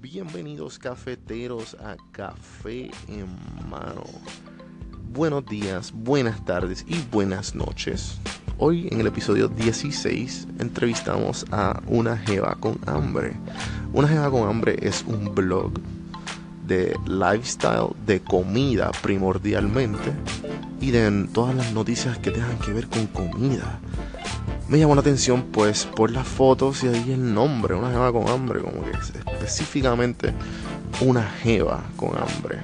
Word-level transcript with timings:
Bienvenidos 0.00 0.78
cafeteros 0.78 1.74
a 1.74 1.94
Café 2.10 2.90
en 3.06 3.26
Mano. 3.68 4.04
Buenos 5.12 5.44
días, 5.44 5.92
buenas 5.92 6.42
tardes 6.46 6.86
y 6.88 7.02
buenas 7.12 7.54
noches. 7.54 8.18
Hoy 8.56 8.88
en 8.90 9.00
el 9.00 9.08
episodio 9.08 9.48
16 9.48 10.48
entrevistamos 10.58 11.44
a 11.50 11.82
una 11.86 12.16
jeva 12.16 12.56
con 12.58 12.78
hambre. 12.86 13.36
Una 13.92 14.08
jeva 14.08 14.30
con 14.30 14.48
hambre 14.48 14.78
es 14.80 15.04
un 15.06 15.34
blog 15.34 15.74
de 16.66 16.98
lifestyle, 17.06 17.94
de 18.06 18.20
comida 18.20 18.92
primordialmente 19.02 20.14
y 20.80 20.92
de 20.92 21.28
todas 21.34 21.54
las 21.54 21.74
noticias 21.74 22.16
que 22.16 22.30
tengan 22.30 22.58
que 22.60 22.72
ver 22.72 22.88
con 22.88 23.06
comida 23.06 23.78
me 24.70 24.78
llamó 24.78 24.94
la 24.94 25.00
atención 25.00 25.46
pues 25.50 25.84
por 25.84 26.12
las 26.12 26.28
fotos 26.28 26.84
y 26.84 26.86
ahí 26.86 27.10
el 27.10 27.34
nombre, 27.34 27.74
una 27.74 27.90
jeva 27.90 28.12
con 28.12 28.28
hambre, 28.28 28.60
como 28.60 28.84
que 28.84 28.92
específicamente 28.92 30.32
una 31.00 31.24
jeva 31.24 31.82
con 31.96 32.10
hambre. 32.10 32.58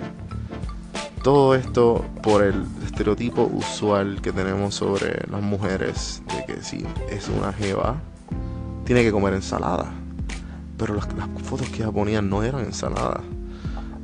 Todo 1.25 1.57
esto 1.57 2.05
por 2.23 2.45
el 2.45 2.65
estereotipo 2.85 3.51
usual 3.53 4.23
que 4.23 4.33
tenemos 4.33 4.77
sobre 4.77 5.21
las 5.29 5.43
mujeres 5.43 6.23
de 6.29 6.55
que 6.55 6.63
si 6.63 6.87
es 7.11 7.29
una 7.29 7.53
jeva 7.53 7.97
tiene 8.85 9.03
que 9.03 9.11
comer 9.11 9.35
ensalada. 9.35 9.93
Pero 10.79 10.95
las, 10.95 11.13
las 11.15 11.29
fotos 11.43 11.69
que 11.71 11.83
ella 11.83 11.91
ponían 11.91 12.31
no 12.31 12.45
eran 12.45 12.65
ensalada. 12.65 13.21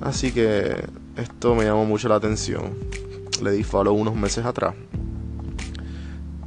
Así 0.01 0.33
que 0.33 0.89
esto 1.15 1.55
me 1.55 1.65
llamó 1.67 1.85
mucho 1.85 2.09
la 2.09 2.17
atención. 2.17 2.73
Le 3.41 3.53
di 3.53 3.63
follow 3.63 3.95
unos 3.95 4.17
meses 4.17 4.45
atrás 4.45 4.75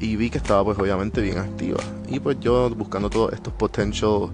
y 0.05 0.15
vi 0.15 0.29
que 0.29 0.37
estaba 0.37 0.63
pues 0.63 0.77
obviamente 0.77 1.21
bien 1.21 1.39
activa. 1.39 1.79
Y 2.07 2.19
pues 2.19 2.39
yo 2.39 2.69
buscando 2.69 3.09
todos 3.09 3.33
estos 3.33 3.53
potential, 3.53 4.29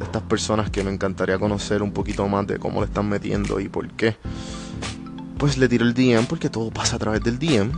estas 0.00 0.22
personas 0.22 0.70
que 0.70 0.82
me 0.82 0.90
encantaría 0.90 1.38
conocer 1.38 1.82
un 1.82 1.92
poquito 1.92 2.26
más 2.26 2.46
de 2.46 2.58
cómo 2.58 2.80
le 2.80 2.86
están 2.86 3.08
metiendo 3.08 3.60
y 3.60 3.68
por 3.68 3.88
qué. 3.90 4.16
Pues 5.38 5.58
le 5.58 5.68
tiro 5.68 5.84
el 5.84 5.92
DM 5.92 6.26
porque 6.26 6.48
todo 6.48 6.70
pasa 6.70 6.96
a 6.96 6.98
través 6.98 7.22
del 7.22 7.38
DM. 7.38 7.70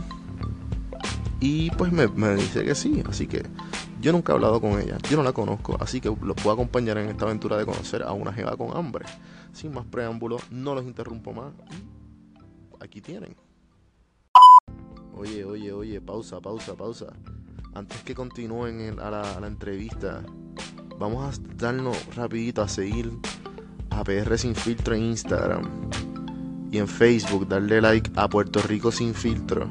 Y 1.39 1.69
pues 1.71 1.91
me, 1.91 2.07
me 2.07 2.35
dice 2.35 2.63
que 2.63 2.73
sí, 2.73 3.03
así 3.07 3.27
que 3.27 3.43
yo 4.01 4.11
nunca 4.11 4.31
he 4.31 4.35
hablado 4.35 4.59
con 4.59 4.79
ella, 4.79 4.97
yo 5.09 5.17
no 5.17 5.23
la 5.23 5.33
conozco, 5.33 5.77
así 5.79 6.01
que 6.01 6.09
los 6.09 6.35
puedo 6.35 6.51
acompañar 6.51 6.97
en 6.97 7.09
esta 7.09 7.25
aventura 7.25 7.57
de 7.57 7.65
conocer 7.65 8.01
a 8.03 8.11
una 8.13 8.33
jeva 8.33 8.55
con 8.55 8.75
hambre. 8.75 9.05
Sin 9.53 9.73
más 9.73 9.85
preámbulos, 9.85 10.41
no 10.49 10.73
los 10.73 10.85
interrumpo 10.85 11.33
más. 11.33 11.51
aquí 12.79 13.01
tienen. 13.01 13.35
Oye, 15.19 15.43
oye, 15.43 15.71
oye, 15.71 15.99
pausa, 15.99 16.39
pausa, 16.39 16.75
pausa. 16.75 17.07
Antes 17.73 18.03
que 18.03 18.13
continúen 18.13 18.99
a, 18.99 19.09
la, 19.09 19.47
entrevista, 19.47 20.23
vamos 20.99 21.39
a 21.39 21.41
darnos 21.55 21.97
rapidito 22.15 22.61
a 22.61 22.67
seguir 22.67 23.11
a 23.89 24.03
PR 24.03 24.37
Sin 24.37 24.53
Filtro 24.53 24.93
en 24.93 25.05
Instagram 25.05 25.89
y 26.71 26.77
en 26.77 26.87
Facebook, 26.87 27.47
darle 27.47 27.81
like 27.81 28.11
a 28.15 28.29
Puerto 28.29 28.61
Rico 28.61 28.91
Sin 28.91 29.15
Filtro 29.15 29.67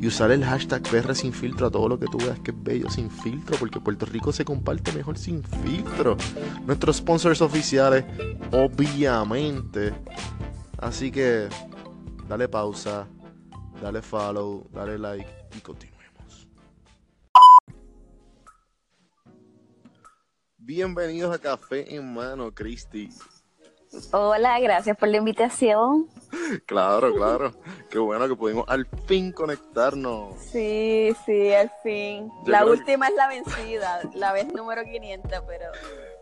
y 0.00 0.06
usar 0.06 0.30
el 0.30 0.44
hashtag 0.44 0.82
PR 0.82 1.12
Sin 1.12 1.32
Filtro 1.32 1.66
a 1.66 1.70
todo 1.72 1.88
lo 1.88 1.98
que 1.98 2.06
tú 2.06 2.18
veas 2.18 2.38
que 2.38 2.52
es 2.52 2.62
bello 2.62 2.88
sin 2.88 3.10
filtro, 3.10 3.56
porque 3.58 3.80
Puerto 3.80 4.06
Rico 4.06 4.32
se 4.32 4.44
comparte 4.44 4.92
mejor 4.92 5.18
sin 5.18 5.42
filtro. 5.42 6.16
Nuestros 6.66 6.98
sponsors 6.98 7.40
oficiales, 7.42 8.04
obviamente. 8.52 9.92
Así 10.78 11.10
que, 11.10 11.48
dale 12.28 12.48
pausa, 12.48 13.08
dale 13.80 14.02
follow, 14.02 14.66
dale 14.70 14.98
like 14.98 15.30
y 15.56 15.60
continuemos. 15.60 16.48
Bienvenidos 20.56 21.34
a 21.34 21.38
Café 21.38 21.94
en 21.94 22.12
Mano, 22.12 22.52
Cristi. 22.52 23.08
Hola, 24.12 24.60
gracias 24.60 24.96
por 24.96 25.08
la 25.08 25.16
invitación. 25.16 26.08
Claro, 26.66 27.14
claro. 27.14 27.52
Qué 27.90 27.98
bueno 27.98 28.28
que 28.28 28.36
pudimos 28.36 28.68
al 28.68 28.86
fin 29.06 29.32
conectarnos. 29.32 30.38
Sí, 30.38 31.14
sí, 31.24 31.54
al 31.54 31.72
fin. 31.82 32.30
la 32.46 32.66
última 32.66 33.08
es 33.08 33.14
la 33.14 33.28
vencida, 33.28 34.00
la 34.14 34.32
vez 34.32 34.52
número 34.52 34.82
500, 34.84 35.42
pero... 35.46 35.64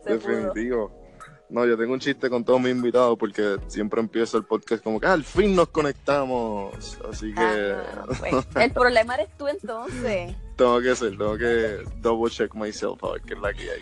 Definitivo. 0.05 1.06
No, 1.49 1.65
yo 1.65 1.77
tengo 1.77 1.93
un 1.93 1.99
chiste 1.99 2.29
con 2.29 2.43
todos 2.43 2.59
mis 2.59 2.71
invitados 2.71 3.17
porque 3.17 3.57
siempre 3.67 4.01
empiezo 4.01 4.37
el 4.37 4.43
podcast 4.43 4.83
como 4.83 4.99
que 4.99 5.07
ah, 5.07 5.13
al 5.13 5.23
fin 5.23 5.55
nos 5.55 5.69
conectamos. 5.69 6.97
Así 7.09 7.33
que. 7.33 7.41
Ah, 7.41 8.05
pues, 8.19 8.47
el 8.55 8.71
problema 8.71 9.15
eres 9.15 9.29
tú 9.37 9.47
entonces. 9.47 10.35
tengo 10.57 10.81
que 10.81 10.95
ser, 10.95 11.11
tengo 11.17 11.37
que 11.37 11.83
double 12.01 12.29
check 12.29 12.53
myself 12.53 13.01
a 13.03 13.13
ver 13.13 13.21
qué 13.21 13.33
es 13.33 13.39
la 13.39 13.53
que 13.53 13.71
hay. 13.71 13.81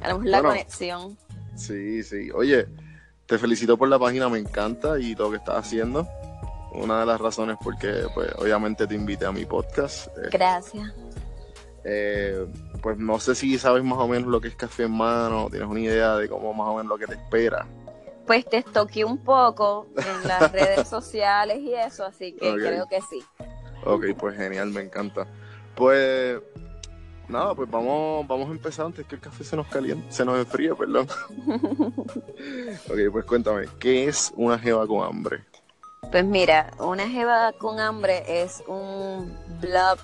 Tenemos 0.00 0.24
la 0.24 0.42
conexión. 0.42 1.18
Sí, 1.56 2.02
sí. 2.02 2.30
Oye, 2.30 2.66
te 3.26 3.38
felicito 3.38 3.76
por 3.76 3.88
la 3.88 3.98
página, 3.98 4.28
me 4.28 4.38
encanta 4.38 4.98
y 4.98 5.14
todo 5.14 5.28
lo 5.28 5.32
que 5.32 5.38
estás 5.38 5.56
haciendo. 5.56 6.08
Una 6.72 7.00
de 7.00 7.06
las 7.06 7.20
razones 7.20 7.56
porque, 7.62 8.06
pues, 8.14 8.30
obviamente 8.38 8.86
te 8.86 8.94
invité 8.94 9.26
a 9.26 9.32
mi 9.32 9.44
podcast. 9.44 10.08
Gracias. 10.30 10.88
Eh, 10.88 11.05
pues 12.82 12.98
no 12.98 13.20
sé 13.20 13.34
si 13.34 13.58
sabes 13.58 13.84
más 13.84 13.98
o 13.98 14.08
menos 14.08 14.28
lo 14.28 14.40
que 14.40 14.48
es 14.48 14.56
café 14.56 14.84
en 14.84 14.92
mano, 14.92 15.48
tienes 15.50 15.68
una 15.68 15.80
idea 15.80 16.16
de 16.16 16.28
cómo 16.28 16.52
más 16.52 16.68
o 16.68 16.76
menos 16.76 16.86
lo 16.86 16.98
que 16.98 17.06
te 17.06 17.14
espera. 17.14 17.66
Pues 18.26 18.44
te 18.44 18.58
estoqué 18.58 19.04
un 19.04 19.18
poco 19.18 19.86
en 19.96 20.28
las 20.28 20.50
redes 20.52 20.88
sociales 20.88 21.58
y 21.60 21.74
eso, 21.74 22.04
así 22.04 22.32
que 22.32 22.52
creo 22.54 22.86
que 22.88 23.00
sí. 23.02 23.22
Ok, 23.84 24.06
pues 24.18 24.36
genial, 24.36 24.70
me 24.70 24.80
encanta. 24.80 25.26
Pues 25.76 26.40
nada, 27.28 27.54
pues 27.54 27.70
vamos, 27.70 28.26
vamos 28.26 28.48
a 28.48 28.52
empezar 28.52 28.86
antes 28.86 29.06
que 29.06 29.14
el 29.14 29.20
café 29.20 29.44
se 29.44 29.56
nos 29.56 29.68
caliente, 29.68 30.10
se 30.10 30.24
nos 30.24 30.38
enfríe, 30.38 30.74
perdón. 30.74 31.06
ok, 32.88 32.98
pues 33.12 33.24
cuéntame, 33.26 33.66
¿qué 33.78 34.08
es 34.08 34.32
una 34.36 34.58
jeva 34.58 34.86
con 34.86 35.04
hambre? 35.04 35.44
Pues 36.10 36.24
mira, 36.24 36.72
una 36.78 37.08
jeva 37.08 37.52
con 37.52 37.78
hambre 37.78 38.24
es 38.42 38.62
un 38.66 39.36
blog 39.60 39.98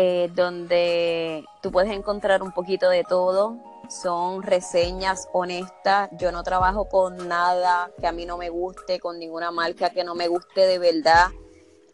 eh, 0.00 0.30
donde 0.32 1.44
tú 1.60 1.72
puedes 1.72 1.90
encontrar 1.90 2.40
un 2.44 2.52
poquito 2.52 2.88
de 2.88 3.02
todo. 3.02 3.56
Son 3.88 4.44
reseñas 4.44 5.28
honestas. 5.32 6.08
Yo 6.12 6.30
no 6.30 6.44
trabajo 6.44 6.88
con 6.88 7.26
nada 7.26 7.90
que 7.98 8.06
a 8.06 8.12
mí 8.12 8.24
no 8.24 8.38
me 8.38 8.48
guste, 8.48 9.00
con 9.00 9.18
ninguna 9.18 9.50
marca 9.50 9.90
que 9.90 10.04
no 10.04 10.14
me 10.14 10.28
guste 10.28 10.60
de 10.68 10.78
verdad. 10.78 11.30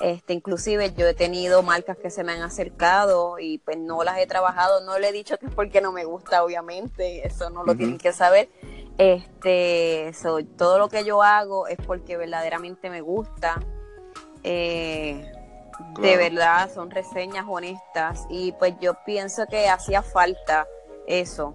Este, 0.01 0.35
inclusive 0.35 0.93
yo 0.93 1.07
he 1.07 1.15
tenido 1.15 1.63
marcas 1.63 1.97
que 1.97 2.11
se 2.11 2.25
me 2.25 2.33
han 2.33 2.43
acercado 2.43 3.39
y 3.39 3.57
pues 3.57 3.79
no 3.79 4.05
las 4.05 4.19
he 4.19 4.27
trabajado. 4.27 4.85
No 4.85 4.99
le 4.99 5.09
he 5.09 5.13
dicho 5.13 5.39
que 5.39 5.47
es 5.47 5.55
porque 5.55 5.81
no 5.81 5.91
me 5.91 6.05
gusta, 6.05 6.45
obviamente. 6.45 7.27
Eso 7.27 7.49
no 7.49 7.65
lo 7.65 7.75
tienen 7.75 7.97
que 7.97 8.13
saber. 8.13 8.51
Este, 8.99 10.13
todo 10.59 10.79
lo 10.79 10.91
que 10.91 11.07
yo 11.07 11.23
hago 11.23 11.69
es 11.69 11.79
porque 11.79 12.19
verdaderamente 12.19 12.91
me 12.91 13.01
gusta. 13.01 13.63
Eh, 14.43 15.33
de 16.01 16.17
verdad, 16.17 16.71
son 16.73 16.91
reseñas 16.91 17.45
honestas 17.49 18.27
y 18.29 18.53
pues 18.53 18.75
yo 18.81 18.95
pienso 19.05 19.47
que 19.47 19.69
hacía 19.69 20.03
falta 20.03 20.67
eso 21.07 21.55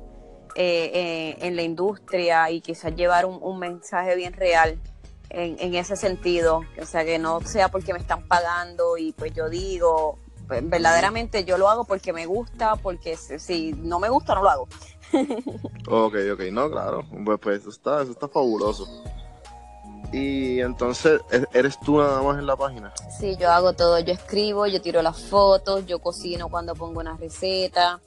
eh, 0.55 0.91
eh, 0.93 1.37
en 1.41 1.55
la 1.55 1.61
industria 1.61 2.49
y 2.49 2.61
quizás 2.61 2.95
llevar 2.95 3.25
un, 3.25 3.59
mensaje 3.59 4.15
bien 4.15 4.33
real 4.33 4.79
en, 5.29 5.75
ese 5.75 5.95
sentido, 5.95 6.61
o 6.81 6.85
sea, 6.85 7.05
que 7.05 7.19
no 7.19 7.41
sea 7.41 7.69
porque 7.69 7.93
me 7.93 7.99
están 7.99 8.27
pagando 8.27 8.97
y 8.97 9.11
pues 9.13 9.33
yo 9.33 9.47
digo, 9.47 10.17
pues, 10.47 10.67
verdaderamente 10.67 11.45
yo 11.45 11.57
lo 11.59 11.69
hago 11.69 11.85
porque 11.85 12.13
me 12.13 12.25
gusta, 12.25 12.75
porque 12.77 13.15
si 13.15 13.73
no 13.73 13.99
me 13.99 14.09
gusta 14.09 14.33
no 14.33 14.43
lo 14.43 14.49
hago. 14.49 14.67
ok, 15.87 16.15
ok, 16.33 16.41
no, 16.51 16.69
claro, 16.69 17.05
pues, 17.23 17.39
pues 17.39 17.59
eso 17.61 17.69
está, 17.69 18.01
eso 18.01 18.11
está 18.11 18.27
fabuloso. 18.27 18.87
Y 20.11 20.59
entonces, 20.61 21.21
¿e-, 21.31 21.45
¿eres 21.53 21.79
tú 21.79 21.99
nada 21.99 22.21
más 22.21 22.39
en 22.39 22.47
la 22.47 22.55
página? 22.55 22.93
Sí, 23.19 23.35
yo 23.37 23.51
hago 23.51 23.73
todo. 23.73 23.99
Yo 23.99 24.13
escribo, 24.13 24.65
yo 24.67 24.81
tiro 24.81 25.01
las 25.01 25.21
fotos, 25.21 25.85
yo 25.85 25.99
cocino 25.99 26.49
cuando 26.49 26.75
pongo 26.75 26.99
una 26.99 27.15
receta. 27.17 27.99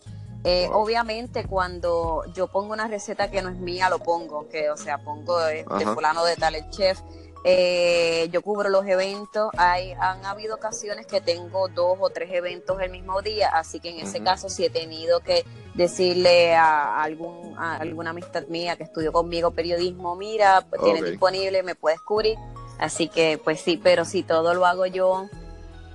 Eh, 0.44 0.68
obviamente, 0.72 1.46
cuando 1.46 2.24
yo 2.34 2.48
pongo 2.48 2.72
una 2.72 2.88
receta 2.88 3.30
que 3.30 3.42
no 3.42 3.48
es 3.48 3.56
mía, 3.56 3.88
lo 3.88 4.00
pongo. 4.00 4.48
Que, 4.48 4.70
o 4.70 4.76
sea, 4.76 4.98
pongo 4.98 5.38
de, 5.38 5.64
de 5.78 5.86
fulano 5.86 6.24
de 6.24 6.36
tal 6.36 6.56
el 6.56 6.68
chef. 6.70 7.00
Eh, 7.44 8.28
yo 8.30 8.42
cubro 8.42 8.68
los 8.68 8.86
eventos. 8.86 9.50
Hay, 9.56 9.92
han 9.92 10.24
habido 10.24 10.54
ocasiones 10.54 11.06
que 11.06 11.20
tengo 11.20 11.68
dos 11.68 11.98
o 12.00 12.10
tres 12.10 12.30
eventos 12.32 12.80
el 12.80 12.90
mismo 12.90 13.20
día, 13.22 13.48
así 13.48 13.80
que 13.80 13.90
en 13.90 14.00
ese 14.00 14.22
caso 14.22 14.48
sí 14.48 14.64
he 14.64 14.70
tenido 14.70 15.20
que 15.20 15.44
decirle 15.74 16.54
a, 16.54 17.02
algún, 17.02 17.56
alguna 17.58 18.10
amistad 18.10 18.46
mía 18.48 18.76
que 18.76 18.84
estudió 18.84 19.12
conmigo 19.12 19.50
periodismo, 19.50 20.14
mira, 20.14 20.64
pues 20.68 20.82
tienes 20.82 21.04
disponible, 21.04 21.62
me 21.62 21.74
puedes 21.74 22.00
cubrir. 22.00 22.38
Así 22.78 23.08
que 23.08 23.40
pues 23.42 23.60
sí, 23.60 23.80
pero 23.82 24.04
sí, 24.04 24.22
todo 24.22 24.54
lo 24.54 24.66
hago 24.66 24.86
yo. 24.86 25.26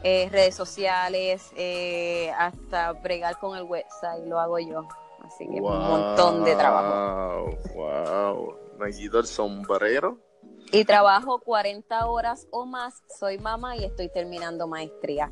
Eh, 0.04 0.30
redes 0.32 0.56
sociales, 0.56 1.52
eh, 1.56 2.32
hasta 2.38 2.94
bregar 2.94 3.40
con 3.40 3.58
el 3.58 3.64
website, 3.64 4.26
lo 4.26 4.40
hago 4.40 4.60
yo. 4.60 4.88
Así 5.22 5.46
que 5.46 5.60
un 5.60 5.80
montón 5.80 6.44
de 6.44 6.56
trabajo. 6.56 7.50
Wow, 7.74 8.56
me 8.80 8.92
quito 8.92 9.20
el 9.20 9.26
sombrero 9.26 10.27
y 10.72 10.86
trabajo 10.86 11.40
40 11.40 12.06
horas 12.08 12.48
o 12.52 12.66
más, 12.66 13.04
soy 13.18 13.38
mamá 13.38 13.76
y 13.78 13.86
estoy 13.86 14.10
terminando 14.10 14.68
maestría. 14.68 15.32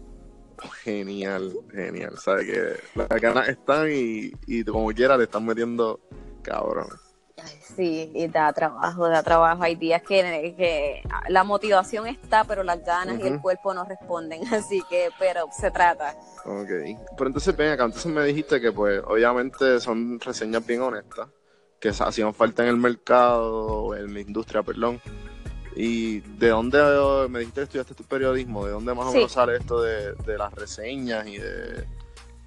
Genial, 0.83 1.53
genial. 1.71 2.17
Sabe 2.17 2.45
que 2.45 2.79
las 2.95 3.21
ganas 3.21 3.49
están 3.49 3.89
y, 3.91 4.31
y 4.47 4.63
como 4.63 4.87
quiera 4.89 5.17
le 5.17 5.25
están 5.25 5.45
metiendo 5.45 5.99
cabrón. 6.41 6.87
Sí, 7.75 8.11
y 8.13 8.27
da 8.27 8.51
trabajo, 8.53 9.09
da 9.09 9.21
trabajo. 9.21 9.63
Hay 9.63 9.75
días 9.75 10.01
que, 10.01 10.55
que 10.57 11.03
la 11.27 11.43
motivación 11.43 12.07
está, 12.07 12.43
pero 12.43 12.63
las 12.63 12.83
ganas 12.83 13.19
y 13.19 13.27
el 13.27 13.41
cuerpo 13.41 13.73
no 13.73 13.83
responden. 13.83 14.41
Así 14.53 14.81
que, 14.89 15.09
pero 15.19 15.47
se 15.51 15.71
trata. 15.71 16.15
Ok. 16.45 16.69
Pero 17.17 17.27
entonces, 17.27 17.55
ven 17.55 17.71
acá, 17.71 17.85
entonces 17.85 18.11
me 18.11 18.23
dijiste 18.23 18.61
que, 18.61 18.71
pues, 18.71 19.01
obviamente 19.05 19.79
son 19.79 20.19
reseñas 20.19 20.65
bien 20.65 20.81
honestas, 20.81 21.27
que 21.85 22.03
hacían 22.03 22.33
falta 22.33 22.63
en 22.63 22.69
el 22.69 22.77
mercado, 22.77 23.95
en 23.95 24.11
la 24.13 24.19
industria, 24.19 24.63
perdón. 24.63 24.99
¿Y 25.75 26.21
de 26.21 26.49
dónde 26.49 26.79
me 27.29 27.39
dijiste 27.39 27.61
que 27.61 27.63
estudiaste 27.65 27.93
tu 27.93 28.03
periodismo? 28.03 28.65
¿De 28.65 28.71
dónde 28.71 28.93
más 28.95 29.07
o 29.07 29.11
menos 29.11 29.31
sale 29.31 29.57
esto 29.57 29.81
de, 29.81 30.13
de 30.13 30.37
las 30.37 30.51
reseñas 30.53 31.27
y 31.27 31.37
de 31.37 31.85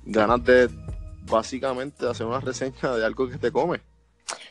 ganas 0.05 0.43
de 0.43 0.69
básicamente 1.31 2.09
hacer 2.09 2.27
una 2.27 2.41
reseña 2.41 2.97
de 2.97 3.05
algo 3.05 3.29
que 3.29 3.37
te 3.37 3.53
come? 3.53 3.81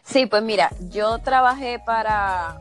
Sí, 0.03 0.25
pues 0.25 0.41
mira, 0.41 0.71
yo 0.79 1.19
trabajé 1.19 1.81
para 1.85 2.57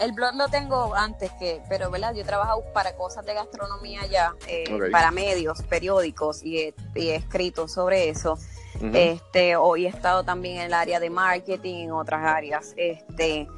el 0.00 0.12
blog 0.12 0.34
lo 0.34 0.48
tengo 0.48 0.94
antes 0.94 1.30
que, 1.38 1.62
pero 1.68 1.90
verdad, 1.90 2.12
yo 2.12 2.22
he 2.22 2.24
trabajado 2.24 2.64
para 2.74 2.96
cosas 2.96 3.24
de 3.24 3.34
gastronomía 3.34 4.04
ya, 4.06 4.34
eh, 4.48 4.64
para 4.90 5.10
medios, 5.10 5.62
periódicos 5.62 6.42
y 6.42 6.58
he, 6.58 6.74
escrito 7.14 7.68
sobre 7.68 8.08
eso. 8.08 8.36
Este, 8.92 9.56
hoy 9.56 9.86
he 9.86 9.88
estado 9.88 10.24
también 10.24 10.56
en 10.56 10.62
el 10.66 10.74
área 10.74 11.00
de 11.00 11.10
marketing, 11.10 11.84
en 11.84 11.92
otras 11.92 12.24
áreas. 12.24 12.74
Este, 12.76 13.48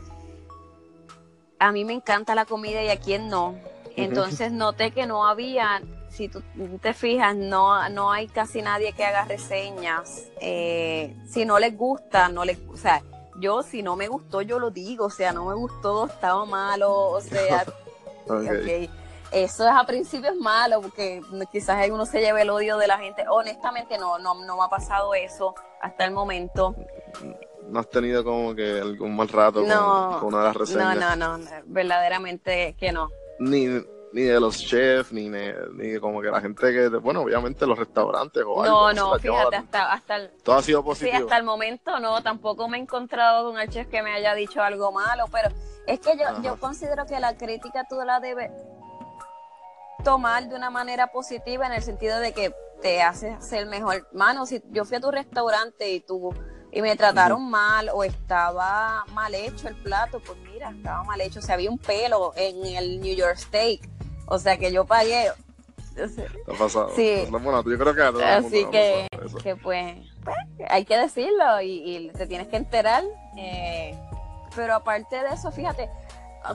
a 1.58 1.72
mí 1.72 1.84
me 1.84 1.92
encanta 1.92 2.34
la 2.34 2.44
comida 2.44 2.82
y 2.82 2.88
a 2.88 2.96
quien 2.98 3.28
no. 3.28 3.54
Entonces 3.96 4.52
noté 4.52 4.92
que 4.92 5.06
no 5.06 5.26
había 5.26 5.82
si 6.10 6.28
tú 6.28 6.42
te 6.80 6.94
fijas, 6.94 7.36
no, 7.36 7.88
no 7.90 8.10
hay 8.10 8.26
casi 8.28 8.62
nadie 8.62 8.92
que 8.92 9.04
haga 9.04 9.24
reseñas. 9.24 10.24
Eh, 10.40 11.14
si 11.28 11.44
no 11.44 11.58
les 11.58 11.76
gusta, 11.76 12.28
no 12.28 12.44
les, 12.44 12.58
o 12.68 12.76
sea, 12.76 13.02
yo 13.38 13.62
si 13.62 13.82
no 13.82 13.96
me 13.96 14.08
gustó, 14.08 14.42
yo 14.42 14.58
lo 14.58 14.70
digo, 14.70 15.06
o 15.06 15.10
sea, 15.10 15.32
no 15.32 15.44
me 15.46 15.54
gustó, 15.54 16.06
estaba 16.06 16.44
malo, 16.44 16.92
o 16.92 17.20
sea, 17.20 17.64
okay. 18.26 18.90
Eso 19.32 19.64
es 19.64 19.74
a 19.74 19.84
principio 19.84 20.30
es 20.30 20.36
malo, 20.36 20.80
porque 20.80 21.20
quizás 21.52 21.88
uno 21.90 22.06
se 22.06 22.20
lleve 22.20 22.42
el 22.42 22.50
odio 22.50 22.78
de 22.78 22.86
la 22.86 22.98
gente. 22.98 23.24
Honestamente 23.28 23.98
no, 23.98 24.18
no, 24.18 24.34
no 24.34 24.56
me 24.56 24.62
ha 24.64 24.68
pasado 24.68 25.14
eso 25.14 25.54
hasta 25.80 26.04
el 26.04 26.12
momento. 26.12 26.74
¿No 27.68 27.80
has 27.80 27.90
tenido 27.90 28.24
como 28.24 28.54
que 28.54 28.80
algún 28.80 29.14
mal 29.14 29.28
rato 29.28 29.62
con, 29.62 30.28
una 30.28 30.38
de 30.38 30.44
las 30.44 30.56
reseñas? 30.56 30.96
No, 30.96 31.16
no, 31.16 31.38
no, 31.38 31.46
verdaderamente 31.66 32.74
que 32.78 32.92
no. 32.92 33.10
Ni, 33.38 33.66
ni 34.12 34.22
de 34.22 34.40
los 34.40 34.58
chefs, 34.58 35.12
ni, 35.12 35.28
ni 35.28 35.98
como 36.00 36.22
que 36.22 36.30
la 36.30 36.40
gente 36.40 36.72
que, 36.72 36.88
bueno, 36.88 37.22
obviamente 37.22 37.66
los 37.66 37.78
restaurantes 37.78 38.42
o 38.46 38.64
no, 38.64 38.88
algo. 38.88 38.92
No, 38.94 39.12
no, 39.12 39.18
fíjate, 39.18 39.56
hasta, 39.56 39.92
hasta 39.92 40.16
el... 40.16 40.30
Todo 40.42 40.56
ha 40.56 40.62
sido 40.62 40.82
positivo. 40.82 41.16
Sí, 41.16 41.22
hasta 41.22 41.36
el 41.36 41.44
momento 41.44 42.00
no, 42.00 42.22
tampoco 42.22 42.68
me 42.68 42.78
he 42.78 42.80
encontrado 42.80 43.50
con 43.50 43.60
el 43.60 43.68
chef 43.68 43.88
que 43.88 44.02
me 44.02 44.12
haya 44.14 44.34
dicho 44.34 44.62
algo 44.62 44.90
malo, 44.90 45.26
pero 45.30 45.50
es 45.86 46.00
que 46.00 46.16
yo, 46.16 46.42
yo 46.42 46.58
considero 46.58 47.04
que 47.06 47.20
la 47.20 47.36
crítica 47.36 47.86
tú 47.88 47.96
la 48.04 48.20
debes 48.20 48.50
tomar 50.04 50.48
de 50.48 50.54
una 50.54 50.70
manera 50.70 51.08
positiva 51.08 51.66
en 51.66 51.72
el 51.72 51.82
sentido 51.82 52.18
de 52.18 52.32
que 52.32 52.54
te 52.82 53.02
hace 53.02 53.40
ser 53.40 53.66
mejor. 53.66 54.08
Mano, 54.12 54.46
si 54.46 54.62
yo 54.70 54.84
fui 54.84 54.96
a 54.96 55.00
tu 55.00 55.10
restaurante 55.10 55.90
y 55.90 56.00
tú 56.00 56.32
y 56.70 56.82
me 56.82 56.96
trataron 56.96 57.48
mal 57.48 57.90
o 57.92 58.04
estaba 58.04 59.04
mal 59.12 59.34
hecho 59.34 59.68
el 59.68 59.76
plato, 59.76 60.20
pues 60.20 60.38
mira, 60.38 60.70
estaba 60.70 61.02
mal 61.04 61.20
hecho. 61.20 61.40
O 61.40 61.42
sea, 61.42 61.54
había 61.54 61.70
un 61.70 61.78
pelo 61.78 62.32
en 62.36 62.64
el 62.76 63.00
New 63.00 63.16
York 63.16 63.36
Steak 63.36 63.98
o 64.30 64.38
sea 64.38 64.58
que 64.58 64.70
yo 64.70 64.84
pagué. 64.84 65.28
ha 65.28 66.58
pasado. 66.58 66.92
Sí. 66.94 67.26
Bueno, 67.30 67.64
yo 67.64 67.78
creo 67.78 67.94
que 67.94 68.22
Así 68.22 68.66
que, 68.66 69.08
que 69.42 69.56
pues, 69.56 69.96
pues, 70.24 70.36
hay 70.68 70.84
que 70.84 70.96
decirlo 70.98 71.60
y, 71.62 72.10
te 72.16 72.26
tienes 72.26 72.48
que 72.48 72.56
enterar. 72.56 73.02
Eh, 73.36 73.98
pero 74.54 74.74
aparte 74.74 75.16
de 75.16 75.34
eso, 75.34 75.50
fíjate, 75.50 75.88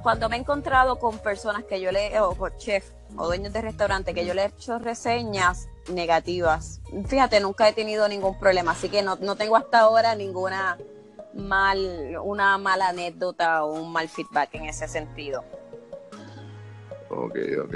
cuando 0.01 0.29
me 0.29 0.37
he 0.37 0.39
encontrado 0.39 0.97
con 0.97 1.19
personas 1.19 1.63
que 1.65 1.79
yo 1.81 1.91
le, 1.91 2.19
o 2.19 2.35
con 2.35 2.55
chef 2.57 2.91
o 3.15 3.27
dueños 3.27 3.53
de 3.53 3.61
restaurante, 3.61 4.13
que 4.13 4.25
yo 4.25 4.33
le 4.33 4.43
he 4.43 4.45
hecho 4.47 4.79
reseñas 4.79 5.67
negativas, 5.91 6.81
fíjate, 7.05 7.39
nunca 7.39 7.67
he 7.67 7.73
tenido 7.73 8.07
ningún 8.07 8.39
problema, 8.39 8.71
así 8.71 8.89
que 8.89 9.01
no, 9.01 9.17
no 9.17 9.35
tengo 9.35 9.55
hasta 9.55 9.79
ahora 9.79 10.15
ninguna 10.15 10.77
mal, 11.35 12.17
una 12.23 12.57
mala 12.57 12.89
anécdota 12.89 13.63
o 13.63 13.73
un 13.73 13.91
mal 13.91 14.07
feedback 14.09 14.55
en 14.55 14.65
ese 14.65 14.87
sentido. 14.87 15.43
Ok, 17.09 17.37
ok. 17.63 17.75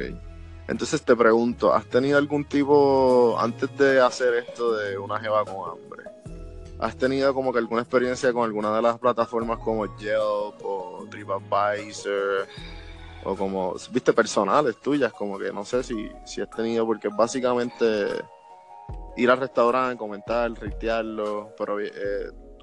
Entonces 0.67 1.01
te 1.01 1.15
pregunto, 1.15 1.73
¿has 1.73 1.85
tenido 1.85 2.17
algún 2.17 2.43
tipo, 2.43 3.37
antes 3.39 3.75
de 3.77 4.01
hacer 4.01 4.33
esto 4.33 4.75
de 4.75 4.97
una 4.97 5.19
jeva 5.19 5.45
con 5.45 5.69
hambre, 5.69 6.03
¿has 6.79 6.97
tenido 6.97 7.33
como 7.33 7.51
que 7.51 7.59
alguna 7.59 7.81
experiencia 7.81 8.31
con 8.33 8.43
alguna 8.43 8.75
de 8.75 8.81
las 8.81 8.97
plataformas 8.99 9.59
como 9.59 9.85
Yelp 9.97 10.63
o 10.63 11.05
TripAdvisor? 11.09 12.47
O 13.23 13.35
como, 13.35 13.75
viste, 13.91 14.13
personales 14.13 14.79
tuyas, 14.79 15.11
como 15.11 15.37
que 15.37 15.51
no 15.51 15.65
sé 15.65 15.83
si, 15.83 16.09
si 16.25 16.41
has 16.41 16.49
tenido, 16.49 16.85
porque 16.85 17.09
básicamente 17.09 17.85
ir 19.17 19.29
al 19.29 19.39
restaurante, 19.39 19.97
comentar, 19.97 20.51
ritearlo, 20.51 21.53
pero 21.57 21.79
eh, 21.79 21.91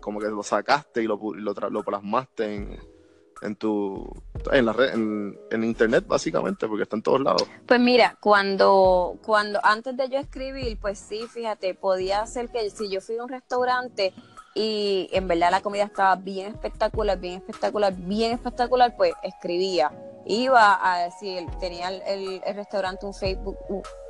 como 0.00 0.20
que 0.20 0.28
lo 0.28 0.42
sacaste 0.42 1.02
y 1.02 1.06
lo, 1.06 1.18
lo, 1.34 1.52
lo 1.52 1.82
plasmaste 1.82 2.54
en, 2.54 2.93
en 3.42 3.56
tu 3.56 4.10
en 4.52 4.66
la 4.66 4.72
red, 4.72 4.94
en, 4.94 5.64
internet 5.64 6.04
básicamente, 6.06 6.66
porque 6.66 6.82
está 6.82 6.96
en 6.96 7.02
todos 7.02 7.20
lados. 7.20 7.44
Pues 7.66 7.80
mira, 7.80 8.16
cuando 8.20 9.16
cuando 9.24 9.60
antes 9.62 9.96
de 9.96 10.08
yo 10.08 10.18
escribir, 10.18 10.78
pues 10.80 10.98
sí, 10.98 11.26
fíjate, 11.32 11.74
podía 11.74 12.26
ser 12.26 12.48
que 12.48 12.68
si 12.70 12.90
yo 12.90 13.00
fui 13.00 13.16
a 13.18 13.22
un 13.22 13.28
restaurante 13.28 14.12
y 14.54 15.08
en 15.12 15.26
verdad 15.26 15.50
la 15.50 15.60
comida 15.60 15.84
estaba 15.84 16.16
bien 16.16 16.52
espectacular, 16.52 17.18
bien 17.18 17.34
espectacular, 17.34 17.92
bien 17.94 18.32
espectacular, 18.32 18.96
pues 18.96 19.12
escribía. 19.22 19.90
Iba 20.26 20.78
a 20.82 21.04
decir, 21.04 21.46
tenía 21.60 21.88
el, 21.88 22.40
restaurante 22.54 23.04
un 23.04 23.12
Facebook 23.12 23.58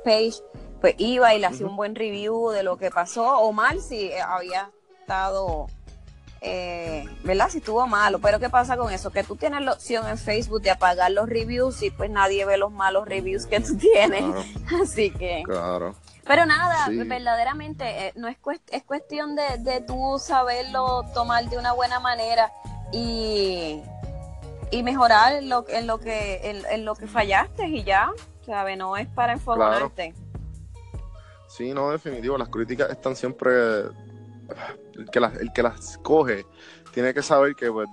page, 0.03 0.35
pues 0.79 0.95
iba 0.97 1.33
y 1.33 1.39
le 1.39 1.47
hacía 1.47 1.65
un 1.65 1.75
buen 1.75 1.95
review 1.95 2.51
de 2.51 2.63
lo 2.63 2.77
que 2.77 2.89
pasó, 2.89 3.39
o 3.39 3.51
mal 3.51 3.81
si 3.81 4.11
había 4.13 4.71
estado 5.01 5.67
eh, 6.47 7.05
¿verdad? 7.23 7.49
Si 7.49 7.57
estuvo 7.57 7.85
malo. 7.87 8.19
Pero 8.19 8.39
¿qué 8.39 8.49
pasa 8.49 8.77
con 8.77 8.93
eso? 8.93 9.11
Que 9.11 9.23
tú 9.23 9.35
tienes 9.35 9.61
la 9.61 9.73
opción 9.73 10.07
en 10.07 10.17
Facebook 10.17 10.61
de 10.61 10.69
apagar 10.69 11.11
los 11.11 11.27
reviews 11.27 11.81
y 11.81 11.89
pues 11.89 12.11
nadie 12.11 12.45
ve 12.45 12.57
los 12.57 12.71
malos 12.71 13.07
reviews 13.07 13.47
que 13.47 13.59
tú 13.59 13.75
tienes. 13.77 14.23
Así 14.81 15.09
que... 15.09 15.43
Claro. 15.43 15.95
Pero 16.27 16.45
nada, 16.47 16.87
verdaderamente 16.89 18.07
eh, 18.07 18.13
no 18.15 18.27
es, 18.27 18.37
es 18.71 18.83
cuestión 18.83 19.35
de, 19.35 19.43
de 19.59 19.81
tú 19.81 20.17
saberlo 20.19 21.03
tomar 21.13 21.47
de 21.49 21.59
una 21.59 21.71
buena 21.71 21.99
manera 21.99 22.51
y, 22.91 23.79
y 24.71 24.83
mejorar 24.83 25.35
en 25.35 25.49
lo, 25.49 25.65
en 25.69 25.85
lo 25.85 25.99
que 25.99 26.63
en, 26.71 26.83
lo 26.83 26.95
que 26.95 27.05
fallaste 27.05 27.67
y 27.67 27.83
ya, 27.83 28.11
¿sabes? 28.43 28.75
No 28.75 28.97
es 28.97 29.07
para 29.07 29.33
informarte. 29.33 30.15
Sí, 31.47 31.75
no, 31.75 31.91
definitivo, 31.91 32.39
las 32.39 32.49
críticas 32.49 32.89
están 32.89 33.15
siempre 33.15 33.51
el 34.95 35.09
que, 35.09 35.19
las, 35.19 35.35
el 35.37 35.51
que 35.53 35.63
las 35.63 35.97
coge 35.99 36.45
tiene 36.93 37.13
que 37.13 37.21
saber 37.21 37.55
que 37.55 37.71
pues 37.71 37.89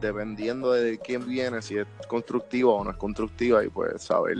dependiendo 0.00 0.72
de 0.72 0.98
quién 0.98 1.26
viene, 1.26 1.62
si 1.62 1.78
es 1.78 1.86
constructiva 2.08 2.72
o 2.72 2.84
no 2.84 2.90
es 2.90 2.96
constructiva 2.96 3.64
y 3.64 3.68
pues 3.68 4.02
saber 4.02 4.36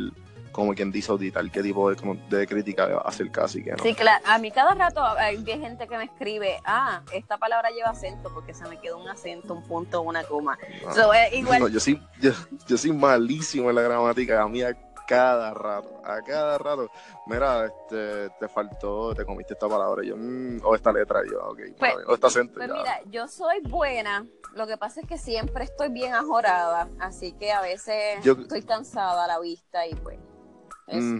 como 0.54 0.73
quien 0.73 0.93
dice 0.93 1.11
auditar 1.11 1.50
qué 1.50 1.62
tipo 1.62 1.90
de, 1.90 2.19
de 2.31 2.47
crítica 2.47 3.02
hacer 3.04 3.31
casi 3.33 3.62
que 3.62 3.73
no. 3.73 3.83
Sí, 3.83 3.93
claro. 3.93 4.25
A 4.25 4.38
mí 4.38 4.52
cada 4.52 4.73
rato 4.75 5.04
hay 5.04 5.45
gente 5.45 5.88
que 5.88 5.99
me 5.99 6.04
escribe, 6.04 6.61
ah, 6.64 7.02
esta 7.12 7.38
palabra 7.38 7.71
lleva 7.71 7.90
acento 7.90 8.33
porque 8.33 8.54
se 8.54 8.64
me 8.69 8.78
quedó 8.78 8.99
un 8.99 9.09
acento, 9.09 9.52
un 9.52 9.64
punto, 9.64 10.02
una 10.02 10.23
coma. 10.23 10.57
Ah. 10.87 11.28
igual... 11.33 11.73
yo, 11.73 11.81
sí, 11.81 12.00
yo, 12.21 12.31
yo, 12.69 12.78
soy 12.78 12.93
malísimo 12.93 13.69
en 13.69 13.76
la 13.76 13.83
gramática. 13.83 14.40
A 14.40 14.49
mí 14.49 14.62
cada 15.06 15.54
rato, 15.54 16.00
a 16.04 16.23
cada 16.23 16.58
rato. 16.58 16.90
Mira, 17.26 17.66
este, 17.66 18.30
te 18.40 18.49
faltó, 18.49 19.14
te 19.14 19.25
comiste 19.25 19.54
esta 19.54 19.68
palabra, 19.68 20.02
yo, 20.02 20.16
mm, 20.16 20.61
o 20.62 20.75
esta 20.75 20.92
letra, 20.92 21.20
yo, 21.30 21.40
ok, 21.49 21.61
pues, 21.78 21.94
o 22.06 22.14
esta 22.14 22.26
acento. 22.26 22.54
Pues 22.54 22.70
mira, 22.70 23.00
yo 23.06 23.28
soy 23.28 23.61
buena, 23.61 24.26
lo 24.54 24.66
que 24.66 24.76
pasa 24.76 25.00
es 25.00 25.06
que 25.06 25.18
siempre 25.18 25.64
estoy 25.64 25.88
bien 25.88 26.14
ajorada, 26.14 26.88
así 27.00 27.32
que 27.32 27.52
a 27.52 27.61
veces 27.61 28.25
estoy 28.25 28.62
cansada 28.62 29.25
a 29.25 29.26
la 29.26 29.40
vista 29.40 29.87
y 29.87 29.94
pues. 29.94 30.18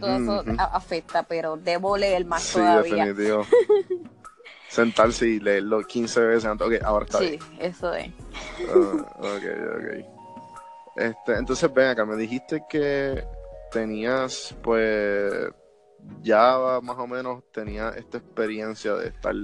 todo 0.01 0.17
eso 0.17 0.45
afecta, 0.59 1.23
pero 1.23 1.57
debo 1.57 1.97
leer 1.97 2.25
más 2.25 2.43
sí, 2.43 2.59
todavía. 2.59 3.07
definitivo. 3.07 3.47
Sentarse 4.69 5.29
y 5.29 5.39
leerlo 5.39 5.83
15 5.83 6.21
veces 6.21 6.45
antes. 6.47 6.67
Ok, 6.67 6.75
ahora 6.83 7.05
está 7.05 7.21
bien. 7.21 7.41
Sí, 7.41 7.57
eso 7.61 7.95
es. 7.95 8.09
Uh, 8.75 8.99
ok, 9.19 9.45
ok. 9.77 10.15
Este, 10.97 11.35
entonces, 11.35 11.73
ven 11.73 11.89
acá, 11.89 12.05
me 12.05 12.17
dijiste 12.17 12.65
que 12.69 13.25
tenías, 13.75 14.57
pues, 14.63 15.51
ya 16.23 16.57
más 16.81 16.97
o 16.97 17.07
menos 17.09 17.43
tenía 17.53 17.91
esta 17.91 18.19
experiencia 18.19 18.95
de 18.95 19.09
estar 19.09 19.35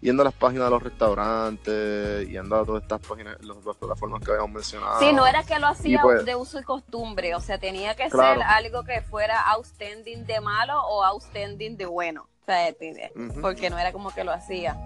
yendo 0.00 0.22
a 0.22 0.26
las 0.26 0.34
páginas 0.34 0.66
de 0.66 0.70
los 0.70 0.82
restaurantes, 0.82 2.28
yendo 2.28 2.54
a 2.56 2.64
todas 2.64 2.84
estas 2.84 3.00
páginas, 3.00 3.36
las, 3.42 3.76
plataformas 3.76 4.22
que 4.24 4.30
habíamos 4.30 4.52
mencionado. 4.52 5.00
Sí, 5.00 5.12
no 5.12 5.26
era 5.26 5.42
que 5.42 5.58
lo 5.58 5.66
hacía 5.66 6.00
pues 6.02 6.24
de 6.24 6.36
uso 6.36 6.60
y 6.60 6.62
costumbre, 6.62 7.34
o 7.34 7.40
sea, 7.40 7.58
tenía 7.58 7.96
que 7.96 8.08
ser 8.08 8.42
algo 8.42 8.84
que 8.84 9.02
fuera 9.02 9.40
outstanding 9.50 10.24
de 10.24 10.40
malo 10.40 10.80
o 10.86 11.02
outstanding 11.02 11.76
de 11.76 11.86
bueno, 11.86 12.28
o 12.42 12.44
sea, 12.46 12.72
porque 13.40 13.70
no 13.70 13.78
era 13.78 13.92
como 13.92 14.10
que 14.10 14.22
lo 14.22 14.32
hacía. 14.32 14.78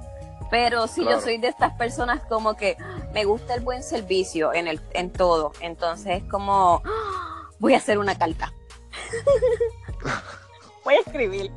Pero 0.50 0.86
si 0.86 1.02
Claro. 1.02 1.18
yo 1.18 1.22
soy 1.22 1.38
de 1.38 1.48
estas 1.48 1.72
personas 1.74 2.22
como 2.28 2.56
que 2.56 2.76
me 3.12 3.24
gusta 3.24 3.54
el 3.54 3.60
buen 3.60 3.82
servicio 3.82 4.52
en 4.54 4.66
el 4.66 4.80
en 4.92 5.10
todo, 5.10 5.52
entonces 5.60 6.22
es 6.22 6.30
como 6.30 6.82
¡ah! 6.84 7.48
voy 7.58 7.74
a 7.74 7.78
hacer 7.78 7.98
una 7.98 8.18
carta. 8.18 8.52
voy 10.84 10.94
a 10.94 11.00
escribir. 11.00 11.50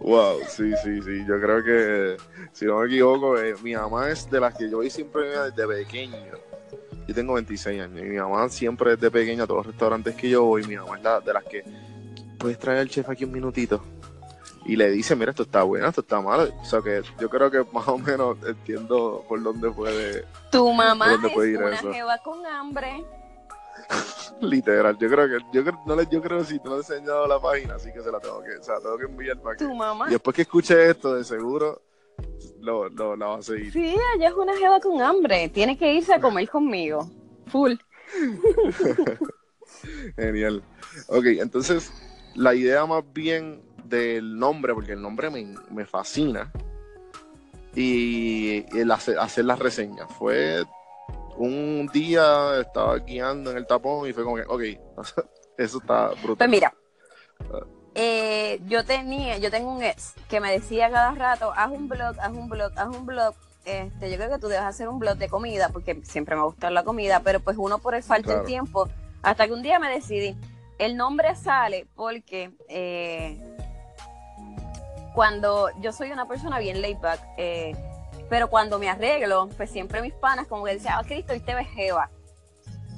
Wow, 0.00 0.40
sí, 0.48 0.72
sí, 0.82 1.00
sí. 1.02 1.24
Yo 1.26 1.40
creo 1.40 1.64
que, 1.64 2.16
si 2.52 2.66
no 2.66 2.78
me 2.80 2.86
equivoco, 2.86 3.38
eh, 3.38 3.54
mi 3.62 3.74
mamá 3.74 4.10
es 4.10 4.30
de 4.30 4.40
las 4.40 4.54
que 4.54 4.68
yo 4.68 4.78
voy 4.78 4.90
siempre 4.90 5.28
desde 5.50 5.66
pequeño. 5.66 6.16
Yo 7.08 7.14
tengo 7.14 7.34
26 7.34 7.80
años 7.80 8.00
y 8.00 8.04
mi 8.04 8.18
mamá 8.18 8.48
siempre 8.48 8.96
desde 8.96 9.10
pequeña, 9.10 9.44
a 9.44 9.46
todos 9.46 9.58
los 9.64 9.66
restaurantes 9.74 10.14
que 10.14 10.28
yo 10.28 10.44
voy, 10.44 10.64
mi 10.64 10.76
mamá 10.76 10.96
es 10.98 11.02
la, 11.02 11.20
de 11.20 11.32
las 11.32 11.44
que 11.44 11.64
puedes 12.38 12.58
traer 12.58 12.80
al 12.80 12.88
chef 12.88 13.08
aquí 13.08 13.24
un 13.24 13.32
minutito. 13.32 13.82
Y 14.66 14.76
le 14.76 14.90
dice, 14.90 15.16
mira, 15.16 15.30
esto 15.30 15.44
está 15.44 15.62
bueno, 15.62 15.88
esto 15.88 16.02
está 16.02 16.20
malo. 16.20 16.52
O 16.60 16.64
sea 16.64 16.80
que 16.82 17.02
yo 17.18 17.30
creo 17.30 17.50
que 17.50 17.64
más 17.72 17.88
o 17.88 17.96
menos 17.98 18.36
entiendo 18.46 19.24
por 19.26 19.42
dónde 19.42 19.70
puede, 19.70 20.26
Tu 20.52 20.72
mamá 20.72 21.06
¿Por 21.06 21.12
dónde 21.14 21.28
es 21.28 21.34
puede 21.34 21.50
ir 21.52 21.58
una 21.58 21.74
eso? 21.74 21.92
jeva 21.92 22.18
con 22.18 22.44
hambre. 22.46 23.02
Literal. 24.40 24.96
Yo 24.98 25.08
creo 25.08 25.28
que, 25.28 25.44
yo 25.52 25.64
creo, 25.64 25.80
no 25.86 25.96
le, 25.96 26.06
yo 26.10 26.22
creo 26.22 26.38
que 26.38 26.44
si 26.44 26.58
tú 26.58 26.70
no 26.70 26.76
has 26.76 26.90
enseñado 26.90 27.26
la 27.26 27.40
página, 27.40 27.74
así 27.74 27.92
que 27.92 28.00
se 28.00 28.10
la 28.10 28.20
tengo 28.20 28.42
que, 28.42 28.56
o 28.56 28.62
sea, 28.62 28.78
tengo 28.80 28.98
que 28.98 29.04
enviar 29.04 29.40
para 29.40 29.56
que. 29.56 29.64
Tu 29.64 29.74
mamá. 29.74 30.06
Y 30.08 30.12
después 30.12 30.34
que 30.34 30.42
escuche 30.42 30.90
esto, 30.90 31.14
de 31.14 31.24
seguro 31.24 31.82
lo, 32.60 32.88
lo, 32.88 33.16
la 33.16 33.26
va 33.26 33.38
a 33.38 33.42
seguir. 33.42 33.72
Sí, 33.72 33.94
ella 34.16 34.28
es 34.28 34.34
una 34.34 34.56
jeva 34.56 34.80
con 34.80 35.00
hambre. 35.00 35.48
Tiene 35.48 35.76
que 35.76 35.94
irse 35.94 36.14
a 36.14 36.20
comer 36.20 36.48
conmigo. 36.48 37.08
Full. 37.46 37.74
Genial. 40.16 40.62
Ok, 41.08 41.26
entonces 41.26 41.92
la 42.34 42.54
idea 42.54 42.84
más 42.86 43.04
bien 43.12 43.62
del 43.84 44.38
nombre, 44.38 44.74
porque 44.74 44.92
el 44.92 45.02
nombre 45.02 45.30
me, 45.30 45.54
me 45.70 45.84
fascina, 45.84 46.52
y 47.74 48.64
el 48.76 48.90
hacer, 48.90 49.18
hacer 49.18 49.44
las 49.44 49.58
reseñas. 49.58 50.08
Fue 50.18 50.64
un 51.36 51.88
día, 51.92 52.60
estaba 52.60 52.98
guiando 52.98 53.50
en 53.50 53.56
el 53.58 53.66
tapón 53.66 54.08
y 54.08 54.12
fue 54.12 54.24
como 54.24 54.36
que, 54.36 54.42
ok, 54.42 54.62
eso 55.58 55.78
está 55.78 56.08
brutal. 56.22 56.36
Pues 56.36 56.48
mira, 56.50 56.74
eh, 57.94 58.60
yo 58.66 58.84
tenía, 58.84 59.38
yo 59.38 59.50
tengo 59.50 59.70
un 59.72 59.82
ex 59.82 60.14
que 60.28 60.40
me 60.40 60.52
decía 60.52 60.90
cada 60.90 61.12
rato, 61.12 61.52
haz 61.56 61.70
un 61.70 61.88
blog, 61.88 62.14
haz 62.20 62.30
un 62.32 62.48
blog, 62.48 62.72
haz 62.76 62.88
un 62.88 63.06
blog. 63.06 63.34
Este, 63.64 64.10
yo 64.10 64.16
creo 64.16 64.30
que 64.30 64.38
tú 64.38 64.48
debes 64.48 64.64
hacer 64.64 64.88
un 64.88 64.98
blog 64.98 65.16
de 65.18 65.28
comida, 65.28 65.68
porque 65.68 66.00
siempre 66.04 66.34
me 66.36 66.42
gusta 66.42 66.70
la 66.70 66.82
comida, 66.82 67.20
pero 67.20 67.40
pues 67.40 67.56
uno 67.58 67.78
por 67.78 67.94
el 67.94 68.02
falta 68.02 68.26
Claro. 68.28 68.40
de 68.40 68.46
tiempo, 68.46 68.88
hasta 69.22 69.46
que 69.46 69.52
un 69.52 69.62
día 69.62 69.78
me 69.78 69.90
decidí. 69.90 70.36
El 70.78 70.96
nombre 70.96 71.34
sale 71.36 71.86
porque 71.94 72.52
eh, 72.68 73.38
cuando 75.14 75.68
yo 75.80 75.92
soy 75.92 76.10
una 76.10 76.26
persona 76.26 76.58
bien 76.58 76.80
laid 76.80 76.98
back, 76.98 77.20
eh, 77.36 77.74
pero 78.30 78.48
cuando 78.48 78.78
me 78.78 78.88
arreglo, 78.88 79.48
pues 79.56 79.70
siempre 79.70 80.00
mis 80.00 80.14
panas 80.14 80.46
como 80.46 80.64
que 80.64 80.74
decían, 80.74 80.94
ah, 80.96 81.02
Cristo, 81.04 81.32
hoy 81.32 81.40
te 81.40 81.54
ves 81.54 81.68
jeva. 81.68 82.08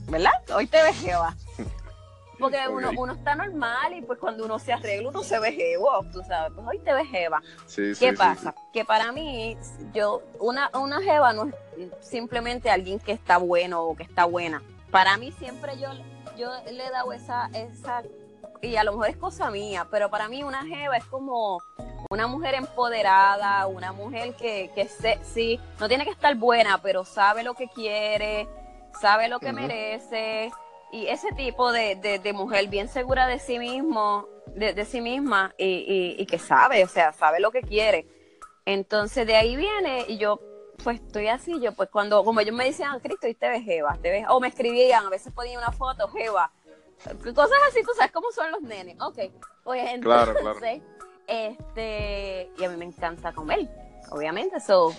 ¿Verdad? 0.08 0.32
Hoy 0.54 0.66
te 0.66 0.80
ves 0.82 0.96
jeva. 1.00 1.34
Porque 2.38 2.58
uno, 2.68 2.90
uno 2.96 3.12
está 3.12 3.34
normal 3.34 3.94
y 3.94 4.02
pues 4.02 4.18
cuando 4.18 4.44
uno 4.44 4.58
se 4.58 4.72
arregla 4.72 5.10
uno 5.10 5.22
se 5.22 5.38
ve 5.38 5.52
jevo, 5.52 6.04
tú 6.12 6.22
sabes, 6.26 6.52
pues 6.54 6.66
hoy 6.66 6.78
te 6.80 6.92
ves 6.92 7.08
jeva. 7.08 7.40
Sí, 7.66 7.92
¿Qué 7.98 8.10
sí, 8.10 8.16
pasa? 8.16 8.52
Que 8.72 8.84
para 8.84 9.12
mí, 9.12 9.56
yo, 9.94 10.22
una, 10.40 10.68
una 10.74 11.00
jeva 11.00 11.32
no 11.32 11.46
es 11.46 11.54
simplemente 12.00 12.68
alguien 12.68 12.98
que 12.98 13.12
está 13.12 13.36
bueno 13.36 13.84
o 13.84 13.96
que 13.96 14.02
está 14.02 14.24
buena. 14.24 14.60
Para 14.90 15.16
mí 15.18 15.30
siempre 15.32 15.78
yo, 15.78 15.88
yo 16.36 16.50
le 16.70 16.84
he 16.84 16.90
dado 16.90 17.12
esa, 17.12 17.48
esa, 17.54 18.02
y 18.62 18.76
a 18.76 18.84
lo 18.84 18.92
mejor 18.92 19.08
es 19.10 19.16
cosa 19.16 19.50
mía, 19.50 19.86
pero 19.90 20.08
para 20.08 20.28
mí 20.28 20.42
una 20.44 20.64
jeva 20.64 20.96
es 20.96 21.04
como 21.06 21.60
una 22.08 22.26
mujer 22.28 22.54
empoderada, 22.54 23.66
una 23.66 23.92
mujer 23.92 24.34
que, 24.34 24.70
que 24.74 24.86
se, 24.86 25.18
sí, 25.24 25.58
no 25.80 25.88
tiene 25.88 26.04
que 26.04 26.10
estar 26.12 26.34
buena, 26.36 26.80
pero 26.80 27.04
sabe 27.04 27.42
lo 27.42 27.54
que 27.54 27.68
quiere, 27.68 28.48
sabe 29.00 29.28
lo 29.28 29.40
que 29.40 29.52
merece, 29.52 30.52
y 30.92 31.06
ese 31.08 31.32
tipo 31.32 31.72
de, 31.72 31.96
de- 31.96 32.18
de 32.20 32.32
mujer 32.32 32.68
bien 32.68 32.88
segura 32.88 33.26
de 33.26 33.38
sí 33.40 33.58
mismo, 33.58 34.28
de, 34.54 34.74
de 34.74 34.84
sí 34.84 35.00
misma, 35.00 35.54
y, 35.58 35.64
y- 35.64 36.22
y 36.22 36.26
que 36.26 36.38
sabe, 36.38 36.84
o 36.84 36.88
sea, 36.88 37.12
sabe 37.12 37.40
lo 37.40 37.50
que 37.50 37.62
quiere. 37.62 38.06
Entonces 38.64 39.26
de 39.26 39.34
ahí 39.36 39.56
viene, 39.56 40.04
y 40.06 40.18
yo 40.18 40.38
pues 40.84 41.00
estoy 41.00 41.28
así, 41.28 41.60
yo 41.60 41.72
pues 41.74 41.88
cuando, 41.90 42.24
como 42.24 42.40
ellos 42.40 42.54
me 42.54 42.64
decían, 42.64 42.98
Cristo, 43.00 43.26
y 43.28 43.34
te 43.34 43.48
ves 43.48 43.64
jeva, 43.64 43.96
te 44.02 44.10
ves, 44.10 44.26
o 44.28 44.38
me 44.40 44.48
escribían, 44.48 45.06
a 45.06 45.10
veces 45.10 45.32
ponían 45.32 45.58
una 45.58 45.72
foto, 45.72 46.08
jeva, 46.08 46.50
cosas 47.34 47.58
así, 47.68 47.82
tú 47.82 47.90
sabes 47.96 48.12
cómo 48.12 48.30
son 48.32 48.50
los 48.52 48.62
nenes, 48.62 48.96
ok, 49.00 49.18
pues 49.64 49.90
entonces, 49.90 50.02
Claro, 50.02 50.34
claro. 50.34 50.82
este, 51.26 52.50
y 52.58 52.64
a 52.64 52.68
mí 52.68 52.76
me 52.76 52.84
encanta 52.84 53.32
comer, 53.32 53.68
obviamente, 54.10 54.60
so, 54.60 54.92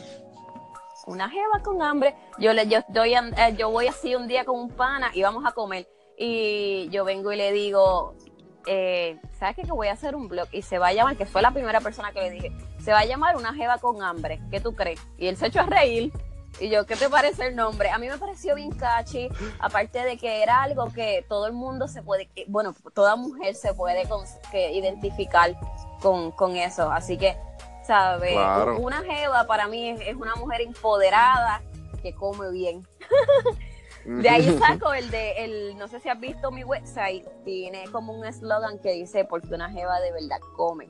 una 1.08 1.30
jeva 1.30 1.62
con 1.64 1.82
hambre, 1.82 2.16
yo 2.40 2.54
le, 2.54 2.68
yo 2.68 2.80
an- 3.18 3.34
eh, 3.38 3.56
yo 3.58 3.70
voy 3.70 3.88
así 3.88 4.16
un 4.16 4.28
día 4.28 4.46
con 4.46 4.60
un 4.60 4.70
pana 4.70 5.12
y 5.14 5.22
vamos 5.24 5.44
a 5.46 5.52
comer, 5.52 5.88
y 6.18 6.88
yo 6.90 7.04
vengo 7.06 7.32
y 7.32 7.36
le 7.38 7.52
digo, 7.52 8.16
eh, 8.66 9.20
¿sabes 9.38 9.56
qué? 9.58 9.64
Que 9.64 9.72
voy 9.74 9.88
a 9.88 9.94
hacer 9.94 10.16
un 10.16 10.30
blog 10.30 10.48
y 10.54 10.62
se 10.62 10.78
va 10.80 10.88
a 10.88 10.94
llamar, 10.94 11.18
que 11.18 11.26
fue 11.26 11.42
la 11.42 11.52
primera 11.52 11.82
persona 11.82 12.12
que 12.14 12.22
le 12.22 12.30
dije, 12.32 12.52
se 12.82 12.92
va 12.92 13.00
a 13.00 13.06
llamar 13.06 13.36
Una 13.36 13.54
Jeva 13.54 13.78
con 13.80 14.02
Hambre, 14.02 14.40
¿qué 14.52 14.60
tú 14.62 14.74
crees? 14.76 15.02
Y 15.18 15.28
él 15.28 15.36
se 15.36 15.48
echó 15.48 15.62
a 15.62 15.66
reír. 15.66 16.12
Y 16.60 16.70
yo, 16.70 16.86
¿qué 16.86 16.96
te 16.96 17.10
parece 17.10 17.48
el 17.48 17.56
nombre? 17.56 17.90
A 17.90 17.98
mí 17.98 18.08
me 18.08 18.18
pareció 18.18 18.56
bien 18.56 18.72
catchy, 18.72 19.28
aparte 19.60 20.04
de 20.04 20.18
que 20.18 20.44
era 20.44 20.62
algo 20.64 20.88
que 20.94 21.26
todo 21.28 21.48
el 21.48 21.54
mundo 21.54 21.88
se 21.88 22.02
puede, 22.04 22.30
bueno, 22.48 22.76
toda 22.94 23.16
mujer 23.16 23.56
se 23.56 23.74
puede 23.74 24.08
con- 24.08 24.26
que 24.52 24.72
identificar 24.72 25.56
con, 26.02 26.32
con 26.32 26.56
eso. 26.56 26.92
Así 26.92 27.18
que, 27.18 27.36
¿sabes? 27.86 28.34
Claro. 28.34 28.78
Una 28.80 29.02
jeva 29.04 29.46
para 29.46 29.68
mí 29.68 29.90
es, 29.90 30.02
es 30.02 30.16
una 30.16 30.36
mujer 30.36 30.62
empoderada 30.62 31.62
que 32.02 32.14
come 32.14 32.50
bien. 32.52 32.88
De 34.06 34.30
ahí 34.30 34.58
saco 34.60 34.94
el 34.94 35.10
de, 35.12 35.32
el, 35.46 35.78
no 35.78 35.88
sé 35.88 36.02
si 36.02 36.10
has 36.10 36.20
visto 36.20 36.52
mi 36.52 36.64
website, 36.66 37.26
tiene 37.46 37.86
como 37.90 38.12
un 38.14 38.26
eslogan 38.26 38.78
que 38.80 38.92
dice, 38.92 39.24
porque 39.24 39.54
una 39.56 39.70
jeva 39.72 40.00
de 40.02 40.12
verdad 40.12 40.40
come. 40.58 40.90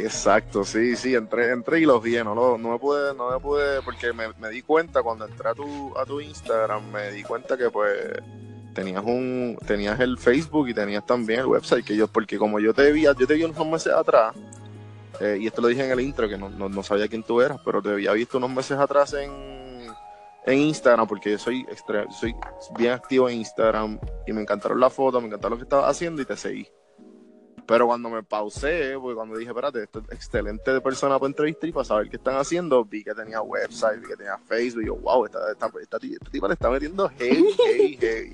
Exacto, 0.00 0.64
sí, 0.64 0.96
sí, 0.96 1.14
entré, 1.14 1.50
entré 1.50 1.80
y 1.80 1.84
los 1.86 2.02
vi, 2.02 2.16
no, 2.22 2.34
lo- 2.34 2.58
no 2.58 2.70
me 2.72 2.78
pude, 2.78 3.14
no 3.14 3.30
me 3.30 3.38
pude, 3.40 3.82
porque 3.82 4.12
me, 4.12 4.28
me 4.38 4.48
di 4.50 4.62
cuenta 4.62 5.02
cuando 5.02 5.24
entré 5.26 5.48
a 5.48 5.54
tu, 5.54 5.96
a 5.98 6.04
tu 6.06 6.20
Instagram, 6.20 6.90
me 6.90 7.10
di 7.12 7.22
cuenta 7.22 7.56
que 7.56 7.70
pues 7.70 7.94
tenías 8.74 9.02
un, 9.04 9.58
tenías 9.66 9.98
el 10.00 10.18
Facebook 10.18 10.68
y 10.68 10.74
tenías 10.74 11.04
también 11.06 11.40
el 11.40 11.46
website, 11.46 11.84
que 11.84 11.96
yo, 11.96 12.06
porque 12.08 12.38
como 12.38 12.60
yo 12.60 12.72
te 12.74 12.92
vi, 12.92 13.02
yo 13.02 13.14
te 13.14 13.34
vi 13.34 13.44
unos 13.44 13.66
meses 13.66 13.92
atrás, 13.92 14.34
eh, 15.20 15.38
y 15.40 15.46
esto 15.46 15.60
lo 15.62 15.68
dije 15.68 15.84
en 15.84 15.90
el 15.90 16.00
intro, 16.00 16.28
que 16.28 16.38
no, 16.38 16.48
no, 16.48 16.68
no 16.68 16.82
sabía 16.82 17.08
quién 17.08 17.22
tú 17.22 17.40
eras, 17.40 17.58
pero 17.64 17.82
te 17.82 17.90
había 17.90 18.12
visto 18.12 18.38
unos 18.38 18.50
meses 18.50 18.78
atrás 18.78 19.14
en, 19.14 19.86
en 20.46 20.58
Instagram, 20.58 21.06
porque 21.08 21.32
yo 21.32 21.38
soy, 21.38 21.64
extre- 21.66 22.06
soy 22.12 22.34
bien 22.78 22.92
activo 22.92 23.28
en 23.28 23.38
Instagram, 23.38 23.98
y 24.26 24.32
me 24.32 24.42
encantaron 24.42 24.78
las 24.78 24.92
fotos, 24.92 25.20
me 25.20 25.26
encantaron 25.26 25.52
lo 25.52 25.56
que 25.58 25.64
estabas 25.64 25.90
haciendo, 25.90 26.22
y 26.22 26.24
te 26.24 26.36
seguí. 26.36 26.68
Pero 27.68 27.86
cuando 27.86 28.08
me 28.08 28.22
pausé, 28.22 28.94
porque 28.98 29.14
cuando 29.14 29.36
dije, 29.36 29.50
espérate, 29.50 29.82
esto 29.82 29.98
es 30.00 30.12
excelente 30.12 30.80
persona 30.80 31.18
para 31.18 31.28
entrevistar 31.28 31.68
y 31.68 31.72
para 31.72 31.84
saber 31.84 32.08
qué 32.08 32.16
están 32.16 32.36
haciendo, 32.36 32.82
vi 32.82 33.04
que 33.04 33.14
tenía 33.14 33.42
website, 33.42 34.00
vi 34.00 34.06
que 34.06 34.16
tenía 34.16 34.38
Facebook, 34.38 34.82
y 34.82 34.86
yo, 34.86 34.96
wow, 34.96 35.26
esta, 35.26 35.38
esta, 35.52 35.66
esta, 35.66 35.98
esta 35.98 36.30
tipa 36.30 36.48
le 36.48 36.54
está 36.54 36.70
metiendo 36.70 37.06
heavy, 37.10 37.52
heavy, 37.66 37.96
heavy. 37.98 38.32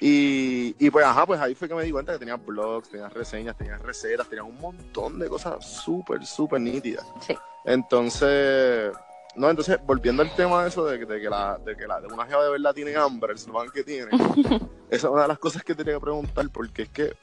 Y, 0.00 0.76
y 0.78 0.90
pues, 0.90 1.06
ajá, 1.06 1.24
pues 1.24 1.40
ahí 1.40 1.54
fue 1.54 1.66
que 1.66 1.74
me 1.74 1.82
di 1.84 1.90
cuenta 1.90 2.12
que 2.12 2.18
tenía 2.18 2.36
blogs, 2.36 2.90
tenía 2.90 3.08
reseñas, 3.08 3.56
tenía 3.56 3.78
recetas, 3.78 4.28
tenía 4.28 4.44
un 4.44 4.60
montón 4.60 5.18
de 5.18 5.28
cosas 5.28 5.64
súper, 5.66 6.24
súper 6.26 6.60
nítidas. 6.60 7.06
Sí. 7.26 7.34
Entonces, 7.64 8.92
no, 9.34 9.48
entonces, 9.48 9.78
volviendo 9.86 10.22
al 10.22 10.34
tema 10.36 10.62
de 10.62 10.68
eso 10.68 10.84
de, 10.84 10.98
que- 10.98 11.06
de 11.06 11.20
que 11.22 11.30
la, 11.30 11.56
de 11.64 11.74
que 11.74 11.86
la, 11.86 12.00
de 12.02 12.08
una 12.08 12.26
jeva 12.26 12.44
de 12.44 12.50
verdad 12.50 12.74
tiene 12.74 12.94
hambre, 12.96 13.32
el 13.32 13.38
slogan 13.38 13.70
que 13.70 13.82
tiene, 13.82 14.10
esa 14.90 15.06
es 15.06 15.12
una 15.12 15.22
de 15.22 15.28
las 15.28 15.38
cosas 15.38 15.62
que 15.64 15.74
tenía 15.74 15.94
que 15.94 16.00
preguntar, 16.00 16.46
porque 16.52 16.82
es 16.82 16.88
que 16.90 17.16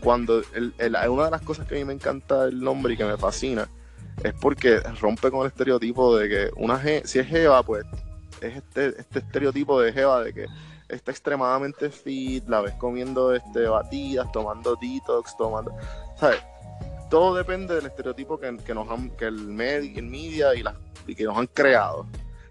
cuando 0.00 0.42
el, 0.54 0.72
el- 0.78 0.96
una 1.08 1.26
de 1.26 1.30
las 1.30 1.42
cosas 1.42 1.66
que 1.66 1.74
a 1.76 1.78
mí 1.78 1.84
me 1.84 1.92
encanta 1.92 2.46
del 2.46 2.60
nombre 2.60 2.94
y 2.94 2.96
que 2.96 3.04
me 3.04 3.16
fascina 3.16 3.68
es 4.22 4.34
porque 4.34 4.80
rompe 5.00 5.30
con 5.30 5.40
el 5.42 5.46
estereotipo 5.48 6.16
de 6.16 6.28
que 6.28 6.50
una 6.56 6.80
je- 6.82 7.04
si 7.04 7.18
es 7.18 7.26
jeva, 7.26 7.62
pues 7.62 7.84
es 8.40 8.56
este, 8.56 8.88
este 9.00 9.18
estereotipo 9.20 9.80
de 9.80 9.92
jeva 9.92 10.22
de 10.22 10.32
que 10.32 10.46
está 10.88 11.10
extremadamente 11.10 11.90
fit, 11.90 12.48
la 12.48 12.60
ves 12.60 12.74
comiendo 12.74 13.34
este 13.34 13.66
batidas, 13.66 14.30
tomando 14.32 14.76
detox, 14.80 15.36
tomando, 15.36 15.72
¿sabes? 16.16 16.40
Todo 17.10 17.34
depende 17.34 17.74
del 17.74 17.86
estereotipo 17.86 18.38
que, 18.38 18.56
que 18.58 18.74
nos 18.74 18.88
han, 18.90 19.10
que 19.10 19.26
el 19.26 19.34
media, 19.38 19.98
el 19.98 20.06
media 20.06 20.54
y, 20.54 20.62
las 20.62 20.74
y 21.06 21.14
que 21.14 21.24
nos 21.24 21.36
han 21.36 21.46
creado. 21.46 22.06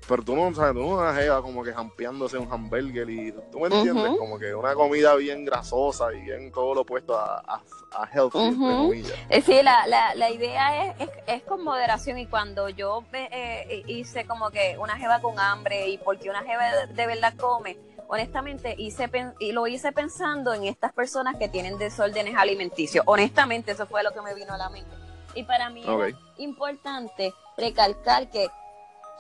Pero 0.08 0.24
tú 0.24 0.36
no, 0.36 0.54
¿sabes? 0.56 0.74
Tú 0.74 0.80
no 0.80 0.88
una 0.98 1.14
jeva 1.14 1.42
como 1.42 1.64
que 1.64 1.74
jampeándose 1.74 2.38
un 2.38 2.52
hamburger 2.52 3.10
y 3.10 3.34
tú 3.52 3.60
me 3.60 3.68
entiendes, 3.68 4.12
Ujú. 4.12 4.18
como 4.18 4.40
que 4.40 4.56
una 4.56 4.74
comida 4.74 5.16
bien 5.16 5.44
grasosa 5.44 6.14
y 6.14 6.22
bien 6.22 6.52
todo 6.52 6.74
lo 6.76 6.82
opuesto 6.82 7.18
a, 7.18 7.40
a, 7.40 7.62
a 7.92 8.06
healthy, 8.14 8.38
comillas. 8.56 9.14
Eh, 9.30 9.42
Sí, 9.42 9.62
la, 9.62 9.86
la, 9.86 10.16
la 10.16 10.30
idea 10.30 10.86
es, 10.86 10.96
es, 11.02 11.10
es 11.28 11.44
con 11.44 11.62
moderación 11.64 12.18
y 12.20 12.26
cuando 12.26 12.70
yo 12.70 13.04
eh, 13.12 13.84
hice 13.88 14.26
como 14.26 14.50
que 14.50 14.78
una 14.80 14.98
jeva 14.98 15.20
con 15.20 15.38
hambre 15.40 15.90
y 15.90 15.98
porque 15.98 16.30
una 16.30 16.44
jeva 16.44 16.64
de, 16.72 16.94
de 16.94 17.08
verdad 17.08 17.34
come, 17.38 17.78
honestamente 18.08 18.76
hice 18.78 19.10
pen- 19.10 19.34
y 19.40 19.52
lo 19.52 19.68
hice 19.68 19.92
pensando 19.92 20.54
en 20.54 20.64
estas 20.64 20.94
personas 20.94 21.36
que 21.36 21.50
tienen 21.50 21.78
desórdenes 21.78 22.36
alimenticios. 22.38 23.04
Honestamente, 23.08 23.74
eso 23.74 23.86
fue 23.88 24.04
lo 24.04 24.12
que 24.14 24.22
me 24.22 24.34
vino 24.34 24.54
a 24.54 24.58
la 24.58 24.70
mente. 24.70 24.90
Y 25.36 25.44
para 25.44 25.70
mí 25.70 25.84
es 26.08 26.16
importante 26.38 27.34
recalcar 27.58 28.30
que 28.30 28.48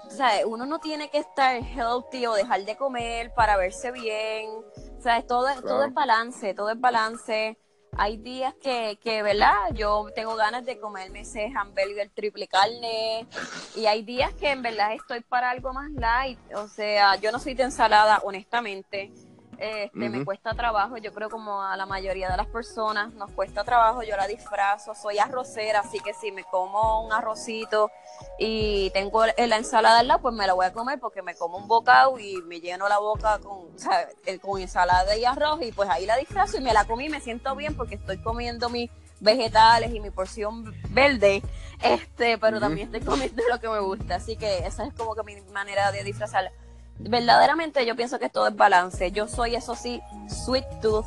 o 0.08 0.10
sea, 0.10 0.48
uno 0.48 0.66
no 0.66 0.80
tiene 0.80 1.10
que 1.10 1.18
estar 1.18 1.62
healthy 1.62 2.26
o 2.26 2.34
dejar 2.34 2.64
de 2.64 2.78
comer 2.78 3.34
para 3.34 3.58
verse 3.58 3.92
bien. 3.92 4.50
O 4.98 5.02
sea, 5.02 5.22
todo, 5.22 5.48
todo 5.62 5.84
es 5.84 5.94
balance, 5.94 6.54
todo 6.54 6.70
es 6.72 6.80
balance. 6.80 7.58
Hay 7.98 8.18
días 8.18 8.54
que, 8.62 8.98
que, 9.02 9.22
¿verdad? 9.22 9.74
Yo 9.74 10.08
tengo 10.16 10.36
ganas 10.36 10.66
de 10.66 10.80
comerme 10.80 11.22
ese 11.22 11.52
hamburger 11.56 12.10
triple 12.14 12.48
carne. 12.48 13.28
Y 13.76 13.86
hay 13.86 14.04
días 14.04 14.34
que 14.34 14.52
en 14.52 14.62
verdad 14.62 14.94
estoy 14.94 15.22
para 15.22 15.50
algo 15.50 15.74
más 15.74 15.92
light. 15.92 16.40
O 16.56 16.68
sea, 16.68 17.16
yo 17.18 17.32
no 17.32 17.40
soy 17.40 17.54
de 17.54 17.64
ensalada, 17.64 18.22
honestamente. 18.24 19.12
Este, 19.58 20.10
Me 20.10 20.24
cuesta 20.24 20.54
trabajo, 20.54 20.98
yo 20.98 21.12
creo 21.14 21.30
como 21.30 21.64
a 21.64 21.76
la 21.78 21.88
mayoría 21.88 22.30
de 22.30 22.38
las 22.38 22.46
personas 22.48 23.14
nos 23.14 23.32
cuesta 23.32 23.64
trabajo, 23.64 24.04
yo 24.04 24.16
la 24.16 24.28
disfrazo, 24.28 24.94
soy 24.94 25.18
arrocera, 25.18 25.80
así 25.80 26.00
que 26.00 26.14
si 26.14 26.32
me 26.32 26.44
como 26.44 27.06
un 27.06 27.12
arrocito 27.12 27.90
y 28.38 28.92
tengo 28.92 29.26
la 29.26 29.58
ensalada 29.58 30.00
al 30.00 30.08
lado, 30.08 30.22
pues 30.22 30.36
me 30.36 30.46
la 30.46 30.54
voy 30.54 30.68
a 30.68 30.74
comer 30.74 31.00
porque 31.00 31.24
me 31.24 31.34
como 31.34 31.58
un 31.58 31.68
bocado 31.68 32.20
y 32.20 32.42
me 32.44 32.60
lleno 32.60 32.88
la 32.88 33.00
boca 33.00 33.40
con, 33.40 33.70
con 34.42 34.62
ensalada 34.62 35.18
y 35.18 35.26
arroz 35.26 35.60
y 35.64 35.72
pues 35.72 35.90
ahí 35.90 36.06
la 36.06 36.18
disfrazo 36.18 36.58
y 36.58 36.62
me 36.62 36.74
la 36.74 36.86
comí 36.86 37.06
y 37.06 37.10
me 37.10 37.20
siento 37.20 37.56
bien 37.56 37.76
porque 37.76 37.96
estoy 37.96 38.22
comiendo 38.22 38.70
mis 38.70 38.92
vegetales 39.20 39.92
y 39.92 40.00
mi 40.00 40.12
porción 40.12 40.76
verde, 40.90 41.42
este, 41.82 42.38
pero 42.38 42.60
también 42.60 42.94
estoy 42.94 43.02
comiendo 43.02 43.42
lo 43.50 43.60
que 43.60 43.70
me 43.70 43.80
gusta, 43.80 44.16
así 44.16 44.38
que 44.38 44.60
esa 44.68 44.86
es 44.86 44.94
como 44.94 45.16
que 45.16 45.24
mi 45.24 45.42
manera 45.52 45.92
de 45.92 46.04
disfrazar 46.04 46.52
verdaderamente 47.00 47.86
yo 47.86 47.96
pienso 47.96 48.20
que 48.20 48.30
todo 48.30 48.48
es 48.48 48.56
balance. 48.56 49.12
Yo 49.12 49.28
soy, 49.28 49.56
eso 49.56 49.76
sí, 49.76 50.02
sweet 50.28 50.66
tooth 50.82 51.06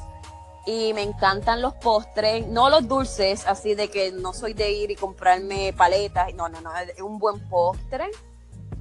y 0.67 0.93
me 0.95 1.03
encantan 1.03 1.63
los 1.63 1.75
postres, 1.75 2.47
no 2.47 2.69
los 2.71 2.87
dulces, 2.87 3.47
así 3.47 3.75
de 3.75 3.89
que 3.89 4.13
no 4.13 4.33
soy 4.33 4.53
de 4.53 4.71
ir 4.71 4.91
y 4.91 4.97
comprarme 4.97 5.73
paletas, 5.77 6.35
no, 6.35 6.49
no, 6.49 6.61
no, 6.61 6.77
es 6.77 7.01
un 7.01 7.19
buen 7.19 7.41
postre. 7.49 8.11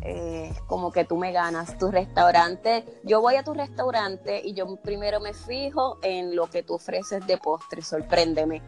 Eh, 0.01 0.53
como 0.67 0.93
que 0.93 1.03
tú 1.03 1.17
me 1.17 1.33
ganas 1.33 1.77
tu 1.77 1.91
restaurante. 1.91 2.85
Yo 3.03 3.19
voy 3.19 3.35
a 3.35 3.43
tu 3.43 3.53
restaurante 3.53 4.41
y 4.41 4.53
yo 4.53 4.77
primero 4.77 5.19
me 5.19 5.33
fijo 5.33 5.97
en 6.01 6.37
lo 6.37 6.49
que 6.49 6.63
tú 6.63 6.75
ofreces 6.75 7.27
de 7.27 7.37
postre, 7.37 7.81
sorpréndeme. 7.81 8.61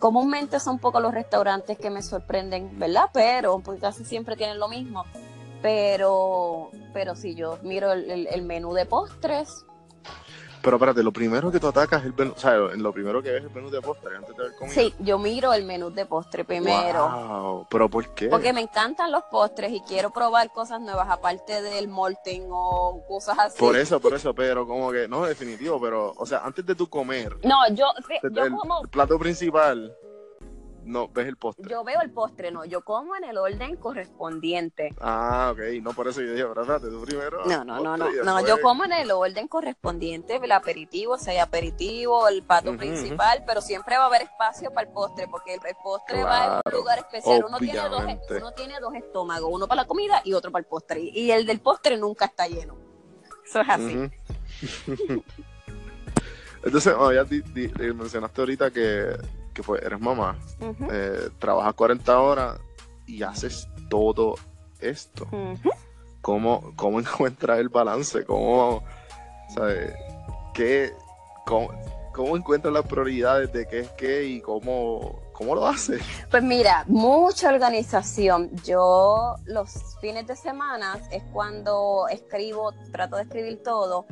Comúnmente 0.00 0.58
son 0.58 0.80
pocos 0.80 1.00
los 1.00 1.14
restaurantes 1.14 1.78
que 1.78 1.88
me 1.88 2.02
sorprenden, 2.02 2.78
¿verdad? 2.80 3.10
Pero 3.12 3.62
casi 3.80 4.04
siempre 4.04 4.36
tienen 4.36 4.58
lo 4.58 4.68
mismo 4.68 5.04
pero, 5.62 6.70
pero 6.92 7.14
si 7.14 7.34
yo 7.34 7.58
miro 7.62 7.92
el, 7.92 8.42
menú 8.42 8.74
de 8.74 8.84
postres. 8.84 9.64
Pero 10.60 10.76
espérate, 10.76 11.02
lo 11.02 11.12
primero 11.12 11.50
que 11.50 11.58
tú 11.58 11.66
atacas 11.66 12.00
es 12.00 12.06
el 12.06 12.14
menú, 12.14 12.34
o 12.36 12.38
sea, 12.38 12.54
lo 12.54 12.92
primero 12.92 13.20
que 13.20 13.30
ves 13.30 13.40
es 13.40 13.48
el 13.48 13.54
menú 13.54 13.68
de 13.68 13.80
postres 13.80 14.16
antes 14.16 14.36
de 14.36 14.42
ver 14.44 14.52
comida. 14.56 14.74
Sí, 14.74 14.94
yo 15.00 15.18
miro 15.18 15.52
el 15.52 15.64
menú 15.64 15.90
de 15.90 16.06
postre 16.06 16.44
primero. 16.44 17.08
Wow, 17.08 17.66
pero 17.68 17.88
¿por 17.88 18.14
qué? 18.14 18.28
Porque 18.28 18.52
me 18.52 18.60
encantan 18.60 19.10
los 19.10 19.24
postres 19.24 19.72
y 19.72 19.80
quiero 19.80 20.10
probar 20.10 20.52
cosas 20.52 20.80
nuevas 20.80 21.08
aparte 21.10 21.62
del 21.62 21.88
molten 21.88 22.46
o 22.48 23.02
cosas 23.08 23.38
así. 23.40 23.58
Por 23.58 23.76
eso, 23.76 23.98
por 23.98 24.14
eso, 24.14 24.34
pero 24.34 24.64
como 24.64 24.92
que, 24.92 25.08
no, 25.08 25.24
definitivo, 25.24 25.80
pero, 25.80 26.12
o 26.16 26.26
sea, 26.26 26.42
antes 26.44 26.64
de 26.64 26.76
tu 26.76 26.88
comer. 26.88 27.38
No, 27.44 27.68
yo, 27.74 27.86
yo 28.30 28.56
como... 28.56 28.82
El 28.82 28.88
plato 28.88 29.18
principal 29.18 29.96
no, 30.84 31.08
ves 31.08 31.26
el 31.26 31.36
postre. 31.36 31.68
Yo 31.68 31.84
veo 31.84 32.00
el 32.00 32.10
postre, 32.10 32.50
no, 32.50 32.64
yo 32.64 32.82
como 32.82 33.14
en 33.16 33.24
el 33.24 33.38
orden 33.38 33.76
correspondiente. 33.76 34.94
Ah, 35.00 35.50
ok, 35.52 35.60
no 35.82 35.92
por 35.92 36.08
eso 36.08 36.20
yo 36.20 36.32
dije, 36.32 36.44
tú 36.80 37.02
primero. 37.02 37.44
No, 37.46 37.64
no, 37.64 37.80
no, 37.80 37.96
no, 37.96 38.10
no, 38.24 38.46
yo 38.46 38.60
como 38.60 38.84
en 38.84 38.92
el 38.92 39.10
orden 39.10 39.48
correspondiente, 39.48 40.40
el 40.42 40.52
aperitivo, 40.52 41.14
o 41.14 41.18
sea, 41.18 41.42
aperitivo, 41.42 42.28
el 42.28 42.42
pato 42.42 42.76
principal, 42.76 43.44
pero 43.46 43.60
siempre 43.60 43.96
va 43.96 44.04
a 44.04 44.06
haber 44.06 44.22
espacio 44.22 44.70
para 44.72 44.86
el 44.88 44.92
postre, 44.92 45.28
porque 45.28 45.54
el, 45.54 45.60
postre 45.82 46.22
va 46.24 46.46
en 46.46 46.52
un 46.64 46.78
lugar 46.78 46.98
especial. 46.98 47.44
Uno 47.46 47.58
tiene, 47.58 47.88
dos, 47.88 48.04
uno 48.36 48.52
tiene 48.52 48.80
dos 48.80 48.94
estómagos, 48.94 49.50
uno 49.52 49.66
para 49.68 49.82
la 49.82 49.88
comida 49.88 50.22
y 50.24 50.32
otro 50.32 50.50
para 50.50 50.60
el 50.60 50.66
postre, 50.66 51.00
y 51.00 51.30
el 51.30 51.46
del 51.46 51.60
postre 51.60 51.96
nunca 51.96 52.26
está 52.26 52.46
lleno. 52.48 52.76
Eso 53.44 53.60
es 53.60 53.68
así. 53.68 54.10
Entonces, 56.64 56.94
ya 57.14 57.24
mencionaste 57.92 58.40
ahorita 58.40 58.70
que 58.70 59.16
que 59.52 59.62
pues 59.62 59.82
eres 59.82 60.00
mamá, 60.00 60.38
eh, 60.90 61.28
trabajas 61.38 61.74
40 61.74 62.20
horas 62.20 62.60
y 63.06 63.22
haces 63.22 63.68
todo 63.88 64.36
esto. 64.80 65.26
¿Cómo, 66.20 66.72
¿Cómo, 66.76 67.00
encuentras 67.00 67.58
el 67.58 67.68
balance? 67.68 68.24
¿Cómo, 68.24 68.82
sabes, 69.54 69.94
qué, 70.54 70.92
cómo, 71.46 71.70
cómo, 72.14 72.36
encuentras 72.36 72.72
las 72.72 72.86
prioridades 72.86 73.52
de 73.52 73.66
qué 73.66 73.80
es 73.80 73.90
qué 73.90 74.24
y 74.24 74.40
cómo, 74.40 75.20
cómo 75.32 75.54
lo 75.54 75.66
haces? 75.66 76.02
Pues 76.30 76.42
mira, 76.42 76.84
mucha 76.86 77.48
organización. 77.48 78.50
Yo 78.64 79.36
los 79.44 79.98
fines 80.00 80.26
de 80.26 80.36
semana 80.36 80.98
es 81.10 81.22
cuando 81.32 82.06
escribo, 82.08 82.72
trato 82.92 83.16
de 83.16 83.22
escribir 83.22 83.62
todo. 83.62 84.06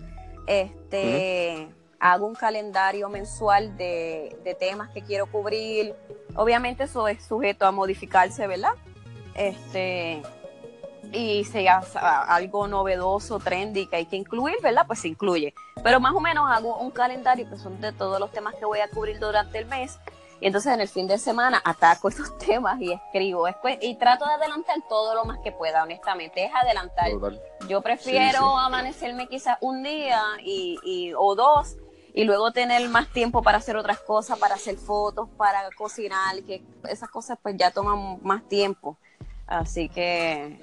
Este 0.47 1.69
hago 2.01 2.27
un 2.27 2.35
calendario 2.35 3.09
mensual 3.11 3.77
de, 3.77 4.57
temas 4.59 4.89
que 4.91 5.03
quiero 5.03 5.31
cubrir. 5.31 5.95
Obviamente 6.35 6.85
eso 6.85 7.07
es 7.07 7.23
sujeto 7.23 7.67
a 7.67 7.73
modificarse, 7.73 8.47
¿verdad? 8.47 8.73
Este, 9.35 10.23
y 11.13 11.45
si 11.45 11.67
algo 11.69 12.67
novedoso, 12.67 13.39
trendy 13.39 13.87
que 13.87 13.97
hay 13.97 14.07
que 14.07 14.17
incluir, 14.17 14.57
¿verdad? 14.63 14.87
Pues 14.87 15.01
se 15.01 15.09
incluye. 15.09 15.55
Pero 15.83 16.01
más 16.01 16.15
o 16.15 16.21
menos 16.21 16.51
hago 16.51 16.79
un 16.79 16.91
calendario 16.91 17.49
que 17.49 17.57
son 17.57 17.81
de 17.81 17.93
todos 17.93 18.19
los 18.19 18.33
temas 18.33 18.55
que 18.55 18.65
voy 18.65 18.81
a 18.81 18.89
cubrir 18.89 19.19
durante 19.21 19.59
el 19.59 19.67
mes. 19.67 19.99
Y 20.41 20.47
entonces 20.47 20.73
en 20.73 20.81
el 20.81 20.89
fin 20.89 21.07
de 21.07 21.19
semana 21.19 21.61
ataco 21.63 22.09
esos 22.09 22.39
temas 22.39 22.81
y 22.81 22.93
escribo. 22.93 23.47
y 23.83 23.95
trato 23.97 24.27
de 24.27 24.33
adelantar 24.33 24.77
todo 24.89 25.15
lo 25.15 25.27
más 25.27 25.39
que 25.45 25.53
pueda, 25.53 25.83
honestamente. 25.83 26.47
Es 26.47 26.53
adelantar. 26.55 27.11
Yo 27.69 27.83
prefiero 27.83 28.57
amanecerme 28.57 29.29
quizás 29.29 29.59
un 29.61 29.83
día 29.83 30.23
y, 30.43 30.79
y, 30.83 31.13
o 31.15 31.35
dos 31.35 31.77
y 32.15 32.25
luego 32.25 32.53
tener 32.53 32.89
más 32.89 33.09
tiempo 33.09 33.43
para 33.43 33.59
hacer 33.59 33.77
otras 33.77 34.01
cosas, 34.01 34.39
para 34.39 34.55
hacer 34.55 34.77
fotos, 34.77 35.29
para 35.37 35.71
cocinar, 35.77 36.43
que 36.43 36.63
esas 36.89 37.09
cosas 37.09 37.39
pues 37.43 37.57
ya 37.57 37.71
toman 37.71 38.19
más 38.23 38.49
tiempo. 38.49 38.97
Así 39.47 39.89
que 39.89 40.59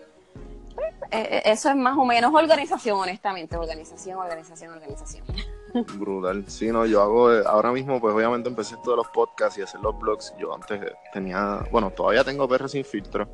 pues, 0.76 0.94
eh, 1.12 1.42
eso 1.46 1.70
es 1.70 1.76
más 1.76 1.98
o 1.98 2.06
menos 2.06 2.34
organización, 2.34 3.00
honestamente, 3.00 3.58
organización, 3.58 4.18
organización, 4.18 4.74
organización. 4.74 5.26
Brutal. 6.00 6.46
Sí, 6.48 6.72
no, 6.72 6.86
yo 6.86 7.02
hago, 7.02 7.34
eh, 7.34 7.44
ahora 7.46 7.72
mismo 7.72 8.00
pues 8.00 8.14
obviamente 8.14 8.50
empecé 8.50 8.76
todos 8.84 8.98
los 8.98 9.08
podcasts 9.10 9.58
y 9.58 9.62
hacer 9.62 9.82
los 9.82 9.98
blogs. 9.98 10.34
Yo 10.40 10.54
antes 10.54 10.80
tenía, 11.14 11.64
bueno, 11.72 11.92
todavía 11.92 12.24
tengo 12.24 12.48
PR 12.48 12.70
sin 12.70 12.86
filtro 12.86 13.28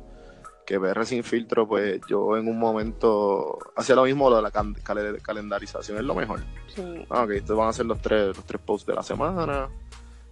que 0.64 0.80
PR 0.80 1.04
sin 1.04 1.22
filtro, 1.22 1.66
pues 1.66 2.00
yo 2.08 2.36
en 2.36 2.48
un 2.48 2.58
momento 2.58 3.58
hacía 3.76 3.94
lo 3.94 4.04
mismo, 4.04 4.30
lo 4.30 4.36
de 4.36 4.42
la 4.42 4.50
calendarización 5.22 5.98
es 5.98 6.04
lo 6.04 6.14
mejor. 6.14 6.40
Sí. 6.74 7.06
Ah, 7.10 7.24
ok, 7.24 7.30
estos 7.30 7.56
van 7.56 7.68
a 7.68 7.72
ser 7.72 7.86
los 7.86 8.00
tres, 8.00 8.36
los 8.36 8.44
tres 8.44 8.60
posts 8.64 8.86
de 8.86 8.94
la 8.94 9.02
semana. 9.02 9.68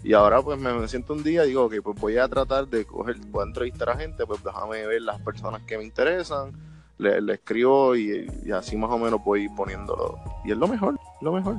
Y 0.05 0.15
ahora 0.15 0.43
pues 0.43 0.59
me, 0.59 0.89
siento 0.89 1.13
un 1.13 1.23
día 1.23 1.45
y 1.45 1.49
digo, 1.49 1.65
ok, 1.65 1.75
pues 1.83 2.01
voy 2.01 2.19
a 2.19 2.29
tratar 2.29 2.67
de 2.67 2.85
coger, 2.85 3.17
voy 3.29 3.43
a 3.43 3.47
entrevistar 3.47 3.91
a 3.91 3.97
gente, 3.97 4.27
pues 4.27 4.43
déjame 4.43 4.85
ver 4.87 5.03
las 5.03 5.21
personas 5.21 5.63
que 5.63 5.79
me 5.79 5.85
interesan, 5.85 6.53
le, 6.99 7.35
escribo 7.35 7.95
y, 7.95 8.27
así 8.53 8.77
más 8.77 8.91
o 8.91 8.99
menos 8.99 9.23
voy 9.25 9.49
poniéndolo. 9.49 10.19
Y 10.45 10.51
es 10.51 10.59
lo 10.59 10.67
mejor, 10.67 10.99
lo 11.21 11.33
mejor, 11.33 11.57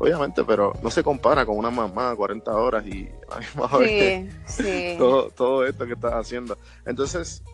obviamente, 0.00 0.42
pero 0.42 0.72
no 0.82 0.90
se 0.90 1.04
compara 1.04 1.46
con 1.46 1.56
una 1.56 1.70
mamá 1.70 2.16
40 2.16 2.52
horas 2.52 2.84
y 2.84 3.08
a 3.30 3.38
misma 3.38 3.68
sí, 3.78 4.28
sí. 4.46 4.94
todo, 4.98 5.30
todo 5.30 5.64
esto 5.64 5.86
que 5.86 5.92
estás 5.92 6.14
haciendo. 6.14 6.58
Entonces, 6.84 7.44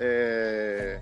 eh, 0.00 1.00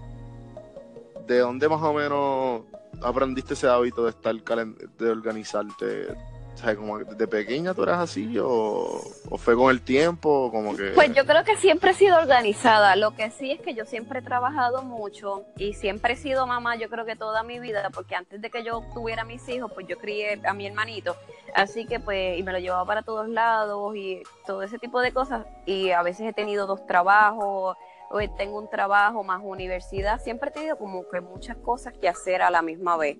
¿de 1.26 1.38
dónde 1.38 1.68
más 1.68 1.82
o 1.82 1.92
menos 1.92 2.62
aprendiste 3.02 3.54
ese 3.54 3.68
hábito 3.68 4.04
de 4.04 4.10
estar 4.10 4.34
de 4.34 5.10
organizarte? 5.10 6.08
O 6.10 6.98
de 6.98 7.28
pequeña 7.28 7.72
tú 7.72 7.84
eras 7.84 8.00
así 8.00 8.36
o, 8.42 9.00
fue 9.36 9.54
con 9.54 9.70
el 9.70 9.80
tiempo, 9.80 10.50
como 10.50 10.76
que... 10.76 10.90
Pues 10.90 11.14
yo 11.14 11.24
creo 11.24 11.44
que 11.44 11.56
siempre 11.56 11.92
he 11.92 11.94
sido 11.94 12.18
organizada. 12.18 12.96
Lo 12.96 13.14
que 13.14 13.30
sí 13.30 13.52
es 13.52 13.60
que 13.60 13.74
yo 13.74 13.84
siempre 13.84 14.18
he 14.18 14.22
trabajado 14.22 14.82
mucho 14.82 15.44
y 15.56 15.74
siempre 15.74 16.14
he 16.14 16.16
sido 16.16 16.46
mamá, 16.46 16.76
yo 16.76 16.88
creo 16.88 17.04
que 17.04 17.14
toda 17.14 17.44
mi 17.44 17.60
vida, 17.60 17.90
porque 17.94 18.16
antes 18.16 18.42
de 18.42 18.50
que 18.50 18.64
yo 18.64 18.82
tuviera 18.92 19.24
mis 19.24 19.48
hijos, 19.48 19.70
pues 19.72 19.86
yo 19.86 19.98
crié 19.98 20.40
a 20.44 20.52
mi 20.52 20.66
hermanito. 20.66 21.16
Así 21.54 21.86
que 21.86 22.00
pues, 22.00 22.38
y 22.38 22.42
me 22.42 22.52
lo 22.52 22.58
llevaba 22.58 22.84
para 22.84 23.02
todos 23.02 23.28
lados 23.28 23.94
y 23.94 24.22
todo 24.44 24.62
ese 24.62 24.78
tipo 24.78 25.00
de 25.00 25.12
cosas. 25.12 25.46
Y 25.64 25.90
a 25.92 26.02
veces 26.02 26.26
he 26.26 26.32
tenido 26.32 26.66
dos 26.66 26.84
trabajos, 26.86 27.76
hoy 28.10 28.28
tengo 28.36 28.58
un 28.58 28.68
trabajo 28.68 29.22
más 29.24 29.40
universidad, 29.42 30.20
siempre 30.20 30.50
he 30.50 30.52
tenido 30.52 30.78
como 30.78 31.08
que 31.08 31.20
muchas 31.20 31.56
cosas 31.56 31.94
que 32.00 32.08
hacer 32.08 32.42
a 32.42 32.50
la 32.50 32.62
misma 32.62 32.96
vez. 32.96 33.18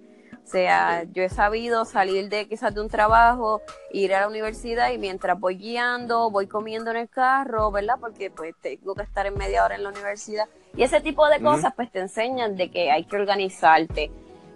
O 0.48 0.50
sea, 0.50 1.04
yo 1.12 1.22
he 1.22 1.28
sabido 1.28 1.84
salir 1.84 2.30
de 2.30 2.48
quizás 2.48 2.74
de 2.74 2.80
un 2.80 2.88
trabajo, 2.88 3.60
ir 3.92 4.14
a 4.14 4.20
la 4.20 4.28
universidad 4.28 4.90
y 4.92 4.96
mientras 4.96 5.38
voy 5.38 5.56
guiando, 5.56 6.30
voy 6.30 6.46
comiendo 6.46 6.90
en 6.90 6.96
el 6.96 7.08
carro, 7.10 7.70
¿verdad? 7.70 7.96
Porque 8.00 8.30
pues 8.30 8.54
tengo 8.62 8.94
que 8.94 9.02
estar 9.02 9.26
en 9.26 9.34
media 9.34 9.62
hora 9.62 9.74
en 9.74 9.82
la 9.82 9.90
universidad. 9.90 10.46
Y 10.74 10.84
ese 10.84 11.02
tipo 11.02 11.28
de 11.28 11.40
cosas 11.42 11.74
pues 11.76 11.92
te 11.92 12.00
enseñan 12.00 12.56
de 12.56 12.70
que 12.70 12.90
hay 12.90 13.04
que 13.04 13.16
organizarte. 13.16 14.10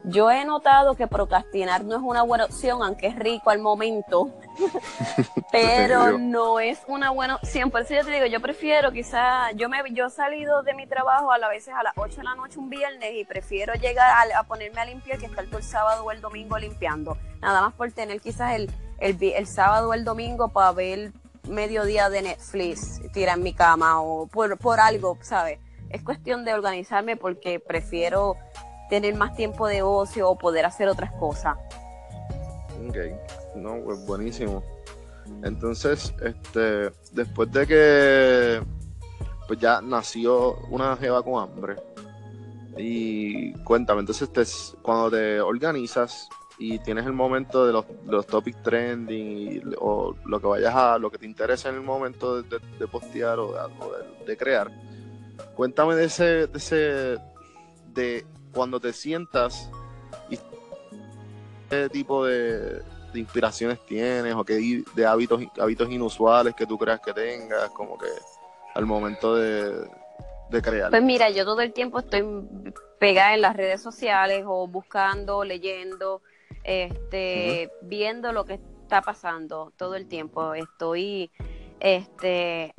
Yo 0.04 0.30
he 0.32 0.44
notado 0.44 0.94
que 0.94 1.06
procrastinar 1.06 1.84
no 1.84 1.96
es 1.96 2.02
una 2.02 2.22
buena 2.22 2.44
opción, 2.44 2.82
aunque 2.82 3.06
es 3.06 3.16
rico 3.16 3.50
al 3.50 3.60
momento, 3.60 4.30
pero 5.52 6.18
no 6.18 6.58
es 6.58 6.80
una 6.88 7.10
buena 7.10 7.36
opción. 7.36 7.70
Por 7.70 7.82
eso 7.82 7.94
yo 7.94 8.04
te 8.04 8.10
digo, 8.10 8.26
yo 8.26 8.40
prefiero 8.40 8.90
quizás, 8.90 9.52
yo 9.54 9.68
me 9.68 9.78
yo 9.92 10.06
he 10.06 10.10
salido 10.10 10.64
de 10.64 10.74
mi 10.74 10.86
trabajo 10.86 11.30
a, 11.30 11.38
la 11.38 11.48
veces 11.48 11.72
a 11.74 11.84
las 11.84 11.92
8 11.96 12.16
de 12.16 12.24
la 12.24 12.34
noche 12.34 12.58
un 12.58 12.68
viernes 12.68 13.12
y 13.14 13.24
prefiero 13.24 13.74
llegar 13.74 14.26
a, 14.36 14.42
ponerme 14.42 14.80
a 14.80 14.86
limpiar 14.86 15.18
que 15.18 15.26
estar 15.26 15.46
todo 15.46 15.58
el 15.58 15.64
sábado 15.64 16.04
o 16.04 16.10
el 16.10 16.20
domingo 16.20 16.58
limpiando. 16.58 17.16
Nada 17.40 17.60
más 17.60 17.72
por 17.74 17.90
tener 17.92 18.20
quizás 18.20 18.56
el, 18.56 18.72
el, 18.98 19.16
el 19.22 19.46
sábado 19.46 19.90
o 19.90 19.94
el 19.94 20.04
domingo 20.04 20.48
para 20.48 20.72
ver 20.72 21.12
mediodía 21.48 22.08
de 22.08 22.22
Netflix, 22.22 23.00
tirar 23.12 23.36
en 23.36 23.44
mi 23.44 23.52
cama 23.52 24.00
o 24.00 24.26
por, 24.26 24.58
por 24.58 24.80
algo, 24.80 25.16
¿sabes? 25.22 25.60
Es 25.90 26.02
cuestión 26.02 26.44
de 26.44 26.54
organizarme 26.54 27.16
porque 27.16 27.60
prefiero 27.60 28.36
tener 28.92 29.14
más 29.14 29.34
tiempo 29.34 29.66
de 29.66 29.80
ocio 29.80 30.28
o 30.28 30.36
poder 30.36 30.66
hacer 30.66 30.86
otras 30.86 31.12
cosas. 31.12 31.56
Ok, 32.86 32.98
no, 33.56 33.80
pues 33.82 34.04
buenísimo. 34.04 34.62
Entonces, 35.42 36.12
este, 36.22 36.92
después 37.10 37.50
de 37.50 37.66
que 37.66 38.62
pues 39.48 39.58
ya 39.58 39.80
nació 39.80 40.58
una 40.68 40.94
jeva 40.98 41.22
con 41.22 41.42
hambre, 41.42 41.76
y 42.76 43.54
cuéntame, 43.64 44.00
entonces 44.00 44.30
te, 44.30 44.42
cuando 44.82 45.12
te 45.12 45.40
organizas 45.40 46.28
y 46.58 46.78
tienes 46.80 47.06
el 47.06 47.14
momento 47.14 47.64
de 47.64 47.72
los, 47.72 47.88
de 47.88 48.12
los 48.12 48.26
topics 48.26 48.62
trending 48.62 49.74
o 49.78 50.14
lo 50.26 50.38
que 50.38 50.46
vayas 50.48 50.74
a, 50.74 50.98
lo 50.98 51.10
que 51.10 51.16
te 51.16 51.24
interesa 51.24 51.70
en 51.70 51.76
el 51.76 51.80
momento 51.80 52.42
de, 52.42 52.60
postear 52.88 53.38
o, 53.38 53.54
de, 54.26 54.36
crear, 54.36 54.70
cuéntame 55.54 55.94
de 55.94 56.04
ese, 56.04 56.46
de 56.46 56.58
ese, 56.58 57.16
de 57.94 58.26
cuando 58.52 58.78
te 58.80 58.92
sientas 58.92 59.70
y 60.30 60.38
qué 61.68 61.88
tipo 61.88 62.24
de, 62.26 62.82
inspiraciones 63.14 63.84
tienes 63.86 64.34
o 64.34 64.44
qué 64.44 64.82
de 64.94 65.06
hábitos, 65.06 65.42
hábitos 65.58 65.90
inusuales 65.90 66.54
que 66.54 66.66
tú 66.66 66.78
creas 66.78 67.00
que 67.00 67.12
tengas, 67.12 67.70
como 67.70 67.98
que 67.98 68.08
al 68.74 68.86
momento 68.86 69.34
de, 69.36 69.88
crear. 70.62 70.90
Pues 70.90 71.02
mira, 71.02 71.30
yo 71.30 71.46
todo 71.46 71.62
el 71.62 71.72
tiempo 71.72 71.98
estoy 71.98 72.22
pegada 72.98 73.34
en 73.34 73.40
las 73.40 73.56
redes 73.56 73.82
sociales 73.82 74.44
o 74.46 74.66
buscando, 74.68 75.44
leyendo, 75.44 76.20
este, 76.62 77.70
viendo 77.80 78.32
lo 78.32 78.44
que 78.44 78.54
está 78.82 79.00
pasando 79.00 79.72
todo 79.76 79.94
el 79.94 80.06
tiempo. 80.06 80.52
Estoy, 80.52 81.30
este, 81.80 82.74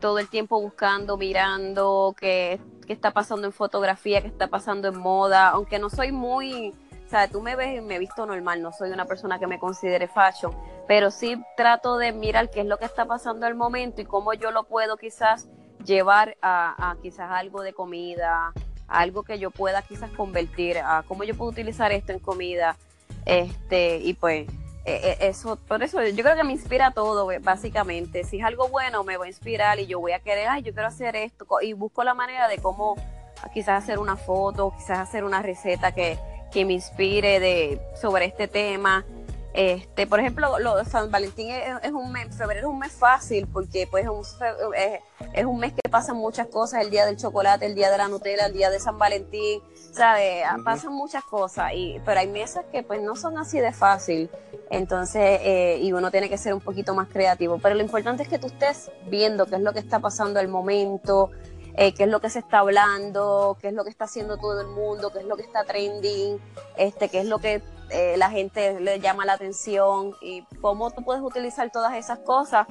todo 0.00 0.18
el 0.18 0.28
tiempo 0.28 0.58
buscando, 0.58 1.18
mirando 1.18 2.14
qué, 2.18 2.58
qué 2.86 2.92
está 2.92 3.10
pasando 3.10 3.46
en 3.46 3.52
fotografía, 3.52 4.22
qué 4.22 4.28
está 4.28 4.48
pasando 4.48 4.88
en 4.88 4.98
moda, 4.98 5.48
aunque 5.48 5.78
no 5.78 5.90
soy 5.90 6.12
muy, 6.12 6.74
o 7.06 7.08
sea, 7.08 7.28
tú 7.28 7.42
me 7.42 7.56
ves 7.56 7.78
y 7.78 7.80
me 7.80 7.98
visto 7.98 8.24
normal, 8.26 8.62
no 8.62 8.72
soy 8.72 8.90
una 8.90 9.04
persona 9.04 9.38
que 9.38 9.46
me 9.46 9.58
considere 9.58 10.08
fashion, 10.08 10.56
pero 10.88 11.10
sí 11.10 11.42
trato 11.56 11.98
de 11.98 12.12
mirar 12.12 12.50
qué 12.50 12.60
es 12.60 12.66
lo 12.66 12.78
que 12.78 12.84
está 12.84 13.04
pasando 13.04 13.46
al 13.46 13.54
momento 13.54 14.00
y 14.00 14.04
cómo 14.04 14.32
yo 14.32 14.50
lo 14.50 14.64
puedo 14.64 14.96
quizás 14.96 15.48
llevar 15.84 16.36
a, 16.42 16.96
quizás 17.02 17.30
algo 17.30 17.62
de 17.62 17.72
comida, 17.72 18.52
algo 18.88 19.22
que 19.22 19.38
yo 19.38 19.50
pueda 19.50 19.82
quizás 19.82 20.10
convertir, 20.12 20.78
a 20.78 21.04
cómo 21.06 21.24
yo 21.24 21.36
puedo 21.36 21.50
utilizar 21.50 21.92
esto 21.92 22.12
en 22.12 22.20
comida, 22.20 22.76
este, 23.24 23.98
y 23.98 24.14
pues 24.14 24.46
eso, 24.86 25.56
por 25.56 25.82
eso 25.82 26.02
yo 26.04 26.22
creo 26.22 26.36
que 26.36 26.44
me 26.44 26.52
inspira 26.52 26.92
todo, 26.92 27.28
básicamente. 27.40 28.24
Si 28.24 28.38
es 28.38 28.44
algo 28.44 28.68
bueno, 28.68 29.02
me 29.04 29.16
va 29.16 29.24
a 29.24 29.28
inspirar 29.28 29.80
y 29.80 29.86
yo 29.86 30.00
voy 30.00 30.12
a 30.12 30.20
querer, 30.20 30.48
ay, 30.48 30.62
yo 30.62 30.72
quiero 30.72 30.88
hacer 30.88 31.16
esto, 31.16 31.46
y 31.60 31.72
busco 31.72 32.04
la 32.04 32.14
manera 32.14 32.48
de 32.48 32.58
cómo 32.58 32.96
quizás 33.52 33.82
hacer 33.82 33.98
una 33.98 34.16
foto, 34.16 34.72
quizás 34.76 34.98
hacer 34.98 35.24
una 35.24 35.42
receta 35.42 35.92
que, 35.92 36.18
que 36.50 36.64
me 36.64 36.74
inspire 36.74 37.40
de, 37.40 37.80
sobre 38.00 38.26
este 38.26 38.48
tema. 38.48 39.04
Este, 39.56 40.06
por 40.06 40.20
ejemplo, 40.20 40.58
lo, 40.58 40.84
San 40.84 41.10
Valentín 41.10 41.50
es, 41.50 41.90
un 41.90 42.12
mes, 42.12 42.36
febrero 42.36 42.60
es 42.60 42.66
un 42.66 42.78
mes 42.78 42.92
fácil 42.92 43.46
porque 43.46 43.86
pues 43.90 44.04
es, 45.32 45.44
un 45.46 45.58
mes 45.58 45.72
que 45.72 45.88
pasan 45.88 46.16
muchas 46.16 46.48
cosas, 46.48 46.82
el 46.82 46.90
día 46.90 47.06
del 47.06 47.16
chocolate, 47.16 47.64
el 47.64 47.74
día 47.74 47.90
de 47.90 47.96
la 47.96 48.06
Nutella, 48.08 48.46
el 48.46 48.52
día 48.52 48.68
de 48.68 48.78
San 48.78 48.98
Valentín, 48.98 49.62
¿sabes? 49.92 50.44
Pasan 50.62 50.92
muchas 50.92 51.24
cosas, 51.24 51.72
y, 51.74 51.98
pero 52.04 52.20
hay 52.20 52.28
meses 52.28 52.64
que 52.70 52.82
pues 52.82 53.00
no 53.00 53.16
son 53.16 53.38
así 53.38 53.58
de 53.58 53.72
fácil, 53.72 54.30
entonces, 54.70 55.40
eh, 55.42 55.78
y 55.80 55.92
uno 55.92 56.10
tiene 56.10 56.28
que 56.28 56.38
ser 56.38 56.52
un 56.54 56.60
poquito 56.60 56.94
más 56.94 57.08
creativo, 57.08 57.58
pero 57.62 57.74
lo 57.74 57.82
importante 57.82 58.22
es 58.22 58.28
que 58.28 58.38
tú 58.38 58.48
estés 58.48 58.90
viendo 59.08 59.46
qué 59.46 59.56
es 59.56 59.60
lo 59.60 59.72
que 59.72 59.78
está 59.78 60.00
pasando 60.00 60.40
al 60.40 60.48
momento, 60.48 61.30
eh, 61.74 61.92
qué 61.92 62.04
es 62.04 62.08
lo 62.08 62.20
que 62.20 62.30
se 62.30 62.40
está 62.40 62.60
hablando, 62.60 63.56
qué 63.60 63.68
es 63.68 63.74
lo 63.74 63.84
que 63.84 63.90
está 63.90 64.06
haciendo 64.06 64.38
todo 64.38 64.60
el 64.60 64.68
mundo, 64.68 65.12
qué 65.12 65.20
es 65.20 65.24
lo 65.26 65.36
que 65.36 65.42
está 65.42 65.64
trending, 65.64 66.40
este, 66.76 67.08
qué 67.08 67.20
es 67.20 67.26
lo 67.26 67.38
que 67.38 67.62
eh, 67.90 68.16
la 68.16 68.30
gente 68.30 68.80
le 68.80 68.98
llama 68.98 69.24
la 69.24 69.34
atención 69.34 70.14
y 70.20 70.42
cómo 70.60 70.90
tú 70.90 71.04
puedes 71.04 71.22
utilizar 71.22 71.70
todas 71.70 71.94
esas 71.94 72.18
cosas 72.20 72.66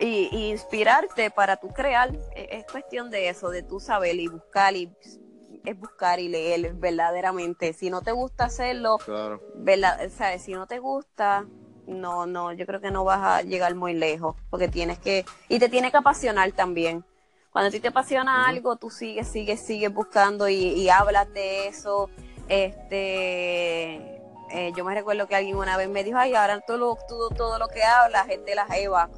y, 0.00 0.50
inspirarte 0.50 1.30
para 1.30 1.56
tú 1.56 1.68
crear. 1.68 2.10
E, 2.34 2.48
es, 2.58 2.64
cuestión 2.64 3.10
de 3.10 3.28
eso, 3.28 3.50
de 3.50 3.62
tú 3.62 3.78
saber 3.78 4.16
y 4.16 4.26
buscar 4.26 4.74
y 4.74 4.90
es 5.64 5.78
buscar 5.78 6.20
y 6.20 6.28
leer 6.28 6.74
verdaderamente. 6.74 7.72
Si 7.72 7.90
no 7.90 8.02
te 8.02 8.12
gusta 8.12 8.44
hacerlo, 8.44 8.98
verdad, 9.54 10.10
¿sabes? 10.16 10.42
si 10.42 10.52
no 10.52 10.66
te 10.66 10.78
gusta, 10.78 11.46
no, 11.86 12.26
no, 12.26 12.52
yo 12.52 12.66
creo 12.66 12.80
que 12.80 12.90
no 12.90 13.04
vas 13.04 13.20
a 13.20 13.42
llegar 13.42 13.74
muy 13.74 13.94
lejos, 13.94 14.36
porque 14.48 14.68
tienes 14.68 14.98
que, 14.98 15.24
y 15.48 15.58
te 15.58 15.68
tiene 15.68 15.90
que 15.90 15.96
apasionar 15.96 16.50
también. 16.52 17.04
Cuando 17.52 17.68
a 17.68 17.70
ti 17.72 17.80
te 17.80 17.88
apasiona 17.88 18.46
algo, 18.46 18.76
tú 18.76 18.90
sigues, 18.90 19.26
sigues, 19.26 19.60
sigues 19.60 19.92
buscando 19.92 20.48
y, 20.48 20.54
y 20.54 20.88
hablas 20.88 21.32
de 21.32 21.66
eso. 21.66 22.08
Este, 22.48 24.20
eh, 24.52 24.72
yo 24.76 24.84
me 24.84 24.94
recuerdo 24.94 25.28
que 25.28 25.36
alguien 25.36 25.56
una 25.56 25.76
vez 25.76 25.88
me 25.88 26.02
dijo, 26.02 26.18
ay, 26.18 26.34
ahora 26.34 26.60
todo, 26.60 26.98
todo, 27.08 27.30
todo 27.30 27.58
lo 27.58 27.68
que 27.68 27.82
habla, 27.84 28.24
gente 28.24 28.54
la 28.54 28.66
jeva, 28.66 29.08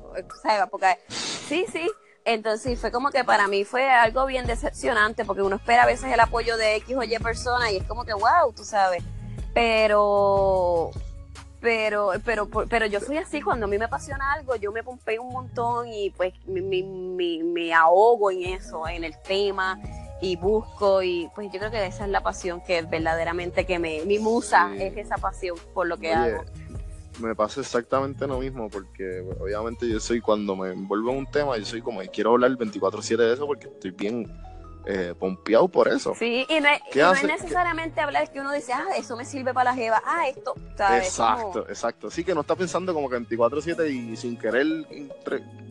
porque 0.70 0.98
sí, 1.08 1.64
sí, 1.72 1.90
entonces 2.24 2.78
fue 2.78 2.90
como 2.90 3.10
que 3.10 3.24
para 3.24 3.48
mí 3.48 3.64
fue 3.64 3.90
algo 3.90 4.26
bien 4.26 4.46
decepcionante, 4.46 5.24
porque 5.24 5.42
uno 5.42 5.56
espera 5.56 5.84
a 5.84 5.86
veces 5.86 6.12
el 6.12 6.20
apoyo 6.20 6.56
de 6.56 6.76
X 6.76 6.96
o 6.96 7.02
Y 7.02 7.18
persona 7.18 7.70
y 7.70 7.78
es 7.78 7.84
como 7.84 8.04
que, 8.04 8.14
wow, 8.14 8.52
tú 8.54 8.64
sabes, 8.64 9.02
pero, 9.54 10.90
pero, 11.60 12.12
pero, 12.24 12.48
pero 12.48 12.86
yo 12.86 13.00
soy 13.00 13.18
así, 13.18 13.42
cuando 13.42 13.66
a 13.66 13.68
mí 13.68 13.78
me 13.78 13.84
apasiona 13.86 14.32
algo, 14.32 14.56
yo 14.56 14.72
me 14.72 14.82
pompeo 14.82 15.22
un 15.22 15.32
montón 15.32 15.88
y 15.88 16.10
pues 16.10 16.32
me, 16.46 16.60
me, 16.62 17.42
me 17.42 17.74
ahogo 17.74 18.30
en 18.30 18.54
eso, 18.54 18.86
en 18.88 19.04
el 19.04 19.20
tema 19.22 19.78
y 20.20 20.36
busco 20.36 21.02
y 21.02 21.28
pues 21.34 21.50
yo 21.52 21.58
creo 21.58 21.70
que 21.72 21.84
esa 21.84 22.04
es 22.04 22.10
la 22.10 22.22
pasión 22.22 22.60
que 22.60 22.80
verdaderamente 22.82 23.66
que 23.66 23.80
me, 23.80 24.04
mi 24.04 24.20
musa 24.20 24.72
es 24.78 24.96
esa 24.96 25.16
pasión 25.16 25.58
por 25.74 25.88
lo 25.88 25.98
que 25.98 26.14
hago. 26.14 26.44
Me 27.20 27.34
pasa 27.34 27.60
exactamente 27.60 28.26
lo 28.26 28.38
mismo 28.38 28.70
porque 28.70 29.22
obviamente 29.38 29.88
yo 29.88 30.00
soy 30.00 30.20
cuando 30.20 30.56
me 30.56 30.70
envuelvo 30.70 31.10
en 31.10 31.18
un 31.18 31.30
tema, 31.30 31.56
yo 31.58 31.64
soy 31.64 31.82
como 31.82 32.00
quiero 32.12 32.30
hablar 32.30 32.52
24/7 32.52 33.16
de 33.16 33.34
eso 33.34 33.46
porque 33.46 33.68
estoy 33.68 33.90
bien 33.90 34.32
eh, 34.84 35.14
pompeado 35.16 35.68
por 35.68 35.86
eso. 35.86 36.14
Sí, 36.18 36.44
y 36.48 36.60
no 36.60 37.12
es, 37.12 37.22
necesariamente 37.22 38.00
hablar 38.00 38.32
que 38.32 38.40
uno 38.40 38.50
dice, 38.50 38.72
ah, 38.72 38.86
eso 38.96 39.16
me 39.16 39.24
sirve 39.24 39.54
para 39.54 39.70
la 39.70 39.76
jeva, 39.76 40.02
ah, 40.04 40.28
esto, 40.28 40.54
¿sabes? 40.76 41.06
Exacto, 41.06 41.68
exacto. 41.68 42.10
Sí, 42.10 42.24
que 42.24 42.34
no 42.34 42.40
está 42.40 42.56
pensando 42.56 42.92
como 42.92 43.08
que 43.08 43.16
24-7 43.16 43.88
y 43.88 44.16
sin 44.16 44.36
querer, 44.36 44.66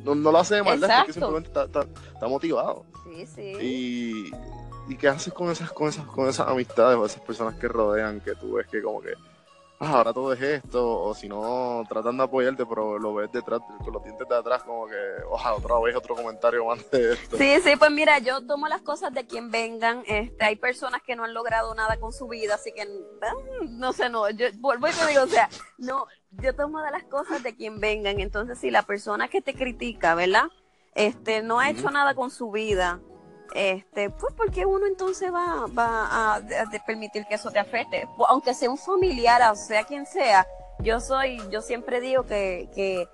no, 0.05 0.15
lo 0.15 0.37
hace 0.37 0.55
de 0.55 0.63
maldad, 0.63 0.99
porque 0.99 1.13
simplemente 1.13 1.49
está, 1.49 1.63
está, 1.65 2.27
motivado. 2.27 2.85
Sí, 3.03 3.25
sí. 3.27 3.53
Y, 3.59 4.31
y 4.93 4.95
qué 4.95 5.09
haces 5.09 5.33
con 5.33 5.51
esas, 5.51 5.71
con 5.73 5.89
esas, 5.89 6.05
con 6.05 6.29
esas 6.29 6.47
amistades 6.47 6.97
o 6.97 7.05
esas 7.05 7.21
personas 7.21 7.55
que 7.55 7.67
rodean, 7.67 8.21
que 8.21 8.35
tú 8.35 8.53
ves 8.53 8.67
que 8.67 8.81
como 8.81 9.01
que 9.01 9.13
Ah, 9.83 9.93
ahora 9.97 10.13
todo 10.13 10.31
es 10.31 10.39
esto, 10.39 11.01
o 11.01 11.15
si 11.15 11.27
no, 11.27 11.83
tratando 11.89 12.21
de 12.21 12.27
apoyarte, 12.27 12.67
pero 12.67 12.99
lo 12.99 13.15
ves 13.15 13.31
detrás, 13.31 13.61
con 13.83 13.91
los 13.91 14.03
dientes 14.03 14.27
de 14.29 14.35
atrás, 14.35 14.61
como 14.61 14.85
que, 14.85 14.93
ojalá 15.27 15.55
otra 15.55 15.79
vez 15.79 15.95
otro 15.95 16.15
comentario 16.15 16.63
más 16.65 16.87
de 16.91 17.13
esto. 17.13 17.35
Sí, 17.35 17.59
sí, 17.63 17.71
pues 17.79 17.89
mira, 17.89 18.19
yo 18.19 18.45
tomo 18.45 18.67
las 18.67 18.83
cosas 18.83 19.11
de 19.11 19.25
quien 19.25 19.49
vengan. 19.49 20.03
Este, 20.05 20.45
hay 20.45 20.55
personas 20.55 21.01
que 21.01 21.15
no 21.15 21.23
han 21.23 21.33
logrado 21.33 21.73
nada 21.73 21.99
con 21.99 22.13
su 22.13 22.27
vida, 22.27 22.53
así 22.53 22.71
que, 22.73 22.85
mm, 22.85 23.79
no 23.79 23.91
sé, 23.91 24.07
no, 24.09 24.29
yo 24.29 24.45
vuelvo 24.59 24.87
y 24.87 24.91
te 24.91 25.07
digo, 25.07 25.23
o 25.23 25.27
sea, 25.27 25.49
no, 25.79 26.05
yo 26.29 26.53
tomo 26.55 26.79
de 26.83 26.91
las 26.91 27.05
cosas 27.05 27.41
de 27.41 27.55
quien 27.55 27.79
vengan. 27.79 28.19
Entonces, 28.19 28.59
si 28.59 28.69
la 28.69 28.83
persona 28.83 29.29
que 29.29 29.41
te 29.41 29.55
critica, 29.55 30.13
¿verdad? 30.13 30.45
Este, 30.93 31.41
no 31.41 31.59
ha 31.59 31.71
hecho 31.71 31.89
nada 31.89 32.13
con 32.13 32.29
su 32.29 32.51
vida, 32.51 32.99
este, 33.53 34.09
pues 34.09 34.33
porque 34.35 34.65
uno 34.65 34.85
entonces 34.87 35.33
va, 35.33 35.65
va 35.67 36.35
a, 36.35 36.41
permitir 36.85 37.25
que 37.25 37.35
eso 37.35 37.51
te 37.51 37.59
afecte, 37.59 38.07
aunque 38.29 38.53
sea 38.53 38.69
un 38.69 38.77
familiar, 38.77 39.41
o 39.51 39.55
sea 39.55 39.83
quien 39.83 40.05
sea, 40.05 40.47
yo 40.79 40.99
soy, 40.99 41.41
yo 41.51 41.61
siempre 41.61 41.99
digo 41.99 42.23
que, 42.23 42.69
que, 42.73 43.07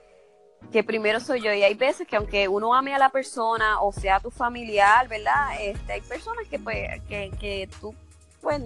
que, 0.71 0.83
primero 0.83 1.19
soy 1.19 1.41
yo 1.41 1.51
y 1.53 1.63
hay 1.63 1.73
veces 1.73 2.07
que 2.07 2.15
aunque 2.15 2.47
uno 2.47 2.73
ame 2.75 2.93
a 2.93 2.99
la 2.99 3.09
persona 3.09 3.81
o 3.81 3.91
sea 3.91 4.19
tu 4.19 4.31
familiar, 4.31 5.07
¿verdad? 5.07 5.59
Este, 5.59 5.93
hay 5.93 6.01
personas 6.01 6.47
que 6.47 6.59
pues, 6.59 7.01
que, 7.07 7.31
que 7.39 7.69
tú, 7.81 7.95
pues, 8.41 8.61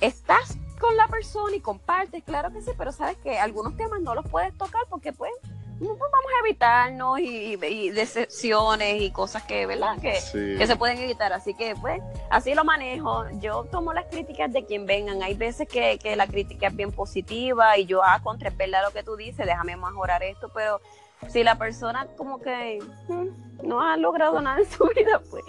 estás 0.00 0.58
con 0.80 0.96
la 0.96 1.08
persona 1.08 1.56
y 1.56 1.60
compartes, 1.60 2.22
claro 2.24 2.52
que 2.52 2.60
sí, 2.60 2.70
pero 2.76 2.92
sabes 2.92 3.16
que 3.18 3.38
algunos 3.38 3.76
temas 3.76 4.00
no 4.00 4.14
los 4.14 4.28
puedes 4.28 4.56
tocar 4.56 4.82
porque 4.88 5.12
pues 5.12 5.32
vamos 5.80 6.32
a 6.36 6.46
evitarnos 6.46 7.20
y, 7.20 7.56
decepciones 7.90 9.00
y 9.00 9.10
cosas 9.10 9.44
que, 9.44 9.66
¿verdad? 9.66 9.98
Que, 10.00 10.18
que 10.32 10.66
se 10.66 10.76
pueden 10.76 10.98
evitar. 10.98 11.32
Así 11.32 11.54
que, 11.54 11.74
pues, 11.80 12.00
así 12.30 12.54
lo 12.54 12.64
manejo. 12.64 13.24
Yo 13.40 13.64
tomo 13.64 13.92
las 13.92 14.06
críticas 14.06 14.52
de 14.52 14.64
quien 14.64 14.86
vengan. 14.86 15.22
Hay 15.22 15.34
veces 15.34 15.68
que, 15.68 15.98
que 15.98 16.16
la 16.16 16.26
crítica 16.26 16.68
es 16.68 16.76
bien 16.76 16.92
positiva 16.92 17.78
y 17.78 17.86
yo, 17.86 18.02
ah, 18.02 18.20
contra, 18.22 18.48
es 18.48 18.56
verdad 18.56 18.82
lo 18.84 18.92
que 18.92 19.02
tú 19.02 19.16
dices, 19.16 19.46
déjame 19.46 19.76
mejorar 19.76 20.22
esto, 20.22 20.50
pero 20.52 20.80
si 21.28 21.42
la 21.42 21.58
persona 21.58 22.06
como 22.16 22.40
que 22.40 22.80
mm, 23.08 23.66
no 23.66 23.80
ha 23.80 23.96
logrado 23.96 24.40
nada 24.40 24.60
en 24.60 24.70
su 24.70 24.84
vida, 24.96 25.20
pues... 25.30 25.44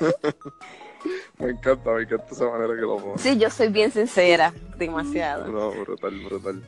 me 1.38 1.50
encanta, 1.50 1.90
me 1.92 2.02
encanta 2.02 2.26
esa 2.30 2.50
manera 2.50 2.74
que 2.74 2.80
lo 2.80 2.96
pongo. 2.96 3.18
Sí, 3.18 3.38
yo 3.38 3.50
soy 3.50 3.68
bien 3.68 3.90
sincera, 3.90 4.52
demasiado. 4.76 5.46
No, 5.46 5.70
brutal, 5.70 6.18
brutal. 6.24 6.62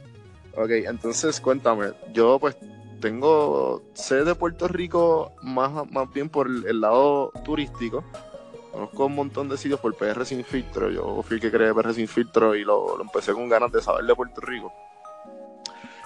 Ok, 0.56 0.70
entonces 0.70 1.40
cuéntame, 1.40 1.92
yo 2.12 2.38
pues 2.38 2.56
tengo, 3.07 3.83
sé 3.95 4.25
de 4.25 4.35
Puerto 4.35 4.66
Rico 4.66 5.33
más, 5.40 5.88
más 5.92 6.12
bien 6.12 6.29
por 6.29 6.49
el, 6.49 6.81
lado 6.81 7.31
turístico. 7.45 8.03
Conozco 8.73 9.07
un 9.07 9.14
montón 9.14 9.49
de 9.49 9.57
sitios 9.57 9.79
por 9.79 9.95
PR 9.95 10.27
Sin 10.27 10.45
Filtro. 10.45 10.90
Yo 10.90 11.23
fui 11.23 11.37
el 11.37 11.40
que 11.40 11.53
creé 11.53 11.73
PR 11.73 11.95
Sin 11.95 12.09
Filtro 12.09 12.57
y 12.57 12.64
lo, 12.64 13.01
empecé 13.01 13.33
con 13.33 13.49
ganas 13.49 13.71
de 13.71 13.81
saber 13.81 14.05
de 14.05 14.14
Puerto 14.16 14.40
Rico. 14.40 14.73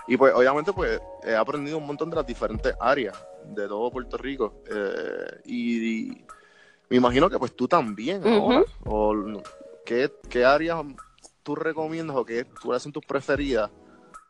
Y 0.08 0.18
pues 0.18 0.34
obviamente 0.34 0.74
pues 0.74 1.00
he 1.24 1.34
aprendido 1.34 1.78
un 1.78 1.86
montón 1.86 2.10
de 2.10 2.16
las 2.16 2.26
diferentes 2.26 2.74
áreas 2.78 3.18
de 3.46 3.66
todo 3.66 3.90
Puerto 3.90 4.18
Rico. 4.18 4.62
Eh, 4.70 5.40
y, 5.46 6.24
me 6.90 6.96
imagino 6.98 7.30
que 7.30 7.38
pues 7.38 7.56
tú 7.56 7.66
también 7.66 8.26
ahora. 8.26 8.62
O, 8.84 9.14
¿qué, 9.86 10.12
¿Qué 10.28 10.44
áreas 10.44 10.84
tú 11.42 11.54
recomiendas 11.54 12.14
o 12.14 12.26
qué 12.26 12.44
cuáles 12.62 12.82
son 12.82 12.92
tus 12.92 13.06
preferidas 13.06 13.70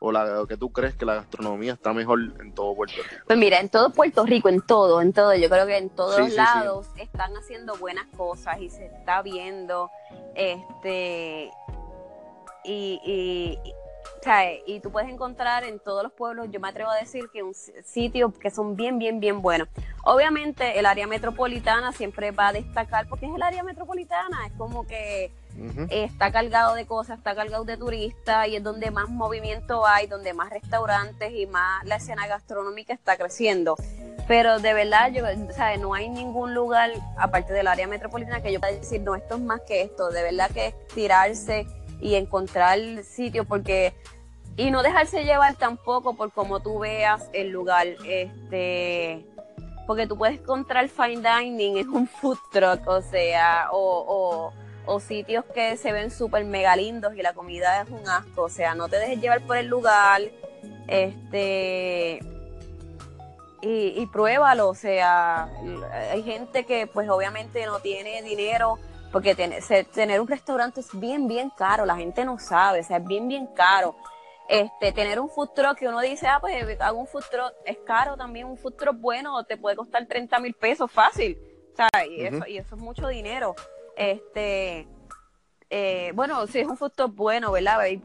o, 0.00 0.10
la, 0.10 0.44
que 0.48 0.56
tú 0.56 0.72
crees 0.72 0.96
que 0.96 1.04
la 1.04 1.14
gastronomía 1.14 1.74
está 1.74 1.92
mejor 1.92 2.18
en 2.40 2.52
todo 2.52 2.74
Puerto 2.74 2.96
Rico? 2.96 3.22
Pues 3.26 3.38
mira, 3.38 3.60
en 3.60 3.68
todo 3.68 3.90
Puerto 3.90 4.24
Rico, 4.24 4.48
en 4.48 4.62
todo, 4.62 5.00
en 5.00 5.12
todo, 5.12 5.34
yo 5.34 5.48
creo 5.48 5.66
que 5.66 5.76
en 5.76 5.90
todos 5.90 6.32
lados 6.32 6.88
están 6.96 7.36
haciendo 7.36 7.76
buenas 7.76 8.06
cosas 8.16 8.60
y 8.60 8.70
se 8.70 8.86
está 8.86 9.22
viendo, 9.22 9.90
este, 10.34 11.50
y, 12.64 13.00
y, 13.04 13.72
y 14.66 14.80
tú 14.80 14.90
puedes 14.90 15.08
encontrar 15.08 15.64
en 15.64 15.78
todos 15.78 16.02
los 16.02 16.12
pueblos, 16.12 16.48
yo 16.50 16.60
me 16.60 16.68
atrevo 16.68 16.90
a 16.90 16.96
decir 16.96 17.28
que 17.32 17.42
un 17.42 17.54
sitio 17.54 18.32
que 18.32 18.50
son 18.50 18.76
bien, 18.76 18.98
bien, 18.98 19.18
bien 19.18 19.40
buenos. 19.42 19.68
Obviamente 20.04 20.78
el 20.78 20.86
área 20.86 21.06
metropolitana 21.06 21.92
siempre 21.92 22.30
va 22.30 22.48
a 22.48 22.52
destacar 22.52 23.08
porque 23.08 23.26
es 23.26 23.34
el 23.34 23.42
área 23.42 23.62
metropolitana, 23.62 24.46
es 24.46 24.52
como 24.52 24.86
que 24.86 25.32
está 25.90 26.30
cargado 26.30 26.74
de 26.74 26.86
cosas, 26.86 27.18
está 27.18 27.34
cargado 27.34 27.64
de 27.64 27.76
turistas 27.76 28.48
y 28.48 28.56
es 28.56 28.62
donde 28.62 28.90
más 28.90 29.08
movimiento 29.08 29.86
hay, 29.86 30.06
donde 30.06 30.32
más 30.32 30.50
restaurantes 30.50 31.32
y 31.32 31.46
más 31.46 31.84
la 31.84 31.96
escena 31.96 32.26
gastronómica 32.26 32.92
está 32.92 33.16
creciendo. 33.16 33.76
Pero 34.28 34.60
de 34.60 34.74
verdad, 34.74 35.10
yo, 35.10 35.24
no 35.80 35.94
hay 35.94 36.08
ningún 36.08 36.54
lugar, 36.54 36.90
aparte 37.18 37.52
del 37.52 37.66
área 37.66 37.88
metropolitana, 37.88 38.40
que 38.40 38.52
yo 38.52 38.60
pueda 38.60 38.72
decir, 38.72 39.00
no, 39.00 39.16
esto 39.16 39.34
es 39.34 39.40
más 39.40 39.60
que 39.62 39.82
esto. 39.82 40.10
De 40.10 40.22
verdad 40.22 40.50
que 40.52 40.68
es 40.68 40.88
tirarse 40.94 41.66
y 42.00 42.14
encontrar 42.14 42.78
sitio 43.04 43.44
porque 43.44 43.94
y 44.56 44.70
no 44.70 44.82
dejarse 44.82 45.24
llevar 45.24 45.54
tampoco 45.56 46.14
por 46.14 46.32
como 46.32 46.60
tú 46.60 46.78
veas 46.78 47.28
el 47.32 47.50
lugar 47.50 47.86
este 48.06 49.24
porque 49.86 50.06
tú 50.06 50.16
puedes 50.16 50.40
encontrar 50.40 50.88
fine 50.88 51.22
dining 51.22 51.78
en 51.78 51.88
un 51.90 52.06
food 52.06 52.38
truck 52.52 52.86
o 52.86 53.02
sea 53.02 53.68
o 53.72 54.52
o 54.86 55.00
sitios 55.00 55.44
que 55.54 55.76
se 55.76 55.92
ven 55.92 56.10
súper 56.10 56.44
mega 56.44 56.74
lindos 56.74 57.14
y 57.14 57.22
la 57.22 57.32
comida 57.32 57.82
es 57.82 57.90
un 57.90 58.08
asco. 58.08 58.42
O 58.42 58.48
sea, 58.48 58.74
no 58.74 58.88
te 58.88 58.98
dejes 58.98 59.20
llevar 59.20 59.40
por 59.42 59.56
el 59.56 59.66
lugar. 59.66 60.22
Este. 60.88 62.20
Y, 63.62 63.94
y 63.96 64.06
pruébalo. 64.06 64.68
O 64.68 64.74
sea, 64.74 65.48
hay 66.10 66.22
gente 66.22 66.64
que, 66.64 66.86
pues, 66.86 67.08
obviamente 67.08 67.64
no 67.66 67.80
tiene 67.80 68.22
dinero. 68.22 68.78
Porque 69.12 69.34
tener 69.34 70.20
un 70.20 70.28
restaurante 70.28 70.80
es 70.80 70.88
bien, 70.98 71.26
bien 71.26 71.50
caro. 71.50 71.84
La 71.84 71.96
gente 71.96 72.24
no 72.24 72.38
sabe. 72.38 72.80
O 72.80 72.84
sea, 72.84 72.98
es 72.98 73.04
bien, 73.04 73.26
bien 73.28 73.46
caro. 73.48 73.96
Este, 74.50 74.90
tener 74.92 75.20
un 75.20 75.30
food 75.30 75.50
truck 75.50 75.78
que 75.78 75.86
uno 75.86 76.00
dice, 76.00 76.26
ah, 76.26 76.38
pues 76.40 76.80
hago 76.80 76.98
un 76.98 77.06
food 77.06 77.22
truck, 77.30 77.52
es 77.64 77.78
caro 77.86 78.16
también, 78.16 78.46
un 78.46 78.58
food 78.58 78.74
truck 78.74 78.96
bueno, 78.98 79.44
te 79.44 79.56
puede 79.56 79.76
costar 79.76 80.04
30 80.06 80.40
mil 80.40 80.54
pesos 80.54 80.90
fácil, 80.90 81.38
y, 82.08 82.24
eso, 82.24 82.44
y 82.48 82.58
eso 82.58 82.74
es 82.74 82.82
mucho 82.82 83.06
dinero. 83.06 83.54
Este, 83.94 84.88
eh, 85.70 86.10
bueno, 86.16 86.48
si 86.48 86.58
es 86.58 86.66
un 86.66 86.76
food 86.76 86.92
bueno, 87.12 87.52
¿verdad? 87.52 87.78
Hay, 87.78 88.02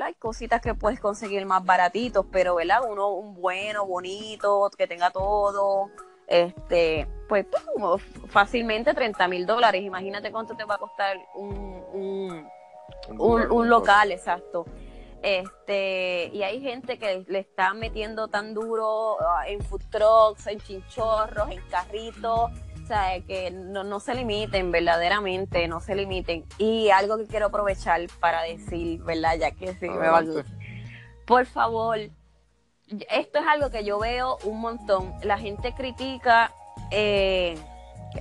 Hay 0.00 0.14
cositas 0.14 0.62
que 0.62 0.74
puedes 0.74 1.00
conseguir 1.00 1.44
más 1.44 1.64
baratitos, 1.64 2.24
pero, 2.30 2.54
¿verdad? 2.54 2.82
Uno, 2.88 3.08
un 3.08 3.34
bueno, 3.34 3.84
bonito, 3.84 4.70
que 4.78 4.86
tenga 4.86 5.10
todo, 5.10 5.90
este, 6.30 7.06
pues, 7.28 7.46
pues 7.76 8.02
fácilmente 8.28 8.94
30 8.94 9.28
mil 9.28 9.46
dólares. 9.46 9.82
Imagínate 9.82 10.32
cuánto 10.32 10.56
te 10.56 10.64
va 10.64 10.76
a 10.76 10.78
costar 10.78 11.18
un, 11.34 12.46
un, 13.18 13.68
local, 13.68 14.12
exacto. 14.12 14.64
Este, 15.22 16.30
y 16.32 16.42
hay 16.42 16.62
gente 16.62 16.98
que 16.98 17.26
le 17.28 17.40
está 17.40 17.74
metiendo 17.74 18.28
tan 18.28 18.54
duro 18.54 19.18
ah, 19.20 19.46
en 19.46 19.60
food 19.60 19.82
trucks, 19.90 20.46
en 20.46 20.58
chinchorros, 20.60 21.50
en 21.50 21.60
carritos 21.68 22.50
sea, 22.90 23.20
que 23.20 23.50
no, 23.52 24.00
se 24.00 24.14
limiten, 24.14 24.72
verdaderamente, 24.72 25.68
no 25.68 25.80
se 25.80 25.94
limiten. 25.94 26.44
Y 26.58 26.90
algo 26.90 27.16
que 27.18 27.26
quiero 27.26 27.46
aprovechar 27.46 28.00
para 28.18 28.42
decir, 28.42 29.00
¿verdad? 29.02 29.36
Ya 29.38 29.50
que 29.52 29.74
sí, 29.74 29.88
me 29.88 30.08
va 30.08 30.22
Por 31.24 31.46
favor, 31.46 31.98
esto 33.10 33.38
es 33.38 33.46
algo 33.46 33.70
que 33.70 33.84
yo 33.84 33.98
veo 33.98 34.38
un 34.44 34.60
montón. 34.60 35.14
La 35.22 35.38
gente 35.38 35.72
critica, 35.74 36.52
eh, 36.90 37.56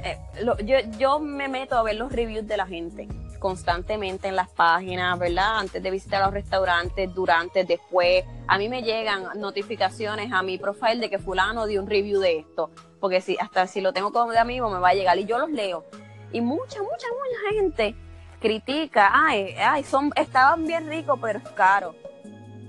eh, 0.04 0.18
yo, 0.64 0.76
yo 0.98 1.20
me 1.20 1.48
meto 1.48 1.76
a 1.78 1.84
ver 1.84 1.96
los 1.96 2.12
reviews 2.12 2.48
de 2.48 2.58
la 2.58 2.68
gente 2.68 3.08
constantemente 3.40 4.28
en 4.28 4.36
las 4.36 4.50
páginas, 4.50 5.18
¿verdad? 5.18 5.60
Antes 5.60 5.82
de 5.82 5.90
visitar 5.90 6.24
los 6.24 6.34
restaurantes, 6.34 7.14
durante, 7.16 7.64
después. 7.64 8.24
A 8.48 8.58
mí 8.58 8.70
me 8.70 8.84
llegan 8.84 9.40
notificaciones 9.40 10.32
a 10.32 10.44
mi 10.44 10.58
profile 10.58 10.98
de 10.98 11.10
que 11.10 11.18
fulano 11.18 11.66
dio 11.66 11.82
un 11.82 11.90
review 11.90 12.20
de 12.20 12.40
esto, 12.40 12.70
porque 13.00 13.22
si 13.22 13.38
hasta 13.40 13.66
si 13.66 13.82
lo 13.82 13.94
tengo 13.94 14.12
como 14.12 14.32
de 14.32 14.40
amigo 14.40 14.70
me 14.70 14.80
va 14.80 14.90
a 14.90 14.94
llegar 14.94 15.18
y 15.18 15.26
yo 15.26 15.40
los 15.40 15.50
leo. 15.50 15.86
Y 16.32 16.42
mucha, 16.42 16.82
mucha, 16.84 17.08
mucha 17.08 17.60
gente 17.60 17.96
critica, 18.40 19.10
ay, 19.14 19.56
ay, 19.58 19.84
son, 19.84 20.12
estaban 20.16 20.66
bien 20.66 20.88
ricos, 20.88 21.18
pero 21.22 21.40
es 21.40 21.50
caro. 21.50 21.96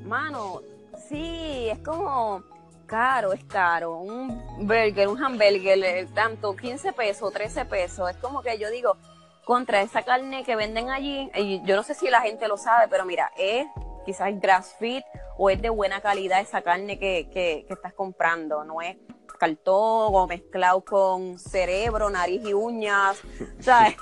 Mano, 0.05 0.63
sí, 1.11 1.69
es 1.69 1.79
como 1.81 2.43
caro, 2.87 3.33
es 3.33 3.45
caro. 3.45 3.99
Un 3.99 4.67
burger, 4.67 5.09
un 5.09 5.23
hamburger, 5.23 5.85
eh, 5.85 6.07
tanto 6.15 6.57
15 6.57 6.93
pesos, 6.93 7.33
13 7.33 7.65
pesos. 7.65 8.11
Es 8.11 8.17
como 8.17 8.43
que 8.43 8.57
yo 8.59 8.71
digo, 8.71 8.97
contra 9.45 9.83
esa 9.83 10.03
carne 10.03 10.45
que 10.45 10.57
venden 10.57 10.89
allí, 10.89 11.31
y 11.35 11.63
yo 11.65 11.77
no 11.77 11.83
sé 11.83 11.95
si 11.95 12.09
la 12.09 12.21
gente 12.21 12.47
lo 12.47 12.57
sabe, 12.57 12.87
pero 12.89 13.05
mira, 13.05 13.33
es 13.37 13.67
quizás 14.07 14.41
grass 14.41 14.77
feed 14.79 15.03
o 15.37 15.51
es 15.51 15.61
de 15.61 15.69
buena 15.69 16.01
calidad 16.01 16.41
esa 16.41 16.63
carne 16.63 16.99
que, 16.99 17.29
que, 17.31 17.67
estás 17.69 17.93
comprando, 17.93 18.65
no 18.65 18.81
es 18.81 18.97
cartón 19.39 20.15
o 20.15 20.27
mezclado 20.27 20.85
con 20.85 21.39
cerebro, 21.39 22.11
nariz 22.11 22.43
y 22.45 22.53
uñas, 22.53 23.21
o 23.59 23.63
sea, 23.63 23.89
es 23.89 23.97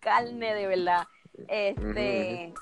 carne 0.00 0.54
de 0.54 0.66
verdad. 0.66 1.04
Este, 1.48 2.52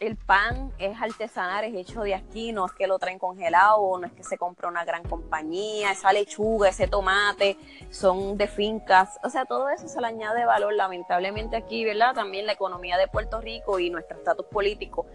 el 0.00 0.16
pan 0.16 0.72
es 0.78 1.00
artesanal, 1.00 1.64
es 1.64 1.74
hecho 1.74 2.02
de 2.02 2.14
aquí, 2.14 2.52
no 2.52 2.66
es 2.66 2.72
que 2.72 2.86
lo 2.86 2.98
traen 2.98 3.18
congelado, 3.18 3.98
no 3.98 4.06
es 4.06 4.12
que 4.12 4.22
se 4.22 4.38
compra 4.38 4.68
una 4.68 4.84
gran 4.84 5.02
compañía, 5.02 5.90
esa 5.90 6.12
lechuga, 6.12 6.68
ese 6.68 6.86
tomate, 6.86 7.56
son 7.90 8.36
de 8.36 8.46
fincas, 8.46 9.18
o 9.24 9.28
sea, 9.28 9.44
todo 9.44 9.68
eso 9.70 9.88
se 9.88 10.00
le 10.00 10.06
añade 10.06 10.44
valor, 10.44 10.72
lamentablemente 10.74 11.56
aquí, 11.56 11.84
¿verdad? 11.84 12.14
También 12.14 12.46
la 12.46 12.52
economía 12.52 12.96
de 12.96 13.08
Puerto 13.08 13.40
Rico 13.40 13.80
y 13.80 13.90
nuestro 13.90 14.16
estatus 14.16 14.46
político 14.46 15.06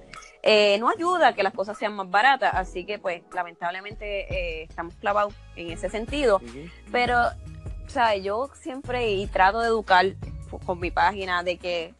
eh, 0.41 0.77
no 0.79 0.89
ayuda 0.89 1.29
a 1.29 1.33
que 1.33 1.43
las 1.43 1.53
cosas 1.53 1.77
sean 1.77 1.93
más 1.93 2.09
baratas, 2.09 2.53
así 2.53 2.85
que 2.85 2.99
pues 2.99 3.23
lamentablemente 3.33 4.33
eh, 4.33 4.63
estamos 4.63 4.95
clavados 4.95 5.33
en 5.55 5.71
ese 5.71 5.89
sentido, 5.89 6.41
pero, 6.91 7.19
o 7.85 7.89
sea, 7.89 8.17
yo 8.17 8.49
siempre 8.53 9.11
y 9.11 9.27
trato 9.27 9.61
de 9.61 9.67
educar 9.67 10.05
con 10.65 10.79
mi 10.79 10.91
página 10.91 11.41
de 11.41 11.57
que 11.57 11.95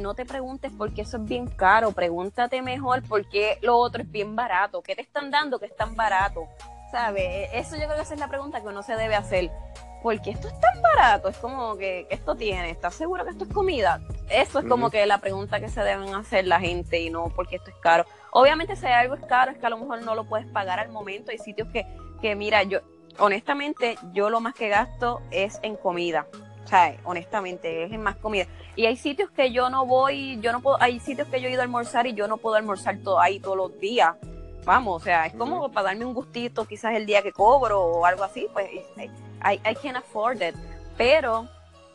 no 0.00 0.14
te 0.14 0.24
preguntes 0.24 0.72
por 0.72 0.92
qué 0.94 1.02
eso 1.02 1.16
es 1.16 1.24
bien 1.24 1.46
caro, 1.46 1.92
pregúntate 1.92 2.62
mejor 2.62 3.02
por 3.02 3.28
qué 3.28 3.58
lo 3.62 3.76
otro 3.76 4.02
es 4.02 4.10
bien 4.10 4.36
barato, 4.36 4.82
qué 4.82 4.94
te 4.94 5.02
están 5.02 5.30
dando 5.30 5.58
que 5.58 5.66
es 5.66 5.76
tan 5.76 5.96
barato, 5.96 6.46
¿sabes? 6.90 7.50
Eso 7.52 7.76
yo 7.76 7.84
creo 7.84 7.96
que 7.96 8.02
esa 8.02 8.14
es 8.14 8.20
la 8.20 8.28
pregunta 8.28 8.60
que 8.60 8.68
uno 8.68 8.82
se 8.82 8.96
debe 8.96 9.16
hacer. 9.16 9.50
¿Por 10.02 10.20
qué 10.20 10.30
esto 10.30 10.48
es 10.48 10.54
tan 10.58 10.82
barato? 10.82 11.28
Es 11.28 11.36
como 11.36 11.76
que, 11.76 12.08
esto 12.10 12.34
tiene, 12.34 12.70
¿estás 12.70 12.94
seguro 12.94 13.24
que 13.24 13.30
esto 13.30 13.44
es 13.44 13.50
comida? 13.52 14.00
Eso 14.28 14.58
es 14.58 14.64
como 14.64 14.90
que 14.90 15.06
la 15.06 15.18
pregunta 15.18 15.60
que 15.60 15.68
se 15.68 15.80
deben 15.80 16.14
hacer 16.14 16.46
la 16.46 16.58
gente 16.58 17.00
y 17.00 17.08
no 17.08 17.28
porque 17.34 17.56
esto 17.56 17.70
es 17.70 17.76
caro. 17.76 18.04
Obviamente 18.32 18.74
si 18.74 18.86
algo 18.86 19.14
es 19.14 19.24
caro 19.26 19.52
es 19.52 19.58
que 19.58 19.66
a 19.66 19.70
lo 19.70 19.78
mejor 19.78 20.02
no 20.02 20.14
lo 20.14 20.24
puedes 20.24 20.46
pagar 20.48 20.80
al 20.80 20.88
momento. 20.88 21.30
Hay 21.30 21.38
sitios 21.38 21.68
que, 21.68 21.86
que 22.20 22.34
mira, 22.34 22.64
yo 22.64 22.80
honestamente 23.18 23.96
yo 24.12 24.28
lo 24.28 24.40
más 24.40 24.54
que 24.54 24.68
gasto 24.68 25.22
es 25.30 25.60
en 25.62 25.76
comida. 25.76 26.26
O 26.64 26.68
sea, 26.68 26.96
honestamente, 27.04 27.84
es 27.84 27.92
en 27.92 28.02
más 28.02 28.16
comida. 28.16 28.46
Y 28.76 28.86
hay 28.86 28.96
sitios 28.96 29.30
que 29.30 29.52
yo 29.52 29.68
no 29.68 29.84
voy, 29.86 30.38
yo 30.40 30.52
no 30.52 30.60
puedo, 30.60 30.80
hay 30.80 31.00
sitios 31.00 31.28
que 31.28 31.40
yo 31.40 31.48
he 31.48 31.52
ido 31.52 31.60
a 31.60 31.64
almorzar 31.64 32.06
y 32.06 32.14
yo 32.14 32.26
no 32.28 32.38
puedo 32.38 32.56
almorzar 32.56 32.98
todo 32.98 33.20
ahí 33.20 33.40
todos 33.40 33.56
los 33.56 33.80
días. 33.80 34.14
vamos, 34.64 35.02
o 35.02 35.04
sea, 35.04 35.26
es 35.26 35.34
como 35.34 35.70
para 35.72 35.88
darme 35.88 36.04
un 36.04 36.14
gustito 36.14 36.64
quizás 36.64 36.94
el 36.94 37.04
día 37.04 37.20
que 37.22 37.32
cobro 37.32 37.80
o 37.80 38.06
algo 38.06 38.22
así, 38.24 38.46
pues 38.52 38.70
I, 39.44 39.54
I 39.68 39.74
can 39.74 39.96
afford 39.96 40.40
it, 40.40 40.54
pero 40.96 41.48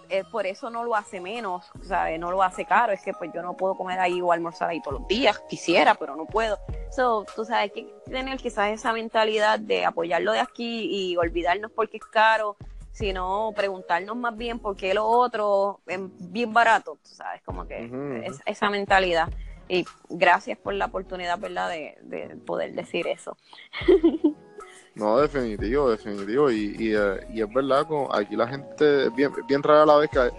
eh, 0.10 0.24
por 0.32 0.46
eso 0.46 0.70
no 0.70 0.84
lo 0.84 0.96
hace 0.96 1.20
menos, 1.20 1.66
¿sabes? 1.82 2.20
No 2.20 2.32
lo 2.32 2.42
hace 2.42 2.66
caro, 2.66 2.94
es 2.94 3.02
que 3.02 3.14
pues 3.14 3.32
yo 3.34 3.42
no 3.42 3.58
puedo 3.58 3.76
comer 3.76 4.00
ahí 4.00 4.22
o 4.22 4.32
almorzar 4.32 4.70
ahí 4.70 4.82
todos 4.82 5.02
los 5.02 5.08
días, 5.08 5.42
quisiera, 5.50 5.96
pero 5.96 6.16
no 6.16 6.26
puedo. 6.26 6.58
So, 6.92 7.26
tú 7.36 7.44
sabes, 7.44 7.74
que 7.74 7.94
tener 8.06 8.38
quizás 8.38 8.72
esa 8.72 8.94
mentalidad 8.94 9.60
de 9.60 9.86
apoyarlo 9.86 10.32
de 10.32 10.40
aquí 10.40 10.88
y 10.90 11.18
olvidarnos 11.18 11.72
porque 11.72 11.98
es 11.98 12.06
caro, 12.06 12.56
sino 12.98 13.54
preguntarnos 13.56 14.18
más 14.18 14.36
bien 14.36 14.58
por 14.58 14.76
qué 14.76 14.94
lo 14.94 15.06
otro 15.06 15.82
es 15.86 16.00
bien 16.32 16.52
barato, 16.52 16.98
tú 17.04 17.10
sabes, 17.10 17.42
como 17.44 17.68
que 17.68 18.26
esa 18.46 18.70
mentalidad. 18.70 19.30
Y 19.70 19.86
gracias 20.10 20.58
por 20.58 20.74
la 20.74 20.86
oportunidad, 20.86 21.38
¿verdad?, 21.38 21.70
de, 21.70 21.98
de 22.02 22.36
poder 22.38 22.74
decir 22.74 23.06
eso. 23.08 23.38
No, 24.96 25.20
definitivo, 25.20 25.92
definitivo. 25.92 26.50
Y, 26.50 26.76
y, 26.80 26.96
eh, 26.96 27.28
y 27.32 27.42
es 27.44 27.54
verdad, 27.54 27.86
aquí 28.12 28.36
la 28.36 28.48
gente, 28.48 29.10
bien, 29.10 29.32
bien 29.48 29.62
rara 29.62 29.86
la 29.86 29.98
vez 29.98 30.10
que 30.10 30.32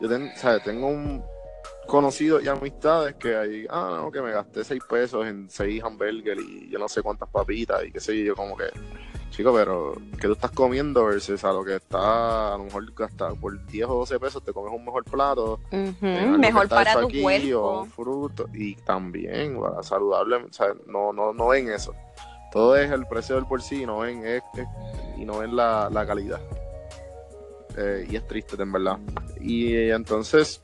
yo 0.00 0.60
tengo 0.62 0.88
un 0.88 1.24
conocido 1.86 2.40
y 2.40 2.48
amistades 2.48 3.14
que 3.16 3.36
hay, 3.36 3.66
ah, 3.68 3.98
no, 4.00 4.10
que 4.10 4.22
me 4.22 4.32
gasté 4.32 4.64
seis 4.64 4.82
pesos 4.88 5.26
en 5.26 5.48
seis 5.50 5.82
hamburgues 5.82 6.38
y 6.38 6.68
yo 6.70 6.78
no 6.78 6.88
sé 6.88 7.02
cuántas 7.02 7.28
papitas 7.28 7.84
y 7.84 7.92
qué 7.92 8.00
sé 8.00 8.24
yo, 8.24 8.34
como 8.34 8.56
que, 8.56 8.66
chico, 9.30 9.52
pero 9.52 9.94
que 10.20 10.26
tú 10.26 10.32
estás 10.32 10.50
comiendo 10.52 11.04
versus 11.04 11.42
a 11.44 11.52
lo 11.52 11.64
que 11.64 11.76
está, 11.76 12.54
a 12.54 12.58
lo 12.58 12.64
mejor 12.64 12.92
hasta 13.04 13.30
por 13.34 13.64
10 13.66 13.86
o 13.86 13.94
12 13.98 14.20
pesos 14.20 14.44
te 14.44 14.52
comes 14.52 14.72
un 14.72 14.84
mejor 14.84 15.04
plato, 15.04 15.60
mejor 15.70 16.68
para 16.68 17.00
tu 17.00 17.08
cuerpo. 17.20 17.80
un 17.82 17.90
fruto, 17.90 18.48
y 18.52 18.74
también, 18.76 19.58
saludable, 19.82 20.36
o 20.36 20.52
sea, 20.52 20.68
no, 20.86 21.12
no, 21.12 21.32
no 21.32 21.48
ven 21.48 21.70
eso 21.70 21.94
todo 22.52 22.76
es 22.76 22.90
el 22.90 23.06
precio 23.06 23.36
del 23.36 23.46
por 23.46 23.62
sí 23.62 23.86
no 23.86 24.00
ven, 24.00 24.24
este 24.26 24.68
y 25.16 25.24
no 25.24 25.38
ven 25.38 25.56
la, 25.56 26.04
calidad. 26.06 26.40
Eh, 27.76 28.06
y 28.10 28.16
es 28.16 28.26
triste, 28.28 28.62
en 28.62 28.70
verdad. 28.70 28.98
Y 29.40 29.74
entonces, 29.88 30.60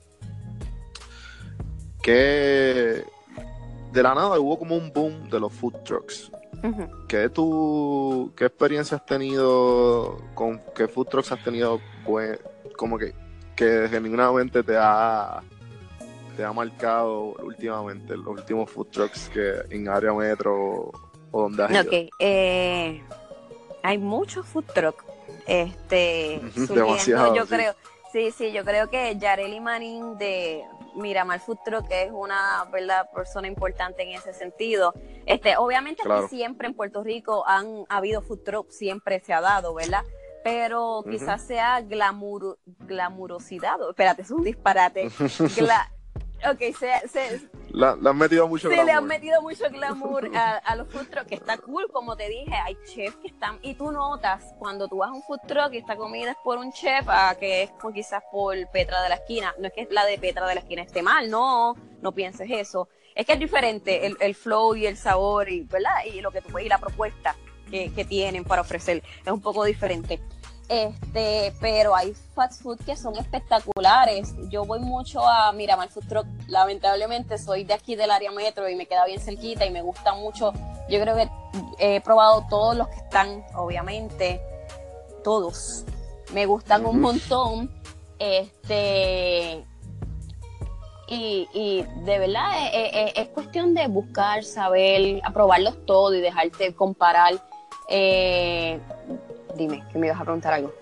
que 2.09 3.05
de 3.93 4.03
la 4.03 4.15
nada 4.15 4.41
hubo 4.41 4.59
como 4.59 4.75
un 4.77 4.91
boom 4.91 5.29
de 5.29 5.39
los 5.39 5.53
food 5.53 5.75
trucks. 5.85 6.33
¿Qué, 7.07 7.29
tú, 7.29 8.33
¿Qué 8.35 8.47
experiencia 8.47 8.97
has 8.97 9.05
tenido 9.05 10.19
con 10.35 10.59
qué 10.75 10.89
food 10.89 11.09
trucks 11.09 11.33
has 11.33 11.45
tenido 11.45 11.81
pues, 12.07 12.41
como 12.79 12.97
que, 12.97 13.15
que 13.55 13.89
genuinamente 13.91 14.63
te 14.63 14.77
ha 14.79 15.43
te 16.35 16.45
ha 16.45 16.53
marcado 16.53 17.35
últimamente 17.45 18.17
los 18.17 18.29
últimos 18.29 18.71
food 18.71 18.87
trucks 18.87 19.29
que 19.29 19.57
en 19.69 19.89
área 19.89 20.15
metro 20.15 20.91
Ok, 21.31 22.11
eh, 22.21 23.03
hay 23.83 23.99
muchos 23.99 24.47
food 24.47 24.65
truck. 24.75 25.05
Este, 25.47 26.41
Demasiado, 26.75 27.35
yo 27.35 27.47
creo, 27.47 27.75
sí, 28.15 28.31
sí, 28.31 28.51
yo 28.51 28.65
creo 28.65 28.89
que 28.89 29.15
Yareli 29.19 29.61
Manin 29.61 30.17
de 30.17 30.65
Miramar 30.99 31.41
Food 31.41 31.59
Truck 31.65 31.87
es 31.91 32.11
una 32.13 32.65
verdad 32.71 33.11
persona 33.13 33.49
importante 33.49 34.03
en 34.03 34.11
ese 34.11 34.33
sentido. 34.33 34.95
Este, 35.27 35.57
obviamente 35.57 36.03
siempre 36.29 36.69
en 36.69 36.75
Puerto 36.75 37.03
Rico 37.03 37.47
han 37.47 37.85
habido 37.89 38.23
food 38.23 38.41
truck, 38.45 38.71
siempre 38.71 39.21
se 39.21 39.33
ha 39.33 39.41
dado, 39.41 39.75
¿verdad? 39.75 40.05
Pero 40.45 41.05
quizás 41.09 41.43
sea 41.43 41.81
glamour, 41.81 42.59
glamurosidad, 42.81 43.77
espérate, 43.89 44.23
es 44.23 44.31
un 44.31 44.45
disparate. 44.45 45.09
Ok, 46.49 46.61
se, 46.79 47.09
se 47.09 47.49
le 47.73 48.09
han 48.09 48.17
metido 48.17 48.49
mucho 48.49 48.69
glamour. 48.69 48.87
le 48.87 48.93
han 48.93 49.07
metido 49.07 49.43
mucho 49.43 49.71
glamour 49.71 50.31
a, 50.35 50.77
los 50.77 50.89
food 50.89 51.09
trucks, 51.09 51.29
que 51.29 51.35
está 51.35 51.59
cool, 51.59 51.89
como 51.93 52.17
te 52.17 52.29
dije, 52.29 52.55
hay 52.55 52.77
chefs 52.85 53.17
que 53.17 53.29
están, 53.29 53.59
y 53.63 53.75
tú 53.75 53.91
notas 53.91 54.55
cuando 54.59 54.89
tú 54.89 54.99
vas 54.99 55.11
a 55.11 55.13
un 55.13 55.23
food 55.23 55.41
truck 55.47 55.73
y 55.73 55.79
esta 55.79 55.97
comida 55.97 56.33
es 56.33 56.37
por 56.43 56.59
un 56.59 56.73
chef, 56.73 57.07
que 57.39 57.65
es 57.65 57.71
quizás 57.95 58.23
por 58.31 58.55
Petra 58.71 59.03
de 59.03 59.09
la 59.09 59.17
esquina, 59.17 59.55
no 59.59 59.69
es 59.69 59.73
que 59.73 59.89
la 59.91 60.05
de 60.05 60.19
Petra 60.19 60.47
de 60.47 60.55
la 60.55 60.61
esquina 60.61 60.83
esté 60.83 61.03
mal, 61.03 61.31
no, 61.31 61.75
no 62.01 62.13
pienses 62.13 62.49
eso, 62.51 62.89
es 63.15 63.27
que 63.27 63.33
es 63.33 63.39
diferente 63.39 64.07
el, 64.07 64.17
el 64.21 64.35
flow 64.35 64.75
y 64.75 64.87
el 64.87 64.97
sabor, 64.97 65.49
y, 65.49 65.63
¿verdad? 65.63 65.91
Y 66.13 66.21
lo 66.21 66.31
que 66.31 66.41
tú 66.41 66.59
y 66.59 66.69
la 66.69 66.79
propuesta 66.79 67.35
que, 67.71 67.93
que 67.93 68.05
tienen 68.05 68.45
para 68.45 68.63
ofrecer 68.63 69.03
es 69.25 69.33
un 69.33 69.41
poco 69.41 69.65
diferente. 69.65 70.21
Este, 70.69 71.55
pero 71.61 71.97
hay 71.97 72.15
fast 72.35 72.63
food 72.63 72.79
que 72.85 72.95
son 72.95 73.17
espectaculares. 73.17 74.35
Yo 74.51 74.67
voy 74.67 74.81
mucho 74.81 75.27
a 75.27 75.51
Miramar 75.53 75.89
Food 75.89 76.09
Truck. 76.09 76.27
Lamentablemente 76.47 77.39
soy 77.39 77.65
de 77.65 77.75
aquí 77.75 77.97
del 77.97 78.11
área 78.11 78.31
metro 78.31 78.69
y 78.69 78.75
me 78.75 78.87
queda 78.87 79.07
bien 79.07 79.21
cerquita 79.21 79.65
y 79.65 79.71
me 79.71 79.81
gusta 79.81 80.15
mucho. 80.15 80.53
Yo 80.91 81.01
creo 81.01 81.17
que 81.17 81.29
he 81.79 82.01
probado 82.03 82.47
todos 82.51 82.77
los 82.77 82.89
que 82.89 82.97
están, 82.97 83.45
obviamente, 83.55 84.43
todos. 85.25 85.85
Me 86.33 86.45
gustan 86.45 86.85
un 86.85 87.01
montón. 87.01 87.71
Este, 88.19 89.65
y, 91.07 91.49
y, 91.55 91.83
de 92.05 92.19
verdad 92.19 92.67
es, 92.67 92.75
eh, 92.75 92.91
eh, 92.93 93.13
es, 93.17 93.29
cuestión 93.29 93.73
de 93.73 93.87
buscar, 93.87 94.45
saber, 94.45 95.21
aprobarlos 95.25 95.87
todos 95.87 96.15
y 96.15 96.21
dejarte 96.21 96.75
comparar. 96.75 97.35
Eh, 97.89 98.79
Dime, 99.59 99.85
que 99.93 99.99
me 99.99 100.07
ibas 100.07 100.21
a 100.21 100.25
preguntar 100.25 100.55
algo. 100.55 100.73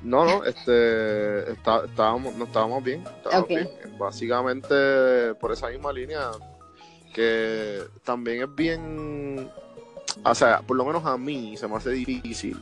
No, 0.00 0.24
no, 0.24 0.44
este, 0.44 1.52
estábamos, 1.52 2.34
no 2.34 2.44
estábamos 2.44 2.82
bien, 2.82 3.04
bien. 3.48 3.68
Básicamente 3.98 5.34
por 5.34 5.52
esa 5.52 5.68
misma 5.68 5.92
línea 5.92 6.30
que 7.14 7.82
también 8.04 8.42
es 8.42 8.54
bien, 8.54 9.50
o 10.24 10.34
sea, 10.34 10.60
por 10.62 10.76
lo 10.76 10.84
menos 10.84 11.04
a 11.04 11.16
mí 11.16 11.56
se 11.56 11.68
me 11.68 11.76
hace 11.76 11.90
difícil 11.90 12.60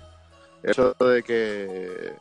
el 0.63 0.71
hecho 0.71 0.95
de 0.95 1.23
que 1.23 2.13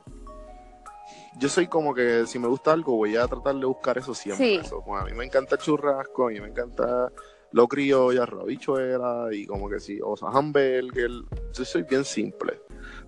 yo 1.38 1.50
soy 1.50 1.68
como 1.68 1.94
que 1.94 2.26
si 2.26 2.40
me 2.40 2.48
gusta 2.48 2.72
algo 2.72 2.96
voy 2.96 3.18
a 3.18 3.28
tratar 3.28 3.56
de 3.56 3.66
buscar 3.66 3.98
eso 3.98 4.14
siempre. 4.14 4.62
a 4.62 5.04
mí 5.04 5.14
me 5.14 5.26
encanta 5.26 5.56
el 5.56 5.62
churrasco, 5.62 6.28
a 6.28 6.30
mí 6.30 6.40
me 6.40 6.48
encanta 6.48 7.12
lo 7.52 7.68
criolla, 7.68 8.26
rabichuela 8.26 9.30
y 9.32 9.46
como 9.46 9.70
que 9.70 9.80
sí, 9.80 10.00
o 10.04 10.16
sea, 10.16 10.30
hamburger. 10.30 11.12
Yo 11.54 11.66
soy 11.66 11.84
bien 11.84 12.06
simple. 12.06 12.62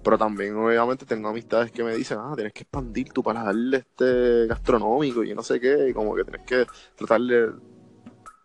Pero 0.03 0.17
también, 0.17 0.55
obviamente, 0.57 1.05
tengo 1.05 1.29
amistades 1.29 1.71
que 1.71 1.83
me 1.83 1.95
dicen, 1.95 2.17
ah, 2.19 2.33
tienes 2.35 2.53
que 2.53 2.63
expandir 2.63 3.11
tu 3.11 3.21
paladar 3.21 3.55
este 3.71 4.47
gastronómico 4.47 5.23
y 5.23 5.33
no 5.35 5.43
sé 5.43 5.59
qué, 5.59 5.89
y 5.89 5.93
como 5.93 6.15
que 6.15 6.23
tienes 6.23 6.45
que 6.45 6.65
tratar 6.95 7.21
de. 7.21 7.51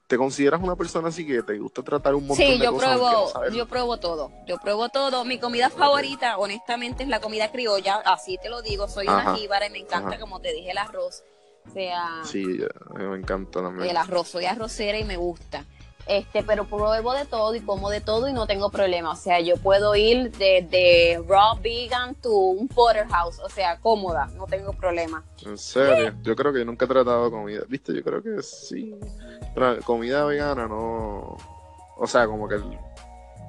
¿Te 0.07 0.17
consideras 0.17 0.63
una 0.63 0.77
persona 0.77 1.09
así 1.09 1.27
que 1.27 1.43
te 1.43 1.59
gusta 1.59 1.83
tratar 1.83 2.15
un 2.15 2.29
montón 2.29 2.47
de 2.47 2.59
yo 2.59 2.73
cosas? 2.73 2.97
Pruebo, 2.97 3.51
yo 3.51 3.67
pruebo 3.67 3.97
todo. 3.97 4.31
Yo 4.47 4.57
pruebo 4.59 4.89
todo. 4.89 5.25
Mi 5.25 5.41
comida 5.41 5.69
favorita, 5.69 6.39
honestamente, 6.39 7.03
es 7.03 7.09
la 7.09 7.21
comida 7.21 7.51
criolla. 7.51 7.97
Así 8.05 8.39
te 8.41 8.49
lo 8.49 8.63
digo. 8.63 8.87
Soy 8.87 9.09
una 9.09 9.35
jíbara 9.35 9.67
y 9.67 9.71
me 9.71 9.79
encanta, 9.79 10.21
como 10.21 10.41
te 10.41 10.53
dije, 10.53 10.71
el 10.71 10.79
arroz. 10.79 11.25
O 11.69 11.73
sea. 11.73 12.21
Sí, 12.23 12.45
me 12.95 13.17
encanta 13.17 13.61
también. 13.61 13.91
El 13.91 13.97
arroz. 13.97 14.29
Soy 14.29 14.45
arrocera 14.45 14.97
y 14.97 15.05
me 15.05 15.17
gusta 15.17 15.65
este, 16.07 16.43
pero 16.43 16.65
pruebo 16.65 17.13
de 17.15 17.25
todo 17.25 17.55
y 17.55 17.61
como 17.61 17.91
de 17.91 18.01
todo 18.01 18.29
y 18.29 18.33
no 18.33 18.47
tengo 18.47 18.71
problema. 18.71 19.11
O 19.11 19.17
sea, 19.17 19.41
yo 19.41 19.57
puedo 19.57 19.95
ir 19.97 20.31
de, 20.33 20.67
de 20.71 21.25
raw 21.29 21.59
vegan 21.61 22.15
to 22.17 22.31
un 22.31 22.69
porterhouse, 22.69 23.39
o 23.41 23.49
sea, 23.49 23.79
cómoda, 23.81 24.27
no 24.37 24.47
tengo 24.47 24.73
problema. 24.73 25.25
En 25.45 25.59
serio, 25.59 26.15
yo 26.23 26.37
creo 26.37 26.53
que 26.53 26.65
nunca 26.65 26.85
he 26.85 26.89
tratado 26.89 27.31
comida, 27.31 27.63
viste, 27.69 27.95
yo 27.95 28.03
creo 28.03 28.23
que 28.23 28.43
sí. 28.43 28.95
Comida 29.85 30.25
vegana 30.25 30.69
no, 30.69 31.37
o 31.97 32.07
sea, 32.07 32.27
como 32.27 32.49
que 32.49 32.57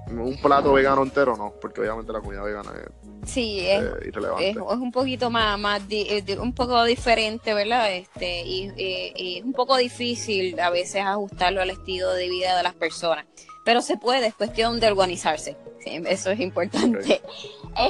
un 0.10 0.38
plato 0.42 0.74
vegano 0.74 1.04
entero 1.04 1.36
no, 1.36 1.54
porque 1.60 1.82
obviamente 1.82 2.12
la 2.14 2.22
comida 2.22 2.44
vegana 2.44 2.72
es, 2.76 3.30
sí, 3.30 3.60
es, 3.62 3.84
irrelevante. 4.06 4.52
Es, 4.52 4.58
un 4.58 4.92
poquito 4.92 5.30
más, 5.30 5.60
más 5.60 5.82
eh, 5.90 6.24
un 6.40 6.54
poco 6.54 6.84
diferente, 6.84 7.54
¿verdad? 7.54 7.94
Este, 7.94 8.42
y, 8.42 9.38
es 9.38 9.44
un 9.44 9.54
poco 9.54 9.78
difícil 9.78 10.60
a 10.60 10.70
veces 10.70 11.04
ajustarlo 11.04 11.62
al 11.62 11.70
estilo 11.70 12.14
de 12.14 12.30
vida 12.30 12.56
de 12.56 12.64
las 12.64 12.74
personas. 12.74 13.26
Pero 13.66 13.82
se 13.82 13.98
puede, 13.98 14.28
es 14.28 14.34
cuestión 14.34 14.80
de 14.80 14.88
organizarse. 14.88 15.58
eso 15.86 16.32
es 16.32 16.40
importante. 16.40 17.22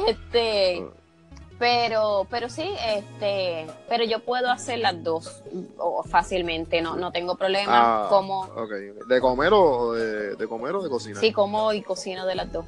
Este. 0.07 0.83
Pero, 1.59 2.27
pero 2.29 2.49
sí, 2.49 2.69
este, 2.85 3.65
pero 3.89 4.03
yo 4.03 4.19
puedo 4.19 4.51
hacer 4.51 4.79
las 4.79 5.03
dos 5.03 5.43
fácilmente, 6.05 6.81
no, 6.81 6.95
no 6.95 7.11
tengo 7.11 7.35
problema. 7.35 8.05
Ah, 8.05 8.07
como, 8.09 8.47
¿De 9.07 9.19
comer 9.19 9.53
o 9.53 9.93
de, 9.93 10.35
de, 10.35 10.47
comer 10.47 10.75
o 10.75 10.83
de 10.83 10.89
cocinar? 10.89 11.19
Sí, 11.19 11.31
como 11.31 11.73
y 11.73 11.81
cocino 11.81 12.27
de 12.27 12.35
las 12.35 12.51
dos. 12.51 12.65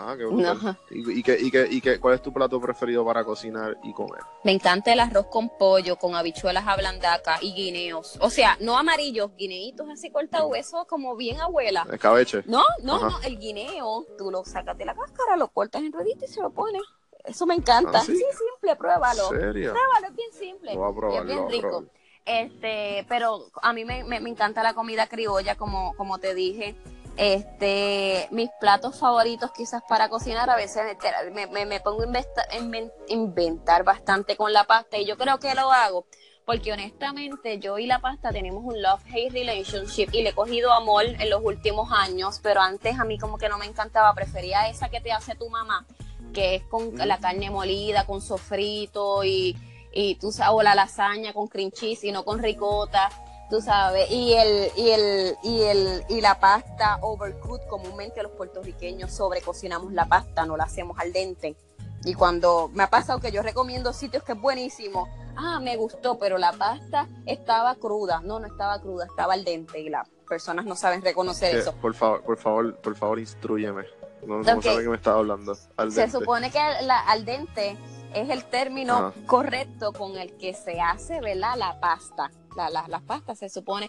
Ah, 0.00 0.14
qué 0.16 0.26
bueno. 0.26 0.76
¿Y, 0.90 1.22
qué, 1.24 1.36
y, 1.40 1.50
qué, 1.50 1.66
y 1.68 1.80
qué, 1.80 1.98
cuál 1.98 2.14
es 2.14 2.22
tu 2.22 2.32
plato 2.32 2.60
preferido 2.60 3.04
para 3.04 3.24
cocinar 3.24 3.76
y 3.82 3.92
comer? 3.92 4.20
Me 4.44 4.52
encanta 4.52 4.92
el 4.92 5.00
arroz 5.00 5.26
con 5.26 5.48
pollo, 5.58 5.96
con 5.96 6.14
habichuelas 6.14 6.64
ablandacas 6.68 7.42
y 7.42 7.52
guineos. 7.52 8.16
O 8.20 8.30
sea, 8.30 8.56
no 8.60 8.78
amarillos, 8.78 9.32
guineitos 9.36 9.88
así 9.90 10.10
cortados, 10.10 10.52
eso 10.56 10.86
como 10.88 11.16
bien 11.16 11.40
abuela. 11.40 11.84
Escabeche. 11.92 12.44
No, 12.46 12.62
no, 12.84 13.00
no, 13.00 13.20
el 13.22 13.40
guineo, 13.40 14.06
tú 14.16 14.30
lo 14.30 14.44
sacas 14.44 14.78
de 14.78 14.84
la 14.84 14.94
cáscara, 14.94 15.36
lo 15.36 15.48
cortas 15.48 15.82
en 15.82 15.92
rueditas 15.92 16.30
y 16.30 16.34
se 16.34 16.42
lo 16.42 16.50
pones. 16.50 16.82
Eso 17.24 17.46
me 17.46 17.54
encanta. 17.54 17.98
¿Ah, 17.98 18.04
sí? 18.04 18.16
simple, 18.16 18.76
pruébalo. 18.76 19.32
¿En 19.34 19.40
serio? 19.40 19.72
Pruébalo, 19.72 20.06
es 20.08 20.16
bien 20.16 20.32
simple. 20.32 20.72
es 20.72 21.24
bien 21.24 21.48
rico. 21.48 21.84
Este, 22.24 23.06
pero 23.08 23.46
a 23.62 23.72
mí 23.72 23.84
me, 23.84 24.04
me, 24.04 24.16
encanta 24.16 24.62
la 24.62 24.74
comida 24.74 25.06
criolla, 25.06 25.56
como, 25.56 25.94
como 25.96 26.18
te 26.18 26.34
dije. 26.34 26.76
Este, 27.16 28.28
mis 28.30 28.48
platos 28.60 28.98
favoritos 29.00 29.50
quizás 29.50 29.82
para 29.88 30.08
cocinar, 30.08 30.48
a 30.50 30.54
veces 30.54 30.96
me, 31.32 31.66
me, 31.66 31.80
pongo 31.80 32.04
a 32.04 32.62
inventar 33.08 33.82
bastante 33.82 34.36
con 34.36 34.52
la 34.52 34.64
pasta 34.64 34.98
y 34.98 35.04
yo 35.04 35.16
creo 35.16 35.38
que 35.38 35.52
lo 35.56 35.72
hago 35.72 36.06
porque 36.48 36.72
honestamente 36.72 37.58
yo 37.58 37.78
y 37.78 37.84
la 37.84 37.98
pasta 37.98 38.30
tenemos 38.30 38.64
un 38.64 38.80
love-hate 38.80 39.30
relationship 39.30 40.08
y 40.12 40.22
le 40.22 40.30
he 40.30 40.32
cogido 40.32 40.72
amor 40.72 41.04
en 41.04 41.28
los 41.28 41.44
últimos 41.44 41.92
años, 41.92 42.40
pero 42.42 42.62
antes 42.62 42.98
a 42.98 43.04
mí 43.04 43.18
como 43.18 43.36
que 43.36 43.50
no 43.50 43.58
me 43.58 43.66
encantaba, 43.66 44.14
prefería 44.14 44.66
esa 44.66 44.88
que 44.88 45.02
te 45.02 45.12
hace 45.12 45.34
tu 45.34 45.50
mamá, 45.50 45.86
que 46.32 46.56
es 46.56 46.64
con 46.64 46.96
la 46.96 47.18
carne 47.18 47.50
molida, 47.50 48.06
con 48.06 48.20
sofrito 48.20 49.24
y, 49.24 49.56
y 49.92 50.16
tú 50.16 50.32
sabes, 50.32 50.54
o 50.54 50.62
la 50.62 50.74
lasaña 50.74 51.32
con 51.32 51.48
cream 51.48 51.70
cheese 51.70 52.04
y 52.04 52.12
no 52.12 52.24
con 52.24 52.42
ricota, 52.42 53.10
tú 53.50 53.60
sabes, 53.60 54.10
y 54.10 54.34
el, 54.34 54.70
y 54.76 54.90
el, 54.90 55.36
y 55.42 55.62
el, 55.62 56.04
y 56.08 56.20
la 56.20 56.38
pasta 56.38 56.98
overcooked, 57.02 57.66
comúnmente 57.68 58.22
los 58.22 58.32
puertorriqueños 58.32 59.12
sobrecocinamos 59.12 59.92
la 59.92 60.06
pasta, 60.06 60.44
no 60.44 60.56
la 60.56 60.64
hacemos 60.64 60.98
al 60.98 61.12
dente. 61.12 61.56
Y 62.04 62.14
cuando 62.14 62.70
me 62.74 62.84
ha 62.84 62.90
pasado 62.90 63.20
que 63.20 63.32
yo 63.32 63.42
recomiendo 63.42 63.92
sitios 63.92 64.22
que 64.22 64.32
es 64.32 64.40
buenísimo, 64.40 65.08
ah, 65.36 65.58
me 65.60 65.76
gustó, 65.76 66.18
pero 66.18 66.38
la 66.38 66.52
pasta 66.52 67.08
estaba 67.26 67.74
cruda. 67.74 68.20
No, 68.22 68.38
no 68.38 68.46
estaba 68.46 68.80
cruda, 68.80 69.06
estaba 69.06 69.34
al 69.34 69.44
dente 69.44 69.80
y 69.80 69.88
las 69.88 70.08
personas 70.28 70.64
no 70.64 70.76
saben 70.76 71.02
reconocer 71.02 71.56
eso. 71.56 71.74
Por 71.74 71.94
favor, 71.94 72.22
por 72.22 72.38
favor, 72.38 72.76
por 72.76 72.94
favor, 72.94 73.18
instruyeme. 73.18 73.84
No, 74.26 74.38
no 74.38 74.62
sabe 74.62 74.82
que 74.82 74.88
me 74.88 74.96
estaba 74.96 75.18
hablando. 75.18 75.54
Se 75.90 76.10
supone 76.10 76.50
que 76.50 76.58
la, 76.82 77.00
al 77.00 77.24
dente 77.24 77.76
es 78.14 78.28
el 78.30 78.44
término 78.44 79.12
correcto 79.26 79.92
con 79.92 80.16
el 80.16 80.36
que 80.36 80.54
se 80.54 80.80
hace, 80.80 81.20
¿verdad? 81.20 81.56
La 81.56 81.80
pasta. 81.80 82.30
La, 82.56 82.70
la, 82.70 82.86
la 82.88 83.00
pasta 83.00 83.34
se 83.34 83.48
supone 83.48 83.88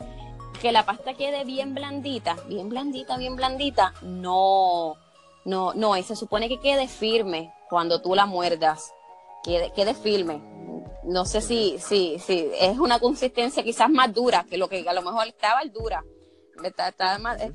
que 0.61 0.71
la 0.71 0.86
pasta 0.86 1.13
quede 1.13 1.45
bien 1.45 1.73
blandita, 1.73 2.36
bien 2.47 2.69
blandita, 2.69 3.17
bien 3.17 3.36
blandita. 3.36 3.93
No, 4.01 4.95
no, 5.45 5.73
no, 5.73 5.97
y 5.97 6.03
se 6.03 6.15
supone 6.15 6.49
que 6.49 6.59
quede 6.59 6.88
firme 6.88 7.53
cuando 7.69 8.01
tú 8.01 8.15
la 8.15 8.25
muerdas. 8.25 8.93
Quede, 9.43 9.71
quede 9.73 9.93
firme 9.93 10.41
no 11.09 11.25
sé 11.25 11.41
si, 11.41 11.77
si, 11.80 12.19
si 12.19 12.49
es 12.59 12.77
una 12.77 12.99
consistencia 12.99 13.63
quizás 13.63 13.89
más 13.89 14.13
dura 14.13 14.45
que 14.49 14.57
lo 14.57 14.69
que 14.69 14.88
a 14.88 14.93
lo 14.93 15.01
mejor 15.01 15.27
estaba 15.27 15.61
Eh, 17.39 17.51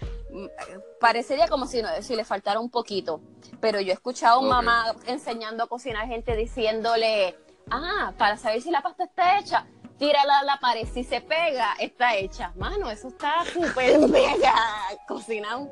parecería 1.01 1.49
como 1.49 1.67
si, 1.67 1.83
si 2.01 2.17
le 2.17 2.25
faltara 2.25 2.61
un 2.61 2.71
poquito. 2.71 3.21
Pero 3.61 3.81
yo 3.81 3.91
he 3.91 3.95
escuchado 3.95 4.41
a 4.41 4.43
mamá 4.43 4.95
enseñando 5.07 5.65
a 5.65 5.69
cocinar 5.69 6.07
gente 6.07 6.37
diciéndole, 6.37 7.37
ah, 7.71 8.13
para 8.19 8.37
saber 8.37 8.61
si 8.61 8.71
la 8.71 8.83
pasta 8.83 9.05
está 9.05 9.39
hecha, 9.39 9.67
tírala 9.99 10.41
a 10.41 10.45
la 10.45 10.59
pared, 10.59 10.87
si 10.93 11.05
se 11.05 11.21
pega, 11.21 11.75
está 11.79 12.17
hecha. 12.17 12.53
Mano, 12.57 12.91
eso 12.91 13.09
está 13.09 13.45
súper 13.45 13.99
mega 14.09 14.55
cocinado. 15.07 15.71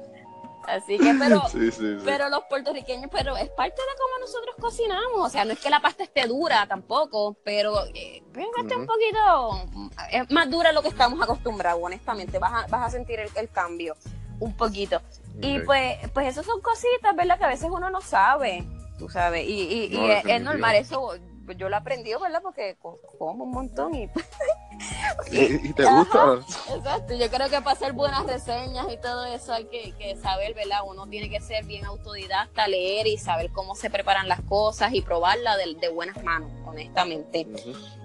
Así 0.67 0.99
que, 0.99 1.15
pero, 1.19 1.43
pero 2.05 2.29
los 2.29 2.45
puertorriqueños, 2.45 3.11
pero 3.11 3.37
es 3.37 3.49
parte 3.51 3.81
de 3.81 3.99
cómo 3.99 4.19
nosotros 4.21 4.55
cocinamos. 4.61 5.27
O 5.27 5.29
sea, 5.29 5.45
no 5.45 5.53
es 5.53 5.61
que 5.61 5.71
la 5.71 5.81
pasta 5.81 6.05
esté 6.05 6.27
dura 6.27 6.67
tampoco, 6.67 7.37
pero 7.45 7.85
eh, 7.95 8.23
pues, 8.33 8.47
un 8.77 8.87
poquito, 8.87 9.91
es 10.11 10.31
más 10.31 10.51
dura 10.51 10.71
de 10.71 10.75
lo 10.75 10.83
que 10.83 10.89
estamos 10.89 11.21
acostumbrados, 11.21 11.81
honestamente. 11.83 12.39
Vas 12.39 12.53
a, 12.53 12.67
vas 12.69 12.87
a 12.87 12.91
sentir 12.91 13.21
el, 13.21 13.51
cambio 13.51 13.97
un 14.41 14.57
poquito. 14.57 15.01
Y 15.41 15.61
pues, 15.61 15.99
pues 16.13 16.29
eso 16.29 16.43
son 16.43 16.61
cositas, 16.61 17.15
¿verdad? 17.17 17.39
Que 17.39 17.45
a 17.45 17.49
veces 17.49 17.69
uno 17.71 17.91
no 17.91 18.01
sabe, 18.01 18.65
tú 18.99 19.09
sabes. 19.09 19.47
Y, 19.47 19.89
y, 19.91 20.11
es 20.27 20.43
normal, 20.43 20.77
eso 20.77 21.15
yo 21.57 21.69
lo 21.69 21.77
aprendí, 21.77 22.11
¿verdad? 22.21 22.41
Porque 22.43 22.77
como 22.81 23.45
un 23.45 23.51
montón 23.51 23.95
y... 23.95 24.09
¿Y, 25.31 25.73
te 25.75 25.85
gusta? 25.85 26.41
exacto, 26.75 27.15
yo 27.15 27.31
creo 27.31 27.49
que 27.49 27.61
para 27.61 27.73
hacer 27.73 27.93
buenas 27.93 28.27
reseñas 28.27 28.87
y 28.91 28.97
todo 28.97 29.25
eso 29.27 29.53
hay 29.53 29.67
que, 29.67 30.17
saber, 30.21 30.55
¿verdad? 30.55 30.81
Uno 30.87 31.07
tiene 31.07 31.31
que 31.31 31.41
ser 31.41 31.65
bien 31.65 31.85
autodidacta, 31.85 32.67
leer 32.67 33.07
y 33.07 33.19
saber 33.19 33.53
cómo 33.53 33.75
se 33.75 33.91
preparan 33.91 34.29
las 34.29 34.41
cosas 34.43 34.93
y 34.95 35.03
probarla 35.03 35.57
de, 35.57 35.89
buenas 35.89 36.23
manos, 36.25 36.51
honestamente. 36.67 37.47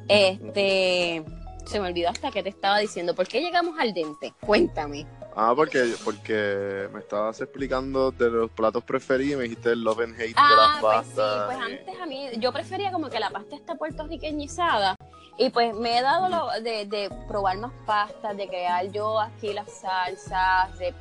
Este... 0.08 1.24
Se 1.66 1.82
me 1.82 1.88
olvidó 1.88 2.08
hasta 2.08 2.32
que 2.32 2.44
te 2.44 2.48
estaba 2.48 2.80
diciendo. 2.80 3.14
¿Por 3.14 3.28
qué 3.28 3.42
llegamos 3.42 3.78
al 3.78 3.94
dente? 3.94 4.34
Cuéntame. 4.40 5.06
Ah, 5.40 5.54
porque, 5.56 5.94
porque 6.04 6.90
me 6.92 7.00
estabas 7.00 7.40
explicando 7.42 8.12
de 8.12 8.28
los 8.28 8.50
platos 8.50 8.84
preferidos 8.84 9.34
y 9.34 9.36
me 9.36 9.44
dijiste 9.44 9.70
el 9.74 9.84
love 9.84 10.00
and 10.00 10.20
hate 10.20 10.36
de 10.36 10.56
las 10.56 10.82
pastas. 10.82 11.46
Pues 11.46 11.58
sí, 11.58 11.64
pues 11.68 11.80
antes 11.80 12.02
a 12.02 12.06
mí, 12.08 12.30
yo 12.40 12.52
prefería 12.52 12.92
como 12.92 13.08
que 13.08 13.20
la 13.20 13.30
pasta 13.30 13.56
está 13.56 13.76
puertorriqueñizada 13.76 14.96
y 15.38 15.52
pues 15.52 15.76
me 15.76 16.00
he 16.00 16.02
dado 16.02 16.28
lo 16.30 16.50
de, 16.64 16.88
de, 16.88 17.12
probar 17.28 17.60
más 17.60 17.72
pastas, 17.86 18.36
de 18.36 18.48
crear 18.48 18.92
yo 18.92 19.20
aquí 19.20 19.54
las 19.54 19.72
salsas, 19.72 20.76
de, 20.80 20.96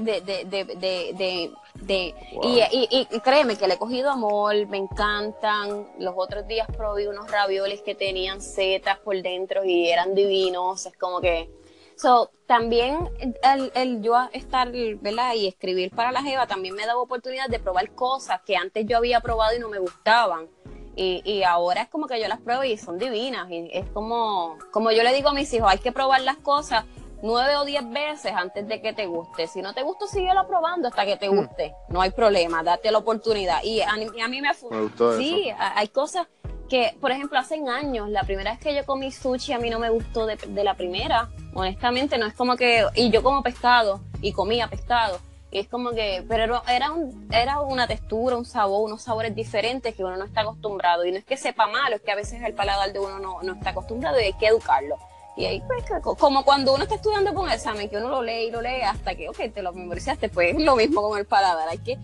de, 0.00 0.20
de, 0.20 0.44
de, 0.44 1.52
de 1.74 2.14
y, 2.42 2.60
y, 2.72 3.06
y, 3.08 3.20
créeme 3.20 3.56
que 3.56 3.68
le 3.68 3.74
he 3.74 3.78
cogido 3.78 4.10
amor, 4.10 4.66
me 4.66 4.78
encantan. 4.78 5.86
Los 6.00 6.14
otros 6.16 6.44
días 6.48 6.66
probé 6.76 7.08
unos 7.08 7.30
ravioles 7.30 7.82
que 7.82 7.94
tenían 7.94 8.40
setas 8.40 8.98
por 8.98 9.22
dentro 9.22 9.64
y 9.64 9.88
eran 9.88 10.16
divinos, 10.16 10.86
es 10.86 10.96
como 10.96 11.20
que 11.20 11.59
So, 12.00 12.30
también 12.46 13.10
el, 13.42 13.72
el, 13.74 14.00
yo 14.00 14.14
estar, 14.32 14.72
¿verdad? 14.72 15.34
Y 15.34 15.46
escribir 15.46 15.90
para 15.90 16.10
la 16.12 16.22
Jeva 16.22 16.46
también 16.46 16.74
me 16.74 16.86
dado 16.86 17.02
oportunidad 17.02 17.48
de 17.48 17.58
probar 17.58 17.90
cosas 17.90 18.40
que 18.46 18.56
antes 18.56 18.86
yo 18.86 18.96
había 18.96 19.20
probado 19.20 19.54
y 19.54 19.58
no 19.58 19.68
me 19.68 19.78
gustaban. 19.78 20.48
Y, 20.96 21.20
y 21.26 21.42
ahora 21.42 21.82
es 21.82 21.88
como 21.90 22.06
que 22.06 22.18
yo 22.18 22.26
las 22.26 22.40
pruebo 22.40 22.64
y 22.64 22.78
son 22.78 22.98
divinas. 22.98 23.50
Y 23.50 23.68
es 23.70 23.86
como, 23.90 24.56
como 24.70 24.90
yo 24.92 25.02
le 25.02 25.12
digo 25.12 25.28
a 25.28 25.34
mis 25.34 25.52
hijos, 25.52 25.70
hay 25.70 25.78
que 25.78 25.92
probar 25.92 26.22
las 26.22 26.38
cosas 26.38 26.86
nueve 27.22 27.54
o 27.56 27.66
diez 27.66 27.86
veces 27.90 28.32
antes 28.34 28.66
de 28.66 28.80
que 28.80 28.94
te 28.94 29.06
guste. 29.06 29.46
Si 29.46 29.60
no 29.60 29.74
te 29.74 29.82
gusta, 29.82 30.06
síguelo 30.06 30.46
probando 30.46 30.88
hasta 30.88 31.04
que 31.04 31.18
te 31.18 31.28
hmm. 31.28 31.36
guste. 31.36 31.74
No 31.88 32.00
hay 32.00 32.12
problema, 32.12 32.62
date 32.62 32.90
la 32.90 32.98
oportunidad. 32.98 33.62
Y 33.62 33.82
a, 33.82 33.90
a 33.90 33.96
mí 34.28 34.40
me, 34.40 34.50
me 34.70 34.80
gustó 34.80 35.18
Sí, 35.18 35.52
hay 35.58 35.88
cosas 35.88 36.28
que, 36.70 36.96
por 37.00 37.10
ejemplo, 37.10 37.36
hace 37.36 37.60
años, 37.68 38.08
la 38.08 38.22
primera 38.22 38.52
vez 38.52 38.60
que 38.60 38.74
yo 38.74 38.86
comí 38.86 39.10
sushi 39.10 39.52
a 39.52 39.58
mí 39.58 39.68
no 39.68 39.80
me 39.80 39.90
gustó 39.90 40.24
de, 40.24 40.64
la 40.64 40.74
primera, 40.74 41.28
honestamente, 41.52 42.16
no 42.16 42.26
es 42.26 42.32
como 42.32 42.56
que, 42.56 42.86
y 42.94 43.10
yo 43.10 43.24
como 43.24 43.42
pescado, 43.42 44.00
y 44.22 44.32
comía 44.32 44.68
pescado, 44.68 45.18
y 45.50 45.58
es 45.58 45.66
como 45.66 45.90
que, 45.90 46.24
pero 46.28 46.62
era, 46.68 46.92
un, 46.92 47.28
era 47.32 47.60
una 47.60 47.88
textura, 47.88 48.36
un 48.36 48.44
sabor, 48.44 48.86
unos 48.86 49.02
sabores 49.02 49.34
diferentes 49.34 49.96
que 49.96 50.04
uno 50.04 50.16
no 50.16 50.24
está 50.24 50.42
acostumbrado, 50.42 51.04
y 51.04 51.10
no 51.10 51.18
es 51.18 51.24
que 51.24 51.36
sepa 51.36 51.66
malo, 51.66 51.96
es 51.96 52.02
que 52.02 52.12
a 52.12 52.16
veces 52.16 52.40
el 52.40 52.54
paladar 52.54 52.92
de 52.92 53.00
uno 53.00 53.18
no, 53.18 53.42
no 53.42 53.52
está 53.54 53.70
acostumbrado 53.70 54.20
y 54.20 54.24
hay 54.24 54.32
que 54.34 54.46
educarlo. 54.46 54.96
Y 55.36 55.46
ahí, 55.46 55.62
pues, 55.66 55.84
como 56.18 56.44
cuando 56.44 56.72
uno 56.72 56.84
está 56.84 56.94
estudiando 56.94 57.34
con 57.34 57.46
un 57.46 57.50
examen, 57.50 57.88
que 57.88 57.96
uno 57.96 58.10
lo 58.10 58.22
lee 58.22 58.46
y 58.46 58.50
lo 58.52 58.62
lee 58.62 58.82
hasta 58.82 59.16
que, 59.16 59.28
ok, 59.28 59.52
te 59.52 59.62
lo 59.62 59.72
memorizaste, 59.72 60.28
pues 60.28 60.54
es 60.54 60.62
lo 60.62 60.76
mismo 60.76 61.02
con 61.02 61.18
el 61.18 61.26
paladar, 61.26 61.68
hay 61.68 61.78
que 61.78 61.98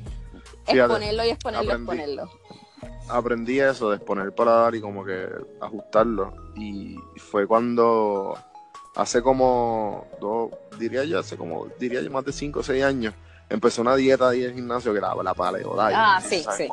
exponerlo 0.67 1.25
y 1.25 1.29
exponerlo 1.29 1.71
y 1.71 1.75
exponerlo 1.77 2.31
aprendí 3.09 3.61
eso 3.61 3.91
de 3.91 3.97
exponer 3.97 4.33
para 4.35 4.53
dar 4.53 4.75
y 4.75 4.81
como 4.81 5.05
que 5.05 5.29
ajustarlo. 5.61 6.33
Y 6.57 6.97
fue 7.17 7.47
cuando 7.47 8.37
hace 8.95 9.23
como, 9.23 10.07
dos, 10.21 10.51
diría 10.79 11.05
yo, 11.05 11.19
hace 11.19 11.37
como, 11.37 11.67
diría 11.79 12.01
yo, 12.01 12.11
más 12.11 12.25
de 12.25 12.33
5 12.33 12.61
o 12.61 12.63
6 12.63 12.85
años, 12.85 13.15
empezó 13.49 13.83
una 13.83 13.97
dieta 13.97 14.29
ahí 14.29 14.43
en 14.43 14.51
el 14.51 14.55
gimnasio 14.55 14.93
que 14.93 14.99
era 14.99 15.15
la 15.15 15.35
paleo. 15.35 15.77
Ah, 15.79 16.21
sí, 16.21 16.45
sí. 16.57 16.69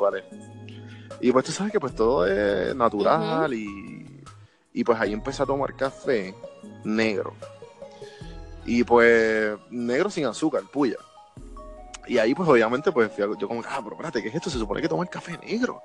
Y 1.20 1.32
pues 1.32 1.44
tú 1.44 1.52
sabes 1.52 1.72
que 1.72 1.80
pues 1.80 1.94
todo 1.94 2.26
es 2.26 2.74
natural 2.74 3.52
y, 3.54 4.22
y 4.72 4.84
pues 4.84 5.00
ahí 5.00 5.12
empecé 5.12 5.42
a 5.42 5.46
tomar 5.46 5.74
café 5.76 6.34
negro. 6.82 7.34
Y 8.66 8.82
pues 8.82 9.56
negro 9.70 10.10
sin 10.10 10.26
azúcar, 10.26 10.62
puya. 10.72 10.96
Y 12.06 12.18
ahí, 12.18 12.34
pues, 12.34 12.48
obviamente, 12.48 12.92
pues, 12.92 13.10
yo 13.16 13.48
como, 13.48 13.62
ah, 13.66 13.80
pero 13.82 13.92
espérate, 13.92 14.22
¿qué 14.22 14.28
es 14.28 14.34
esto? 14.34 14.50
Se 14.50 14.58
supone 14.58 14.82
que 14.82 14.88
tomar 14.88 15.08
café 15.08 15.38
negro. 15.38 15.82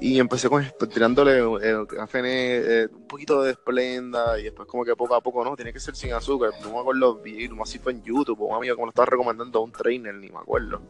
Y 0.00 0.18
empecé 0.18 0.48
con, 0.48 0.64
tirándole 0.92 1.38
el 1.38 1.86
café 1.86 2.22
negro, 2.22 2.70
eh, 2.70 2.88
un 2.92 3.06
poquito 3.06 3.42
de 3.42 3.52
esplenda, 3.52 4.38
y 4.38 4.44
después 4.44 4.68
como 4.68 4.84
que 4.84 4.94
poco 4.96 5.14
a 5.14 5.20
poco, 5.20 5.44
no, 5.44 5.54
tiene 5.56 5.72
que 5.72 5.80
ser 5.80 5.94
sin 5.94 6.12
azúcar. 6.12 6.50
No 6.62 6.72
me 6.72 6.78
acuerdo 6.80 7.16
bien, 7.22 7.56
así 7.62 7.78
fue 7.78 7.92
en 7.92 8.02
YouTube, 8.02 8.40
un 8.40 8.56
amigo 8.56 8.74
como 8.74 8.86
lo 8.86 8.90
estaba 8.90 9.06
recomendando 9.06 9.58
a 9.58 9.62
un 9.62 9.72
trainer, 9.72 10.14
ni 10.14 10.28
me 10.28 10.38
acuerdo. 10.38 10.82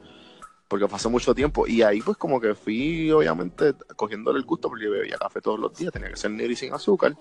Porque 0.68 0.88
pasó 0.88 1.10
mucho 1.10 1.34
tiempo. 1.34 1.66
Y 1.66 1.82
ahí, 1.82 2.00
pues, 2.00 2.16
como 2.16 2.40
que 2.40 2.54
fui, 2.54 3.10
obviamente, 3.12 3.74
cogiéndole 3.94 4.38
el 4.38 4.44
gusto, 4.44 4.68
porque 4.68 4.88
bebía 4.88 5.16
café 5.18 5.40
todos 5.40 5.60
los 5.60 5.74
días, 5.76 5.92
tenía 5.92 6.08
que 6.08 6.16
ser 6.16 6.30
negro 6.30 6.52
y 6.52 6.56
sin 6.56 6.72
azúcar. 6.72 7.16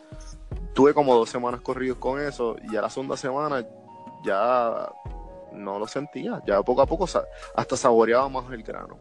Tuve 0.74 0.94
como 0.94 1.14
dos 1.16 1.30
semanas 1.30 1.62
corridos 1.62 1.98
con 1.98 2.20
eso, 2.20 2.56
y 2.72 2.76
a 2.76 2.82
la 2.82 2.90
segunda 2.90 3.18
semana 3.18 3.66
ya 4.26 4.90
no 5.56 5.80
lo 5.80 5.88
sentía. 5.88 6.42
Ya 6.46 6.62
poco 6.62 6.82
a 6.82 6.86
poco 6.86 7.06
hasta 7.56 7.78
saboreaba 7.78 8.30
más 8.30 8.52
el 8.52 8.64
grano. 8.64 8.98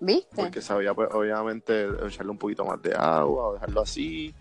¿Viste? 0.00 0.42
Porque 0.42 0.60
sabía, 0.60 0.94
pues, 0.94 1.08
obviamente, 1.12 1.88
echarle 2.06 2.30
un 2.30 2.38
poquito 2.38 2.64
más 2.64 2.80
de 2.82 2.94
agua 2.94 3.48
o 3.48 3.54
dejarlo 3.54 3.80
así. 3.80 4.34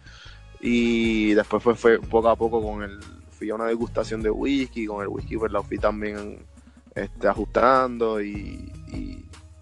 Y 0.60 1.34
después 1.34 1.64
fue, 1.64 1.76
fue 1.76 2.00
poco 2.00 2.30
a 2.30 2.36
poco 2.36 2.62
con 2.62 2.84
el. 2.84 3.00
Fui 3.32 3.50
a 3.50 3.56
una 3.56 3.66
degustación 3.66 4.22
de 4.22 4.30
whisky. 4.30 4.86
Con 4.86 5.02
el 5.02 5.08
whisky, 5.08 5.38
pues 5.38 5.52
la 5.52 5.62
fui 5.62 5.78
también 5.78 6.46
este, 6.96 7.28
ajustando. 7.28 8.22
Y, 8.22 8.72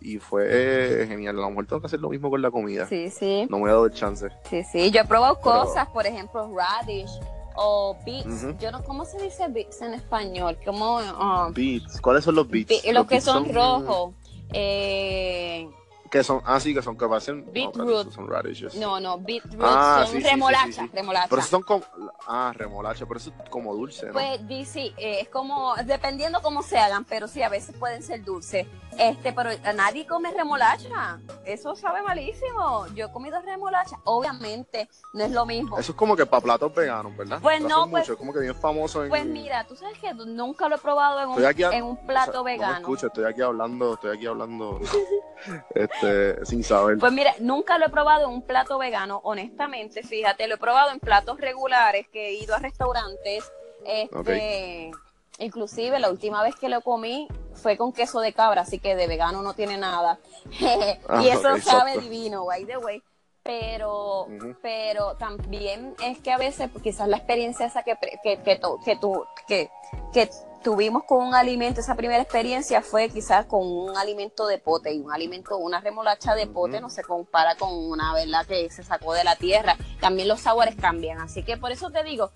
y, 0.01 0.19
fue 0.19 1.05
genial. 1.07 1.37
A 1.39 1.41
lo 1.41 1.49
mejor 1.49 1.65
tengo 1.65 1.81
que 1.81 1.87
hacer 1.87 1.99
lo 1.99 2.09
mismo 2.09 2.29
con 2.29 2.41
la 2.41 2.51
comida. 2.51 2.85
Sí, 2.85 3.09
sí. 3.09 3.47
No 3.49 3.57
me 3.57 3.65
he 3.65 3.67
dado 3.67 3.85
el 3.85 3.91
chance. 3.91 4.29
Sí, 4.49 4.63
sí. 4.63 4.91
Yo 4.91 5.01
he 5.01 5.05
probado 5.05 5.39
cosas, 5.39 5.87
por 5.89 6.05
ejemplo, 6.05 6.49
radish 6.55 7.09
o 7.55 7.97
beats. 8.05 8.45
Yo 8.59 8.71
no, 8.71 8.83
¿cómo 8.83 9.05
se 9.05 9.21
dice 9.21 9.47
beats 9.49 9.81
en 9.81 9.93
español? 9.93 10.57
¿Cómo? 10.65 10.99
ah, 11.01 11.49
Beats. 11.53 11.99
¿Cuáles 12.01 12.23
son 12.23 12.35
los 12.35 12.47
beats? 12.47 12.71
los 12.93 13.05
que 13.07 13.15
beats 13.15 13.25
son 13.25 13.53
rojos. 13.53 14.13
Eh, 14.53 15.67
Que 16.09 16.23
son, 16.23 16.41
ah, 16.45 16.59
sí, 16.59 16.73
que 16.73 16.81
son 16.81 16.95
que 16.97 17.07
parecen. 17.07 17.51
no, 17.75 18.11
son 18.11 18.27
radishes. 18.27 18.75
no, 18.75 18.99
no, 18.99 19.17
beetroot 19.19 19.59
Ah, 19.63 20.03
son 20.05 20.15
sí, 20.21 20.23
remolacha, 20.27 20.65
sí, 20.67 20.73
sí. 20.73 20.89
remolacha. 20.93 21.27
Pero 21.29 21.41
son 21.41 21.63
como. 21.63 21.83
Ah, 22.27 22.51
remolacha, 22.55 23.05
pero 23.05 23.19
eso 23.19 23.31
es 23.43 23.49
como 23.49 23.73
dulce, 23.73 24.07
¿no? 24.07 24.13
Pues 24.13 24.39
sí, 24.69 24.93
eh, 24.97 25.21
es 25.21 25.29
como, 25.29 25.75
dependiendo 25.85 26.41
cómo 26.41 26.61
se 26.61 26.77
hagan, 26.77 27.05
pero 27.05 27.27
sí, 27.27 27.41
a 27.41 27.49
veces 27.49 27.75
pueden 27.77 28.03
ser 28.03 28.23
dulces. 28.23 28.67
Este, 28.97 29.33
pero 29.33 29.49
nadie 29.75 30.07
come 30.07 30.31
remolacha. 30.31 31.19
Eso 31.43 31.75
sabe 31.75 32.01
malísimo. 32.01 32.87
Yo 32.95 33.07
he 33.07 33.11
comido 33.11 33.41
remolacha. 33.41 33.97
Obviamente, 34.05 34.87
no 35.13 35.23
es 35.25 35.31
lo 35.31 35.45
mismo. 35.45 35.77
Eso 35.77 35.91
es 35.91 35.97
como 35.97 36.15
que 36.15 36.25
para 36.25 36.41
platos 36.41 36.73
veganos, 36.73 37.15
¿verdad? 37.17 37.39
Pues 37.41 37.61
Lo 37.61 37.67
no, 37.67 37.89
pues- 37.89 38.03
mucho, 38.03 38.13
es 38.13 38.17
como 38.19 38.31
que 38.31 38.39
bien 38.39 38.55
famoso 38.55 39.03
en. 39.03 39.09
Pues 39.09 39.25
mira, 39.25 39.65
tú 39.67 39.75
sabes 39.75 39.97
que 39.99 40.13
nunca 40.13 40.69
lo 40.69 40.75
he 40.75 40.79
probado 40.79 41.19
en 41.19 41.25
un, 41.27 41.31
Estoy 41.33 41.45
aquí 41.45 41.63
a- 41.63 41.71
en 41.71 41.83
un 41.83 41.91
o 41.93 41.95
sea, 41.97 42.07
plato 42.07 42.31
No 42.37 42.43
me 42.45 42.51
vegano. 42.53 42.77
escucho, 42.77 43.07
estoy 43.07 43.25
aquí 43.25 43.41
hablando, 43.41 43.95
estoy 43.95 44.15
aquí 44.15 44.25
hablando. 44.27 44.79
este, 45.75 45.94
sin 46.43 46.63
saber. 46.63 46.97
Pues 46.97 47.11
mira, 47.11 47.33
nunca 47.39 47.77
lo 47.77 47.85
he 47.85 47.89
probado 47.89 48.25
en 48.27 48.31
un 48.31 48.41
plato 48.41 48.77
vegano, 48.77 49.21
honestamente, 49.23 50.03
fíjate, 50.03 50.47
lo 50.47 50.55
he 50.55 50.57
probado 50.57 50.91
en 50.91 50.99
platos 50.99 51.39
regulares 51.39 52.07
que 52.09 52.29
he 52.29 52.33
ido 52.33 52.55
a 52.55 52.59
restaurantes, 52.59 53.51
este, 53.85 54.91
inclusive 55.39 55.99
la 55.99 56.09
última 56.09 56.41
vez 56.43 56.55
que 56.55 56.69
lo 56.69 56.81
comí 56.81 57.27
fue 57.53 57.77
con 57.77 57.93
queso 57.93 58.19
de 58.19 58.33
cabra, 58.33 58.61
así 58.61 58.79
que 58.79 58.95
de 58.95 59.07
vegano 59.07 59.41
no 59.41 59.53
tiene 59.53 59.77
nada. 59.77 60.19
Ah, 61.07 61.21
y 61.21 61.29
eso 61.29 61.53
ok, 61.53 61.59
sabe 61.59 61.91
exacto. 61.93 61.99
divino, 62.01 62.45
by 62.45 62.65
the 62.65 62.77
way. 62.77 63.01
Pero, 63.43 64.27
pero 64.63 65.15
también 65.17 65.93
es 66.03 66.17
que 66.19 66.31
a 66.31 66.37
veces 66.37 66.67
pues, 66.71 66.83
quizás 66.83 67.07
la 67.07 67.17
experiencia 67.17 67.67
esa 67.67 67.83
que, 67.83 67.95
que, 68.23 68.37
que, 68.41 68.59
que, 68.83 68.95
tu- 68.95 69.25
que, 69.47 69.69
que 70.11 70.29
tuvimos 70.65 71.03
con 71.03 71.23
un 71.27 71.35
alimento, 71.35 71.79
esa 71.79 71.93
primera 71.93 72.23
experiencia 72.23 72.81
fue 72.81 73.07
quizás 73.09 73.45
con 73.45 73.61
un 73.65 73.95
alimento 73.95 74.47
de 74.47 74.57
pote 74.57 74.91
y 74.91 74.99
un 74.99 75.13
alimento, 75.13 75.57
una 75.57 75.79
remolacha 75.79 76.33
de 76.33 76.47
pote 76.47 76.81
no 76.81 76.89
se 76.89 77.03
compara 77.03 77.55
con 77.55 77.69
una 77.71 78.15
verdad 78.15 78.47
que 78.47 78.67
se 78.71 78.81
sacó 78.81 79.13
de 79.13 79.23
la 79.23 79.35
tierra. 79.35 79.77
También 80.01 80.27
los 80.27 80.41
sabores 80.41 80.75
cambian, 80.75 81.19
así 81.21 81.43
que 81.43 81.55
por 81.57 81.71
eso 81.71 81.91
te 81.91 82.03
digo 82.03 82.31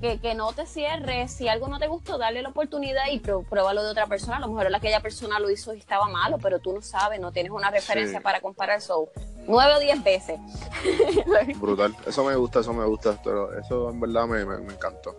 que, 0.00 0.20
que 0.20 0.34
no 0.34 0.52
te 0.52 0.66
cierres, 0.66 1.32
si 1.32 1.46
algo 1.46 1.68
no 1.68 1.78
te 1.78 1.86
gustó, 1.86 2.18
darle 2.18 2.42
la 2.42 2.48
oportunidad 2.48 3.04
y 3.12 3.20
pró- 3.20 3.48
pruébalo 3.48 3.84
de 3.84 3.90
otra 3.90 4.08
persona. 4.08 4.38
A 4.38 4.40
lo 4.40 4.48
mejor 4.48 4.74
aquella 4.74 4.98
persona 5.00 5.38
lo 5.38 5.48
hizo 5.48 5.72
y 5.72 5.78
estaba 5.78 6.08
malo, 6.08 6.38
pero 6.42 6.58
tú 6.58 6.72
no 6.72 6.82
sabes, 6.82 7.20
no 7.20 7.30
tienes 7.30 7.52
una 7.52 7.70
referencia 7.70 8.18
Sí. 8.18 8.24
para 8.24 8.40
comparar. 8.40 8.80
So, 8.80 9.08
nueve 9.46 9.74
o 9.76 9.78
diez 9.78 10.02
veces. 10.02 10.40
Brutal. 11.60 11.94
Eso 12.06 12.24
me 12.24 12.34
gusta, 12.34 12.58
eso 12.60 12.72
me 12.72 12.84
gusta. 12.86 13.16
Pero 13.22 13.56
eso 13.56 13.88
en 13.90 14.00
verdad 14.00 14.26
me, 14.26 14.44
me, 14.44 14.58
me 14.58 14.72
encantó. 14.74 15.14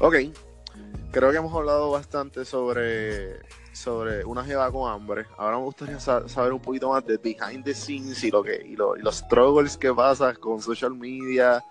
Ok. 0.00 0.14
Creo 1.18 1.30
que 1.30 1.38
hemos 1.38 1.54
hablado 1.54 1.90
bastante 1.92 2.44
sobre, 2.44 3.38
sobre 3.72 4.22
una 4.26 4.44
jeva 4.44 4.70
con 4.70 4.90
hambre. 4.92 5.24
Ahora 5.38 5.56
me 5.56 5.62
gustaría 5.64 5.98
sa- 5.98 6.28
saber 6.28 6.52
un 6.52 6.60
poquito 6.60 6.90
más 6.90 7.06
de 7.06 7.16
behind 7.16 7.64
the 7.64 7.72
scenes 7.74 8.22
y, 8.22 8.30
lo 8.30 8.42
que, 8.42 8.54
y, 8.66 8.76
lo- 8.76 8.98
y 8.98 9.00
los 9.00 9.16
struggles 9.16 9.78
que 9.78 9.94
pasas 9.94 10.36
con 10.36 10.60
social 10.60 10.92
media, 10.94 11.64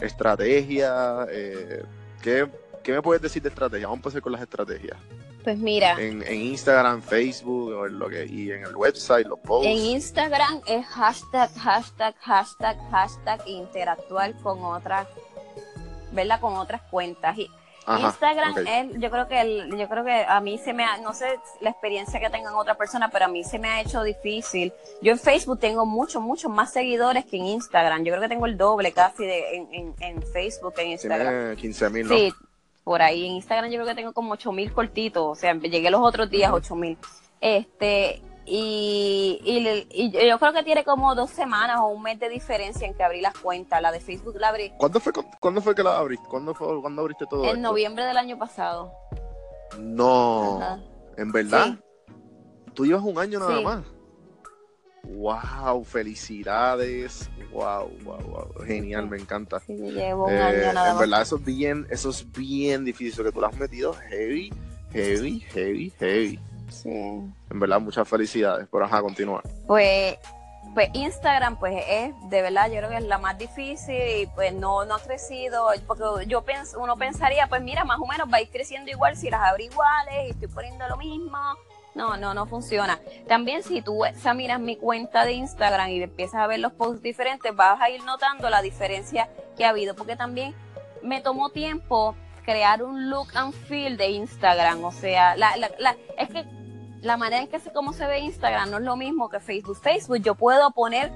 estrategia. 0.00 1.26
Eh, 1.28 1.82
¿qué, 2.22 2.48
qué 2.84 2.92
me 2.92 3.02
puedes 3.02 3.20
decir 3.20 3.42
de 3.42 3.48
estrategia? 3.48 3.86
Vamos 3.88 3.96
a 3.96 4.00
empezar 4.00 4.22
con 4.22 4.30
las 4.32 4.42
estrategias. 4.42 4.96
Pues 5.42 5.58
mira, 5.58 6.00
En, 6.00 6.22
en 6.22 6.40
Instagram, 6.40 7.02
Facebook 7.02 7.72
o 7.74 7.86
en 7.86 7.98
lo 7.98 8.08
que, 8.08 8.24
y 8.24 8.50
en 8.52 8.62
el 8.62 8.76
website, 8.76 9.26
los 9.26 9.40
posts. 9.40 9.66
en 9.66 9.76
Instagram 9.76 10.60
es 10.66 10.86
hashtag, 10.86 11.52
hashtag, 11.56 12.14
hashtag, 12.20 12.78
hashtag 12.90 13.42
interactuar 13.48 14.34
con 14.40 14.62
otras, 14.64 15.08
¿verdad? 16.12 16.40
Con 16.40 16.54
otras 16.54 16.80
cuentas. 16.90 17.36
Y 17.36 17.50
Ajá, 17.86 18.06
Instagram 18.08 18.54
es, 18.66 18.98
yo 19.00 19.10
creo 19.10 19.28
que 19.28 19.40
el- 19.40 19.76
yo 19.76 19.88
creo 19.88 20.04
que 20.04 20.24
a 20.26 20.40
mí 20.40 20.58
se 20.58 20.72
me 20.72 20.84
ha, 20.84 20.96
no 20.98 21.12
sé 21.12 21.26
la 21.60 21.70
experiencia 21.70 22.18
que 22.18 22.30
tengan 22.30 22.54
otras 22.54 22.76
personas, 22.76 23.10
pero 23.12 23.26
a 23.26 23.28
mí 23.28 23.44
se 23.44 23.58
me 23.58 23.68
ha 23.68 23.80
hecho 23.82 24.02
difícil. 24.02 24.72
Yo 25.02 25.12
en 25.12 25.18
Facebook 25.18 25.58
tengo 25.60 25.84
muchos, 25.84 26.22
muchos 26.22 26.50
más 26.50 26.72
seguidores 26.72 27.24
que 27.26 27.36
en 27.36 27.44
Instagram. 27.46 28.04
Yo 28.04 28.12
creo 28.12 28.22
que 28.22 28.28
tengo 28.28 28.46
el 28.46 28.56
doble 28.56 28.92
casi 28.92 29.24
de 29.26 29.56
en, 29.56 29.68
en, 29.74 29.94
en 30.00 30.22
Facebook 30.22 30.74
que 30.74 30.82
en 30.82 30.88
Instagram. 30.92 31.28
Tiene 31.28 31.56
15 31.56 31.90
mil, 31.90 32.08
¿no? 32.08 32.16
Sí, 32.16 32.32
por 32.84 33.02
ahí 33.02 33.26
en 33.26 33.32
Instagram 33.34 33.70
yo 33.70 33.76
creo 33.76 33.86
que 33.86 33.94
tengo 33.94 34.12
como 34.12 34.32
8000 34.32 34.72
cortitos, 34.72 35.22
o 35.22 35.34
sea, 35.34 35.54
llegué 35.54 35.90
los 35.90 36.00
otros 36.00 36.30
días 36.30 36.48
Ujú. 36.50 36.58
8000. 36.58 36.98
Este, 37.40 38.22
y, 38.46 39.40
y, 39.44 39.86
y 39.90 40.28
yo 40.28 40.38
creo 40.38 40.52
que 40.52 40.62
tiene 40.62 40.84
como 40.84 41.14
dos 41.14 41.30
semanas 41.30 41.78
o 41.80 41.86
un 41.86 42.02
mes 42.02 42.18
de 42.20 42.28
diferencia 42.28 42.86
en 42.86 42.94
que 42.94 43.02
abrí 43.02 43.20
las 43.20 43.36
cuentas. 43.38 43.80
La 43.80 43.90
de 43.92 44.00
Facebook 44.00 44.36
la 44.38 44.48
abrí 44.50 44.70
¿Cuándo 44.78 45.00
fue, 45.00 45.12
cu- 45.12 45.24
¿Cuándo 45.40 45.60
fue 45.62 45.74
que 45.74 45.82
la 45.82 45.96
abriste? 45.98 46.26
¿Cuándo, 46.28 46.54
fue, 46.54 46.80
¿cuándo 46.80 47.02
abriste 47.02 47.24
todo 47.28 47.42
en 47.44 47.48
esto? 47.50 47.60
noviembre 47.60 48.04
del 48.04 48.16
año 48.16 48.38
pasado. 48.38 48.92
No, 49.78 50.60
Ajá. 50.60 50.80
en 51.16 51.32
verdad. 51.32 51.66
Sí. 51.66 51.78
Tú 52.74 52.86
llevas 52.86 53.02
un 53.04 53.18
año 53.18 53.38
nada 53.38 53.56
Sí. 53.58 53.64
más. 53.64 53.84
Wow, 55.04 55.84
felicidades. 55.84 57.28
Wow, 57.52 57.90
wow, 58.04 58.18
wow. 58.22 58.64
Genial, 58.66 59.08
me 59.08 59.18
encanta. 59.18 59.60
Sí, 59.60 59.74
llevo 59.74 60.24
un 60.26 60.32
Eh, 60.32 60.38
año 60.42 60.72
nada 60.72 60.88
en 60.88 60.94
más. 60.94 60.98
verdad, 60.98 61.22
eso 61.22 61.36
es 61.36 61.44
bien, 61.44 61.86
eso 61.90 62.10
es 62.10 62.30
bien 62.32 62.84
difícil. 62.84 63.22
Que 63.24 63.30
tú 63.32 63.40
lo 63.40 63.46
has 63.46 63.56
metido 63.56 63.92
heavy, 63.92 64.50
heavy, 64.92 65.40
heavy, 65.40 65.90
heavy. 65.98 66.40
Sí. 66.82 66.90
En 66.90 67.60
verdad, 67.60 67.80
muchas 67.80 68.08
felicidades. 68.08 68.66
Pero 68.70 68.84
ajá, 68.84 69.00
continúa. 69.02 69.42
Pues, 69.66 70.18
pues 70.74 70.88
Instagram, 70.92 71.56
pues 71.58 71.74
es 71.88 72.12
de 72.30 72.42
verdad, 72.42 72.68
yo 72.70 72.78
creo 72.78 72.90
que 72.90 72.96
es 72.96 73.04
la 73.04 73.18
más 73.18 73.38
difícil 73.38 73.94
y 74.22 74.26
pues 74.34 74.52
no, 74.52 74.84
no 74.84 74.96
ha 74.96 75.00
crecido, 75.00 75.68
porque 75.86 76.26
yo 76.26 76.42
pens, 76.42 76.74
uno 76.78 76.96
pensaría, 76.96 77.46
pues 77.48 77.62
mira, 77.62 77.84
más 77.84 77.98
o 78.00 78.06
menos 78.06 78.28
va 78.32 78.38
a 78.38 78.40
ir 78.40 78.50
creciendo 78.50 78.90
igual 78.90 79.16
si 79.16 79.30
las 79.30 79.40
abro 79.42 79.62
iguales 79.62 80.14
y 80.26 80.30
estoy 80.30 80.48
poniendo 80.48 80.86
lo 80.88 80.96
mismo. 80.96 81.38
No, 81.94 82.16
no, 82.16 82.34
no 82.34 82.46
funciona. 82.46 82.98
También 83.28 83.62
si 83.62 83.80
tú 83.80 84.04
examinas 84.04 84.58
mi 84.58 84.74
cuenta 84.76 85.24
de 85.24 85.34
Instagram 85.34 85.90
y 85.90 86.02
empiezas 86.02 86.40
a 86.40 86.48
ver 86.48 86.58
los 86.58 86.72
posts 86.72 87.02
diferentes, 87.02 87.54
vas 87.54 87.80
a 87.80 87.88
ir 87.88 88.02
notando 88.02 88.50
la 88.50 88.62
diferencia 88.62 89.28
que 89.56 89.64
ha 89.64 89.68
habido, 89.68 89.94
porque 89.94 90.16
también 90.16 90.56
me 91.02 91.20
tomó 91.20 91.50
tiempo 91.50 92.16
crear 92.44 92.82
un 92.82 93.10
look 93.10 93.28
and 93.36 93.54
feel 93.54 93.96
de 93.96 94.08
Instagram, 94.08 94.82
o 94.84 94.90
sea, 94.90 95.36
la, 95.36 95.56
la, 95.56 95.70
la- 95.78 95.96
es 96.18 96.28
que 96.30 96.44
la 97.04 97.16
manera 97.16 97.42
en 97.42 97.48
que 97.48 97.60
se, 97.60 97.72
cómo 97.72 97.92
se 97.92 98.06
ve 98.06 98.20
Instagram 98.20 98.70
no 98.70 98.78
es 98.78 98.82
lo 98.82 98.96
mismo 98.96 99.28
que 99.28 99.38
Facebook. 99.38 99.76
Facebook 99.76 100.18
yo 100.18 100.34
puedo 100.34 100.70
poner 100.72 101.12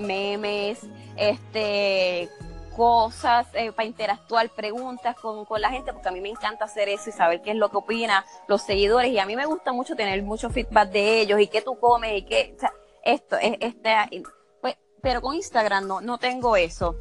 memes, 0.00 0.80
este 1.16 2.30
cosas 2.74 3.46
eh, 3.54 3.72
para 3.72 3.86
interactuar, 3.86 4.50
preguntas 4.50 5.16
con, 5.16 5.46
con 5.46 5.60
la 5.62 5.70
gente, 5.70 5.94
porque 5.94 6.08
a 6.08 6.12
mí 6.12 6.20
me 6.20 6.28
encanta 6.28 6.66
hacer 6.66 6.90
eso 6.90 7.08
y 7.08 7.12
saber 7.12 7.40
qué 7.40 7.52
es 7.52 7.56
lo 7.56 7.70
que 7.70 7.78
opinan 7.78 8.22
los 8.48 8.62
seguidores. 8.62 9.10
Y 9.10 9.18
a 9.18 9.24
mí 9.24 9.34
me 9.34 9.46
gusta 9.46 9.72
mucho 9.72 9.96
tener 9.96 10.22
mucho 10.22 10.50
feedback 10.50 10.90
de 10.90 11.22
ellos 11.22 11.40
y 11.40 11.48
qué 11.48 11.62
tú 11.62 11.78
comes 11.78 12.18
y 12.18 12.22
qué, 12.22 12.54
o 12.54 12.60
sea, 12.60 12.72
esto, 13.02 13.36
es, 13.36 13.56
este, 13.60 14.22
pues, 14.60 14.76
pero 15.00 15.22
con 15.22 15.34
Instagram 15.34 15.86
no, 15.86 16.00
no 16.02 16.18
tengo 16.18 16.54
eso. 16.56 16.96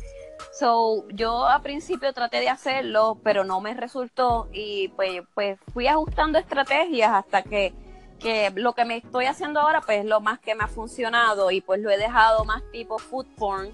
So, 0.58 1.06
yo 1.10 1.46
a 1.46 1.62
principio 1.62 2.14
traté 2.14 2.40
de 2.40 2.50
hacerlo, 2.50 3.20
pero 3.22 3.44
no 3.44 3.60
me 3.60 3.74
resultó 3.74 4.48
y 4.54 4.88
pues, 4.90 5.24
pues 5.34 5.60
fui 5.74 5.88
ajustando 5.88 6.40
estrategias 6.40 7.12
hasta 7.12 7.44
que, 7.44 7.74
que 8.20 8.52
lo 8.56 8.74
que 8.74 8.86
me 8.86 8.98
estoy 8.98 9.26
haciendo 9.26 9.60
ahora 9.60 9.82
pues 9.82 10.00
es 10.00 10.06
lo 10.06 10.22
más 10.22 10.40
que 10.40 10.56
me 10.56 10.64
ha 10.64 10.68
funcionado 10.68 11.52
y 11.52 11.62
pues 11.62 11.80
lo 11.80 11.90
he 11.90 11.98
dejado 11.98 12.46
más 12.46 12.64
tipo 12.72 12.98
food 12.98 13.28
porn 13.38 13.72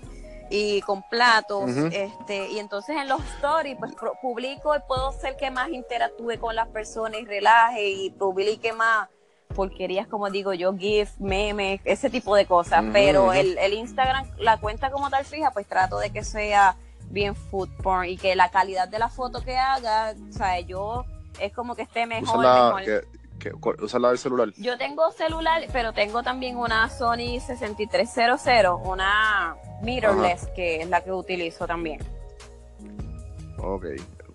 y 0.53 0.81
con 0.81 1.01
platos, 1.03 1.69
este, 1.69 2.49
y 2.49 2.59
entonces 2.59 2.97
en 2.97 3.07
los 3.07 3.21
stories 3.37 3.77
pues 3.79 3.93
publico 4.21 4.75
y 4.75 4.79
puedo 4.85 5.13
ser 5.13 5.37
que 5.37 5.49
más 5.49 5.69
interactúe 5.69 6.37
con 6.41 6.55
las 6.55 6.67
personas 6.67 7.21
y 7.21 7.25
relaje 7.25 7.87
y 7.87 8.09
publique 8.09 8.73
más 8.73 9.07
porquerías 9.55 10.07
como 10.07 10.29
digo 10.29 10.53
yo, 10.53 10.75
GIF, 10.75 11.17
memes, 11.19 11.79
ese 11.85 12.09
tipo 12.09 12.35
de 12.35 12.45
cosas, 12.45 12.83
pero 12.91 13.31
el, 13.31 13.57
el 13.57 13.73
Instagram, 13.73 14.29
la 14.39 14.57
cuenta 14.57 14.91
como 14.91 15.09
tal 15.09 15.23
fija, 15.23 15.51
pues 15.51 15.67
trato 15.67 15.99
de 15.99 16.09
que 16.09 16.23
sea 16.23 16.75
bien 17.09 17.35
food 17.35 17.69
porn 17.81 18.09
y 18.09 18.17
que 18.17 18.35
la 18.35 18.49
calidad 18.49 18.89
de 18.89 18.99
la 18.99 19.09
foto 19.09 19.41
que 19.41 19.57
haga, 19.57 20.13
o 20.29 20.33
sea, 20.33 20.59
yo 20.59 21.05
es 21.39 21.53
como 21.53 21.75
que 21.75 21.83
esté 21.83 22.05
mejor, 22.05 22.39
Usa 22.39 22.53
la, 22.53 22.65
mejor. 22.65 22.83
que, 22.83 23.20
que, 23.41 23.51
usa 23.83 23.99
la 23.99 24.09
del 24.09 24.17
celular. 24.17 24.53
Yo 24.57 24.77
tengo 24.77 25.11
celular, 25.11 25.63
pero 25.73 25.93
tengo 25.93 26.21
también 26.23 26.57
una 26.57 26.87
Sony 26.89 27.39
6300, 27.45 28.79
una 28.85 29.55
mirrorless, 29.81 30.47
que 30.55 30.81
es 30.81 30.87
la 30.89 31.01
que 31.03 31.11
utilizo 31.11 31.65
también. 31.67 31.99
Ok. 33.57 33.85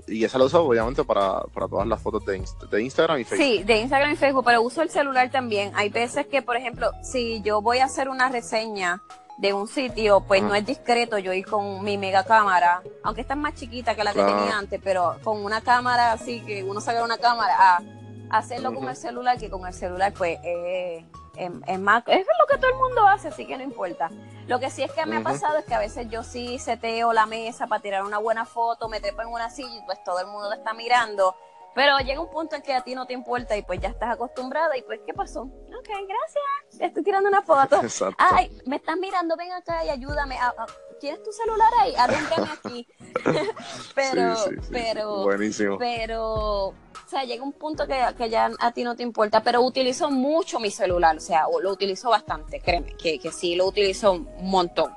Y 0.08 0.22
esa 0.24 0.38
la 0.38 0.44
uso 0.44 0.64
obviamente 0.64 1.02
para, 1.02 1.40
para 1.52 1.66
todas 1.66 1.86
las 1.86 2.00
fotos 2.00 2.24
de, 2.26 2.38
Inst- 2.40 2.68
de 2.68 2.82
Instagram 2.82 3.18
y 3.20 3.24
Facebook. 3.24 3.44
Sí, 3.46 3.62
de 3.64 3.78
Instagram 3.78 4.12
y 4.12 4.16
Facebook, 4.16 4.44
pero 4.44 4.62
uso 4.62 4.82
el 4.82 4.90
celular 4.90 5.30
también. 5.30 5.72
Hay 5.74 5.88
veces 5.88 6.26
que, 6.26 6.42
por 6.42 6.56
ejemplo, 6.56 6.90
si 7.02 7.42
yo 7.42 7.60
voy 7.60 7.78
a 7.78 7.86
hacer 7.86 8.08
una 8.08 8.28
reseña 8.28 9.02
de 9.38 9.52
un 9.52 9.66
sitio, 9.66 10.20
pues 10.20 10.40
Ajá. 10.40 10.48
no 10.48 10.54
es 10.54 10.64
discreto 10.64 11.18
yo 11.18 11.32
ir 11.32 11.44
con 11.44 11.82
mi 11.84 11.98
mega 11.98 12.24
cámara, 12.24 12.82
aunque 13.02 13.20
esta 13.22 13.34
es 13.34 13.40
más 13.40 13.54
chiquita 13.54 13.94
que 13.96 14.04
la 14.04 14.12
que 14.12 14.22
tenía 14.22 14.56
antes, 14.56 14.80
pero 14.82 15.16
con 15.24 15.44
una 15.44 15.60
cámara 15.60 16.12
así, 16.12 16.40
que 16.40 16.62
uno 16.62 16.80
saca 16.80 17.02
una 17.02 17.18
cámara, 17.18 17.54
a 17.58 17.82
hacerlo 18.30 18.74
con 18.74 18.88
el 18.88 18.96
celular, 18.96 19.38
que 19.38 19.50
con 19.50 19.66
el 19.66 19.72
celular 19.72 20.12
pues 20.12 20.38
eh, 20.42 21.04
es, 21.36 21.50
es 21.66 21.78
más, 21.78 22.02
es 22.06 22.26
lo 22.26 22.46
que 22.46 22.58
todo 22.58 22.70
el 22.70 22.78
mundo 22.78 23.06
hace, 23.06 23.28
así 23.28 23.46
que 23.46 23.56
no 23.56 23.62
importa. 23.62 24.10
Lo 24.46 24.58
que 24.60 24.70
sí 24.70 24.82
es 24.82 24.92
que 24.92 25.06
me 25.06 25.16
ha 25.16 25.22
pasado 25.22 25.58
es 25.58 25.64
que 25.64 25.74
a 25.74 25.78
veces 25.78 26.08
yo 26.08 26.22
sí 26.22 26.58
seteo 26.58 27.12
la 27.12 27.26
mesa 27.26 27.66
para 27.66 27.82
tirar 27.82 28.04
una 28.04 28.18
buena 28.18 28.44
foto, 28.44 28.88
me 28.88 29.00
trepo 29.00 29.22
en 29.22 29.28
una 29.28 29.50
silla 29.50 29.74
y 29.74 29.82
pues 29.84 30.02
todo 30.04 30.20
el 30.20 30.26
mundo 30.26 30.48
te 30.50 30.56
está 30.56 30.72
mirando. 30.72 31.34
Pero 31.74 31.98
llega 31.98 32.22
un 32.22 32.30
punto 32.30 32.56
en 32.56 32.62
que 32.62 32.72
a 32.72 32.80
ti 32.80 32.94
no 32.94 33.06
te 33.06 33.12
importa 33.12 33.54
y 33.54 33.60
pues 33.62 33.78
ya 33.80 33.88
estás 33.88 34.14
acostumbrada 34.14 34.78
y 34.78 34.82
pues 34.82 35.00
¿qué 35.06 35.12
pasó? 35.12 35.42
Ok, 35.42 35.88
gracias, 35.88 36.80
estoy 36.80 37.02
tirando 37.02 37.28
una 37.28 37.42
foto. 37.42 37.76
Exacto. 37.82 38.16
Ay, 38.16 38.50
me 38.64 38.76
estás 38.76 38.96
mirando, 38.96 39.36
ven 39.36 39.52
acá 39.52 39.84
y 39.84 39.90
ayúdame. 39.90 40.38
Ah, 40.40 40.54
ah, 40.56 40.66
¿Tienes 41.00 41.22
tu 41.22 41.30
celular 41.32 41.70
ahí? 41.82 41.94
Alúmbrame 41.96 42.48
aquí. 42.50 42.88
pero, 43.94 44.36
Sí, 44.36 44.50
sí, 44.50 44.56
sí. 44.62 44.68
pero, 44.72 45.24
Buenísimo. 45.24 45.76
pero, 45.76 46.72
o 47.06 47.08
sea, 47.08 47.22
llega 47.24 47.44
un 47.44 47.52
punto 47.52 47.86
que, 47.86 47.96
que 48.18 48.28
ya 48.28 48.50
a 48.58 48.72
ti 48.72 48.82
no 48.82 48.96
te 48.96 49.04
importa, 49.04 49.40
pero 49.42 49.62
utilizo 49.62 50.10
mucho 50.10 50.58
mi 50.58 50.72
celular, 50.72 51.16
o 51.16 51.20
sea, 51.20 51.44
lo 51.62 51.70
utilizo 51.70 52.10
bastante, 52.10 52.60
créeme, 52.60 52.94
que, 52.96 53.20
que 53.20 53.30
sí 53.30 53.54
lo 53.54 53.66
utilizo 53.66 54.12
un 54.12 54.28
montón. 54.50 54.92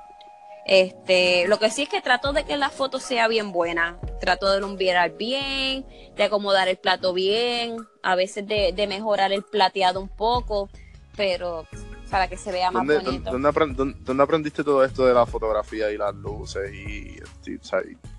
Este, 0.66 1.46
lo 1.48 1.58
que 1.58 1.70
sí 1.70 1.82
es 1.82 1.88
que 1.88 2.00
trato 2.02 2.32
de 2.32 2.44
que 2.44 2.56
la 2.56 2.68
foto 2.68 3.00
sea 3.00 3.28
bien 3.28 3.52
buena, 3.52 3.98
trato 4.20 4.50
de 4.50 4.56
alumbrar 4.58 5.16
bien, 5.16 5.86
de 6.16 6.22
acomodar 6.24 6.68
el 6.68 6.76
plato 6.76 7.12
bien, 7.12 7.76
a 8.02 8.14
veces 8.14 8.46
de, 8.46 8.72
de 8.72 8.86
mejorar 8.86 9.32
el 9.32 9.42
plateado 9.42 10.00
un 10.00 10.08
poco, 10.08 10.68
pero 11.16 11.64
para 12.10 12.26
que 12.28 12.36
se 12.36 12.50
vea 12.50 12.70
más 12.72 12.86
¿Dónde, 12.86 13.04
bonito. 13.04 13.30
dónde- 13.30 13.30
dónde 13.30 13.48
aprend- 13.48 13.76
dónde- 13.76 13.98
dónde 14.00 14.22
aprendiste 14.22 14.64
todo 14.64 14.84
esto 14.84 15.06
de 15.06 15.14
la 15.14 15.26
fotografía 15.26 15.90
y 15.92 15.96
las 15.96 16.14
luces 16.14 16.72
y, 16.74 17.16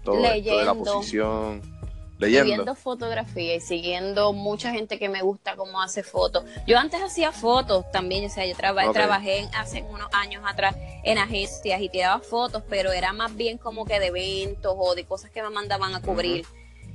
todo 0.03 0.23
esto 0.25 0.57
de 0.57 0.65
la 0.65 0.73
posición? 0.73 1.80
Leyendo. 2.21 2.45
viendo 2.45 2.75
fotografía 2.75 3.55
y 3.55 3.59
siguiendo 3.59 4.31
mucha 4.33 4.71
gente 4.71 4.97
que 4.99 5.09
me 5.09 5.21
gusta 5.21 5.55
cómo 5.55 5.81
hace 5.81 6.03
fotos. 6.03 6.43
Yo 6.67 6.77
antes 6.77 7.01
hacía 7.01 7.31
fotos 7.31 7.89
también, 7.91 8.25
o 8.25 8.29
sea, 8.29 8.45
yo 8.45 8.55
traba- 8.55 8.83
trabajé 8.93 9.39
en- 9.39 9.55
hace 9.55 9.81
unos 9.83 10.07
años 10.13 10.43
atrás 10.47 10.75
en 11.03 11.17
agencias 11.17 11.81
y 11.81 11.89
tiraba 11.89 12.19
fotos, 12.21 12.63
pero 12.69 12.91
era 12.91 13.11
más 13.13 13.35
bien 13.35 13.57
como 13.57 13.85
que 13.85 13.99
de 13.99 14.07
eventos 14.07 14.73
o 14.77 14.95
de 14.95 15.05
cosas 15.05 15.31
que 15.31 15.41
me 15.41 15.49
mandaban 15.49 15.93
a 15.95 16.01
cubrir. 16.01 16.45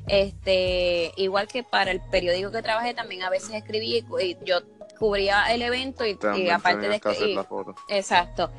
Este, 0.09 1.13
igual 1.17 1.49
que 1.49 1.63
para 1.65 1.91
el 1.91 2.01
periódico 2.01 2.53
que 2.53 2.63
trabajé 2.63 2.95
también 2.95 3.23
a 3.23 3.31
veces 3.31 3.51
escribía 3.55 3.99
y 3.99 4.37
yo 4.45 4.61
cubría 4.99 5.53
el 5.53 5.63
evento 5.63 6.07
y, 6.07 6.17
aparte 6.51 6.89
de 6.89 7.01
que 7.01 7.09
hacer 7.09 7.29
escri- 7.29 7.35
la 7.35 7.45
foto. 7.45 7.75
Exacto. 7.89 8.51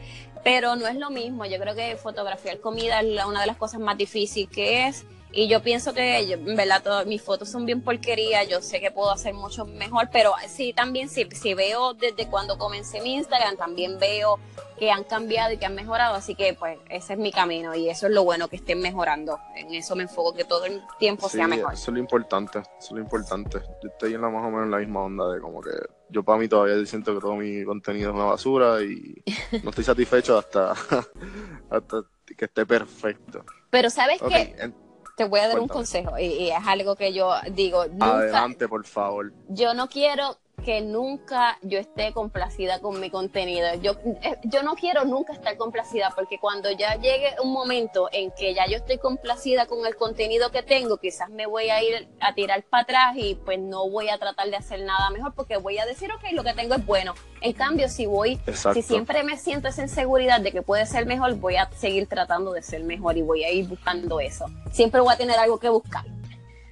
Pero 0.43 0.75
no 0.75 0.87
es 0.87 0.95
lo 0.95 1.09
mismo. 1.09 1.45
Yo 1.45 1.57
creo 1.59 1.75
que 1.75 1.95
fotografiar 1.97 2.59
comida 2.59 2.99
es 3.01 3.07
la- 3.07 3.27
una 3.27 3.41
de 3.41 3.47
las 3.47 3.57
cosas 3.57 3.79
más 3.79 3.97
difíciles 3.97 4.49
que 4.49 4.87
es. 4.87 5.05
Y 5.37 5.47
yo 5.47 5.61
pienso 5.61 5.93
que, 5.93 6.17
en 6.33 6.55
verdad, 6.55 6.81
todas 6.81 7.05
mis 7.05 7.21
fotos 7.21 7.47
son 7.47 7.67
bien 7.67 7.81
porquería. 7.83 8.43
Yo 8.43 8.59
sé 8.59 8.79
que 8.79 8.89
puedo 8.89 9.11
hacer 9.11 9.35
mucho 9.35 9.65
mejor, 9.65 10.09
pero 10.11 10.31
sí, 10.47 10.73
también, 10.73 11.09
si 11.09 11.25
sí, 11.29 11.53
veo 11.53 11.93
desde 11.93 12.27
cuando 12.27 12.57
comencé 12.57 13.01
mi 13.01 13.13
Instagram, 13.13 13.55
también 13.55 13.99
veo 13.99 14.39
que 14.79 14.89
han 14.89 15.03
cambiado 15.03 15.53
y 15.53 15.57
que 15.59 15.67
han 15.67 15.75
mejorado. 15.75 16.15
Así 16.15 16.33
que, 16.33 16.55
pues, 16.55 16.79
ese 16.89 17.13
es 17.13 17.19
mi 17.19 17.31
camino 17.31 17.75
y 17.75 17.87
eso 17.87 18.07
es 18.07 18.13
lo 18.13 18.23
bueno, 18.23 18.47
que 18.47 18.55
estén 18.55 18.79
mejorando. 18.81 19.37
En 19.55 19.71
eso 19.75 19.95
me 19.95 20.01
enfoco, 20.01 20.33
que 20.33 20.43
todo 20.43 20.65
el 20.65 20.81
tiempo 20.97 21.29
Sí, 21.29 21.37
sea 21.37 21.47
mejor. 21.47 21.71
eso 21.75 21.91
es 21.91 21.93
lo 21.93 21.99
importante, 21.99 22.57
eso 22.57 22.69
es 22.79 22.91
lo 22.93 22.99
importante. 22.99 23.59
Yo 23.83 23.89
estoy 23.89 24.15
en 24.15 24.21
la 24.21 24.29
más 24.29 24.43
o 24.43 24.49
menos 24.49 24.63
en 24.65 24.71
la 24.71 24.77
misma 24.79 25.03
onda 25.03 25.31
de 25.31 25.39
como 25.39 25.61
que 25.61 25.69
yo 26.09 26.23
para 26.23 26.39
mí 26.39 26.47
todavía 26.47 26.83
siento 26.87 27.13
que 27.13 27.21
todo 27.21 27.35
mi 27.35 27.63
contenido 27.63 28.09
es 28.09 28.15
una 28.15 28.25
basura 28.25 28.81
y 28.81 29.21
no 29.61 29.69
estoy 29.69 29.83
satisfecho 29.83 30.35
hasta, 30.35 30.71
hasta 31.69 32.03
que 32.35 32.45
esté 32.45 32.65
perfecto. 32.65 33.45
Pero, 33.69 33.91
¿sabes 33.91 34.19
Ok, 34.19 34.29
qué? 34.29 34.55
en- 34.57 34.86
Te 35.17 35.25
voy 35.25 35.39
a 35.39 35.47
dar 35.47 35.59
un 35.59 35.67
consejo 35.67 36.19
y, 36.19 36.25
y 36.25 36.51
es 36.51 36.67
algo 36.67 36.95
que 36.95 37.11
yo 37.11 37.33
digo, 37.51 37.87
nunca, 37.87 38.19
adelante 38.19 38.67
por 38.67 38.85
favor. 38.85 39.33
yo 39.49 39.73
no 39.73 39.89
quiero 39.89 40.37
que 40.63 40.81
nunca 40.81 41.57
yo 41.61 41.79
esté 41.79 42.11
complacida 42.11 42.79
con 42.79 42.99
mi 42.99 43.09
contenido. 43.09 43.67
Yo, 43.75 43.93
eh, 44.21 44.35
yo 44.43 44.63
no 44.63 44.75
quiero 44.75 45.05
nunca 45.05 45.33
estar 45.33 45.55
complacida 45.55 46.11
porque 46.15 46.39
cuando 46.39 46.69
ya 46.71 46.95
llegue 46.95 47.35
un 47.41 47.53
momento 47.53 48.09
en 48.11 48.31
que 48.31 48.53
ya 48.53 48.67
yo 48.67 48.77
estoy 48.77 48.97
complacida 48.97 49.65
con 49.67 49.85
el 49.85 49.95
contenido 49.95 50.51
que 50.51 50.63
tengo, 50.63 50.97
quizás 50.97 51.29
me 51.29 51.45
voy 51.45 51.69
a 51.69 51.81
ir 51.81 52.09
a 52.19 52.33
tirar 52.33 52.63
para 52.63 52.83
atrás 52.83 53.15
y 53.15 53.35
pues 53.35 53.59
no 53.59 53.89
voy 53.89 54.09
a 54.09 54.17
tratar 54.17 54.49
de 54.49 54.57
hacer 54.57 54.81
nada 54.81 55.09
mejor 55.11 55.33
porque 55.35 55.57
voy 55.57 55.77
a 55.77 55.85
decir, 55.85 56.11
ok, 56.11 56.33
lo 56.33 56.43
que 56.43 56.53
tengo 56.53 56.75
es 56.75 56.85
bueno. 56.85 57.13
En 57.41 57.53
cambio, 57.53 57.87
si 57.87 58.05
voy, 58.05 58.39
Exacto. 58.47 58.81
si 58.81 58.81
siempre 58.81 59.23
me 59.23 59.37
siento 59.37 59.67
esa 59.67 59.83
inseguridad 59.83 60.41
de 60.41 60.51
que 60.51 60.63
puede 60.63 60.85
ser 60.85 61.05
mejor, 61.05 61.35
voy 61.35 61.55
a 61.55 61.69
seguir 61.71 62.07
tratando 62.07 62.51
de 62.51 62.61
ser 62.61 62.83
mejor 62.83 63.15
y 63.15 63.21
voy 63.21 63.43
a 63.43 63.51
ir 63.51 63.67
buscando 63.67 64.19
eso. 64.19 64.47
Siempre 64.71 65.01
voy 65.01 65.13
a 65.13 65.17
tener 65.17 65.37
algo 65.37 65.59
que 65.59 65.69
buscar. 65.69 66.03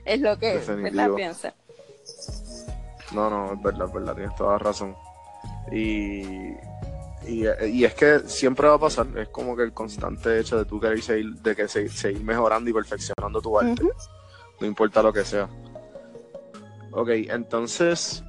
Es 0.04 0.20
lo 0.20 0.38
que 0.38 0.58
¿verdad? 0.58 1.10
No, 3.16 3.30
no, 3.30 3.53
es 3.53 3.61
verdad, 3.61 3.88
es 3.88 3.93
verdad, 3.93 4.16
tienes 4.16 4.36
toda 4.36 4.51
la 4.53 4.57
razón. 4.59 4.95
Y, 5.72 6.51
y, 7.28 7.45
y 7.68 7.86
es 7.86 7.93
que 7.95 8.20
siempre 8.28 8.68
va 8.68 8.76
a 8.76 8.80
pasar, 8.80 9.07
es 9.18 9.30
como 9.30 9.55
que 9.55 9.63
el 9.63 9.74
constante 9.74 10.39
hecho 10.39 10.57
de 10.57 10.66
tú 10.66 10.80
querer 10.80 11.01
seguir, 11.01 11.34
de 11.41 11.55
que 11.55 11.68
se- 11.68 11.89
seguir 11.89 12.24
mejorando 12.24 12.70
y 12.70 12.74
perfeccionando 12.74 13.41
tu 13.41 13.57
arte, 13.59 13.84
no 14.59 14.68
importa 14.68 15.01
lo 15.01 15.11
que 15.11 15.24
sea. 15.26 15.49
Ok, 16.91 17.09
entonces, 17.09 18.24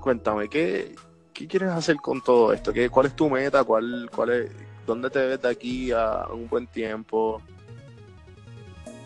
cuéntame, 0.00 0.48
¿qué, 0.48 0.94
qué 1.32 1.46
quieres 1.48 1.70
hacer 1.70 1.96
con 1.96 2.20
todo 2.22 2.52
esto? 2.52 2.72
¿Qué, 2.72 2.88
¿Cuál 2.90 3.06
es 3.06 3.16
tu 3.16 3.28
meta? 3.30 3.64
¿Cuál, 3.64 4.10
cuál 4.14 4.30
es, 4.30 4.50
¿Dónde 4.86 5.08
te 5.10 5.24
ves 5.26 5.40
de 5.42 5.48
aquí 5.48 5.90
a 5.92 6.26
un 6.32 6.48
buen 6.48 6.66
tiempo? 6.66 7.40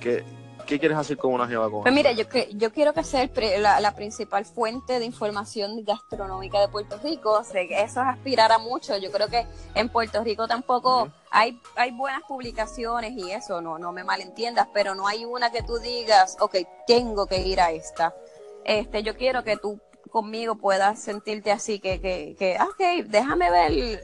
¿Qué, 0.01 0.25
qué 0.67 0.79
quieres 0.79 0.99
hacer 0.99 1.17
con 1.17 1.33
una 1.33 1.47
jeva 1.49 1.71
con 1.71 1.83
Pues 1.83 1.95
mira, 1.95 2.13
yo, 2.13 2.29
que- 2.29 2.49
yo 2.55 2.73
quiero 2.73 2.93
que 2.93 3.03
sea 3.05 3.23
el 3.23 3.31
pri- 3.31 3.59
la, 3.59 3.81
la 3.81 3.95
principal 3.95 4.45
fuente 4.45 4.99
de 4.99 5.05
información 5.07 5.83
gastronómica 5.85 6.61
de 6.61 6.69
Puerto 6.69 6.99
Rico. 7.03 7.33
O 7.33 7.45
sea, 7.45 7.63
eso 7.63 8.01
es 8.03 8.07
aspirar 8.07 8.53
a 8.53 8.59
mucho. 8.59 8.97
Yo 8.99 9.11
creo 9.11 9.29
que 9.29 9.47
en 9.75 9.89
Puerto 9.89 10.23
Rico 10.23 10.47
tampoco 10.47 11.09
hay, 11.31 11.59
hay 11.77 11.93
buenas 11.93 12.23
publicaciones 12.29 13.13
y 13.13 13.31
eso, 13.31 13.61
no, 13.61 13.79
no 13.79 13.93
me 13.93 14.05
malentiendas, 14.05 14.69
pero 14.75 14.95
no 14.95 15.07
hay 15.07 15.25
una 15.25 15.51
que 15.51 15.63
tú 15.63 15.79
digas, 15.79 16.37
ok, 16.41 16.57
tengo 16.87 17.27
que 17.27 17.39
ir 17.41 17.61
a 17.61 17.71
esta. 17.71 18.15
Este, 18.65 19.03
yo 19.03 19.17
quiero 19.17 19.45
que 19.45 19.57
tú 19.57 19.81
conmigo 20.11 20.57
puedas 20.57 20.99
sentirte 21.01 21.53
así, 21.53 21.79
que, 21.79 22.01
que, 22.01 22.35
que 22.39 22.57
ah, 22.59 22.65
ok, 22.71 23.07
déjame 23.07 23.51
ver, 23.51 24.03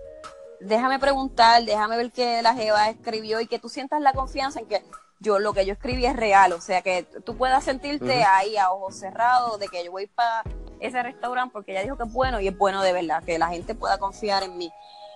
déjame 0.60 0.98
preguntar, 0.98 1.64
déjame 1.64 1.96
ver 1.96 2.12
qué 2.12 2.42
la 2.42 2.54
Jeva 2.54 2.88
escribió 2.90 3.40
y 3.40 3.46
que 3.46 3.58
tú 3.58 3.68
sientas 3.68 4.00
la 4.00 4.12
confianza 4.12 4.60
en 4.60 4.66
que 4.66 4.82
yo 5.22 5.38
lo 5.38 5.54
que 5.54 5.64
yo 5.64 5.72
escribí 5.72 6.04
es 6.04 6.16
real, 6.16 6.52
o 6.52 6.60
sea 6.60 6.82
que 6.82 7.04
tú 7.24 7.36
puedas 7.36 7.64
sentirte 7.64 8.24
ahí 8.24 8.56
a 8.56 8.70
ojos 8.72 8.96
cerrados 8.98 9.58
de 9.58 9.68
que 9.68 9.84
yo 9.84 9.92
voy 9.92 10.06
para 10.08 10.42
ese 10.80 11.02
restaurante 11.02 11.52
porque 11.52 11.72
ella 11.72 11.82
dijo 11.82 11.96
que 11.96 12.04
es 12.04 12.12
bueno 12.12 12.40
y 12.40 12.48
es 12.48 12.58
bueno 12.58 12.82
de 12.82 12.92
verdad, 12.92 13.22
que 13.24 13.38
la 13.38 13.48
gente 13.48 13.74
pueda 13.74 13.98
confiar 13.98 14.42
en 14.42 14.58
mí. 14.58 14.70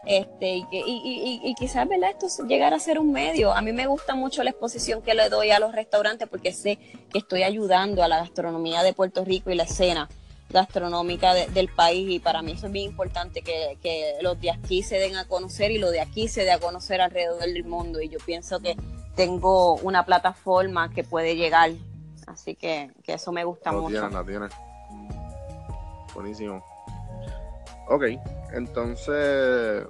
Este, 0.05 0.59
y, 0.59 0.65
que, 0.69 0.79
y, 0.79 0.83
y, 0.85 1.41
y, 1.43 1.55
quizás 1.57 1.89
¿verdad? 1.89 2.11
esto 2.11 2.27
es 2.27 2.39
llegar 2.47 2.73
a 2.73 2.79
ser 2.79 3.01
un 3.01 3.11
medio. 3.11 3.53
A 3.53 3.61
mí 3.61 3.73
me 3.73 3.89
gusta 3.89 4.15
mucho 4.15 4.45
la 4.45 4.51
exposición 4.51 5.03
que 5.03 5.15
le 5.15 5.29
doy 5.29 5.51
a 5.51 5.59
los 5.59 5.75
restaurantes 5.75 6.29
porque 6.29 6.53
sé 6.53 6.79
que 7.11 7.19
estoy 7.19 7.43
ayudando 7.43 8.05
a 8.05 8.09
la 8.09 8.19
gastronomía 8.19 8.85
de 8.85 8.93
Puerto 8.93 9.25
Rico 9.25 9.51
y 9.51 9.57
la 9.57 9.65
escena 9.65 10.09
gastronómica 10.51 11.35
de- 11.35 11.47
del 11.49 11.69
país 11.69 12.09
y 12.11 12.19
para 12.21 12.41
mí 12.43 12.53
eso 12.53 12.67
es 12.67 12.73
bien 12.73 12.87
importante 12.87 13.43
que, 13.43 13.79
que 13.83 14.15
los 14.23 14.41
de 14.41 14.51
aquí 14.51 14.83
se 14.83 14.99
den 14.99 15.17
a 15.17 15.27
conocer 15.27 15.71
y 15.71 15.79
lo 15.79 15.91
de 15.91 16.01
aquí 16.01 16.29
se 16.29 16.45
dé 16.45 16.53
a 16.53 16.59
conocer 16.61 17.01
alrededor 17.01 17.41
del 17.41 17.65
mundo 17.65 18.01
y 18.01 18.09
yo 18.09 18.19
pienso 18.25 18.61
que 18.61 18.77
tengo 19.17 19.75
una 19.77 20.05
plataforma 20.05 20.91
que 20.93 21.03
puede 21.05 21.37
llegar 21.37 21.71
así 22.27 22.55
que, 22.55 22.91
que 23.03 23.15
eso 23.15 23.33
me 23.33 23.45
gusta 23.45 23.73
La 23.73 23.79
mucho 23.79 23.93
tienes, 23.95 24.13
la 24.13 24.25
tienes. 24.25 24.53
Buenísimo. 26.15 26.65
Ok, 27.89 28.05
entonces 28.53 29.85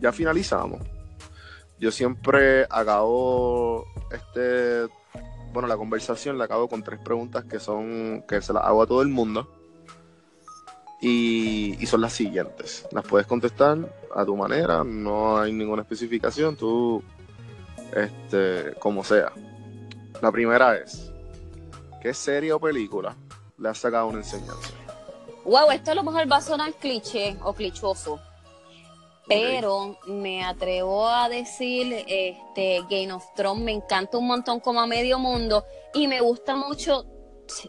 ya 0.00 0.12
finalizamos. 0.12 0.80
Yo 1.78 1.90
siempre 1.92 2.66
acabo 2.70 3.84
este, 4.10 4.86
bueno, 5.56 5.68
la 5.68 5.78
conversación 5.78 6.36
la 6.36 6.44
acabo 6.44 6.68
con 6.68 6.82
tres 6.82 7.00
preguntas 7.00 7.46
que 7.46 7.58
son 7.58 8.22
que 8.28 8.42
se 8.42 8.52
las 8.52 8.62
hago 8.62 8.82
a 8.82 8.86
todo 8.86 9.00
el 9.00 9.08
mundo 9.08 9.50
y, 11.00 11.78
son 11.86 12.02
las 12.02 12.12
siguientes. 12.12 12.86
Las 12.92 13.06
puedes 13.06 13.26
contestar 13.26 13.78
a 14.14 14.22
tu 14.26 14.36
manera, 14.36 14.84
no 14.84 15.38
hay 15.38 15.54
ninguna 15.54 15.80
especificación, 15.80 16.56
tú, 16.56 17.02
este, 17.94 18.74
como 18.78 19.02
sea. 19.02 19.32
La 20.20 20.30
primera 20.30 20.76
es, 20.76 21.10
¿qué 22.02 22.12
serie 22.12 22.52
o 22.52 22.60
película 22.60 23.16
le 23.56 23.70
has 23.70 23.78
sacado 23.78 24.08
una 24.08 24.18
enseñanza? 24.18 24.74
Wow, 25.46 25.70
esto 25.70 25.92
a 25.92 25.94
lo 25.94 26.02
mejor 26.02 26.30
va 26.30 26.36
a 26.36 26.42
sonar 26.42 26.74
cliché 26.74 27.38
o 27.42 27.54
clichoso, 27.54 28.20
pero 29.26 29.98
me 30.06 30.44
atrevo 30.44 31.08
a 31.08 31.28
decir, 31.28 32.04
este, 32.06 32.82
Game 32.88 33.12
of 33.12 33.24
Thrones 33.34 33.62
me 33.62 33.72
encanta 33.72 34.18
un 34.18 34.26
montón 34.26 34.60
como 34.60 34.80
a 34.80 34.86
medio 34.86 35.18
mundo 35.18 35.64
y 35.94 36.06
me 36.06 36.20
gusta 36.20 36.54
mucho 36.54 37.04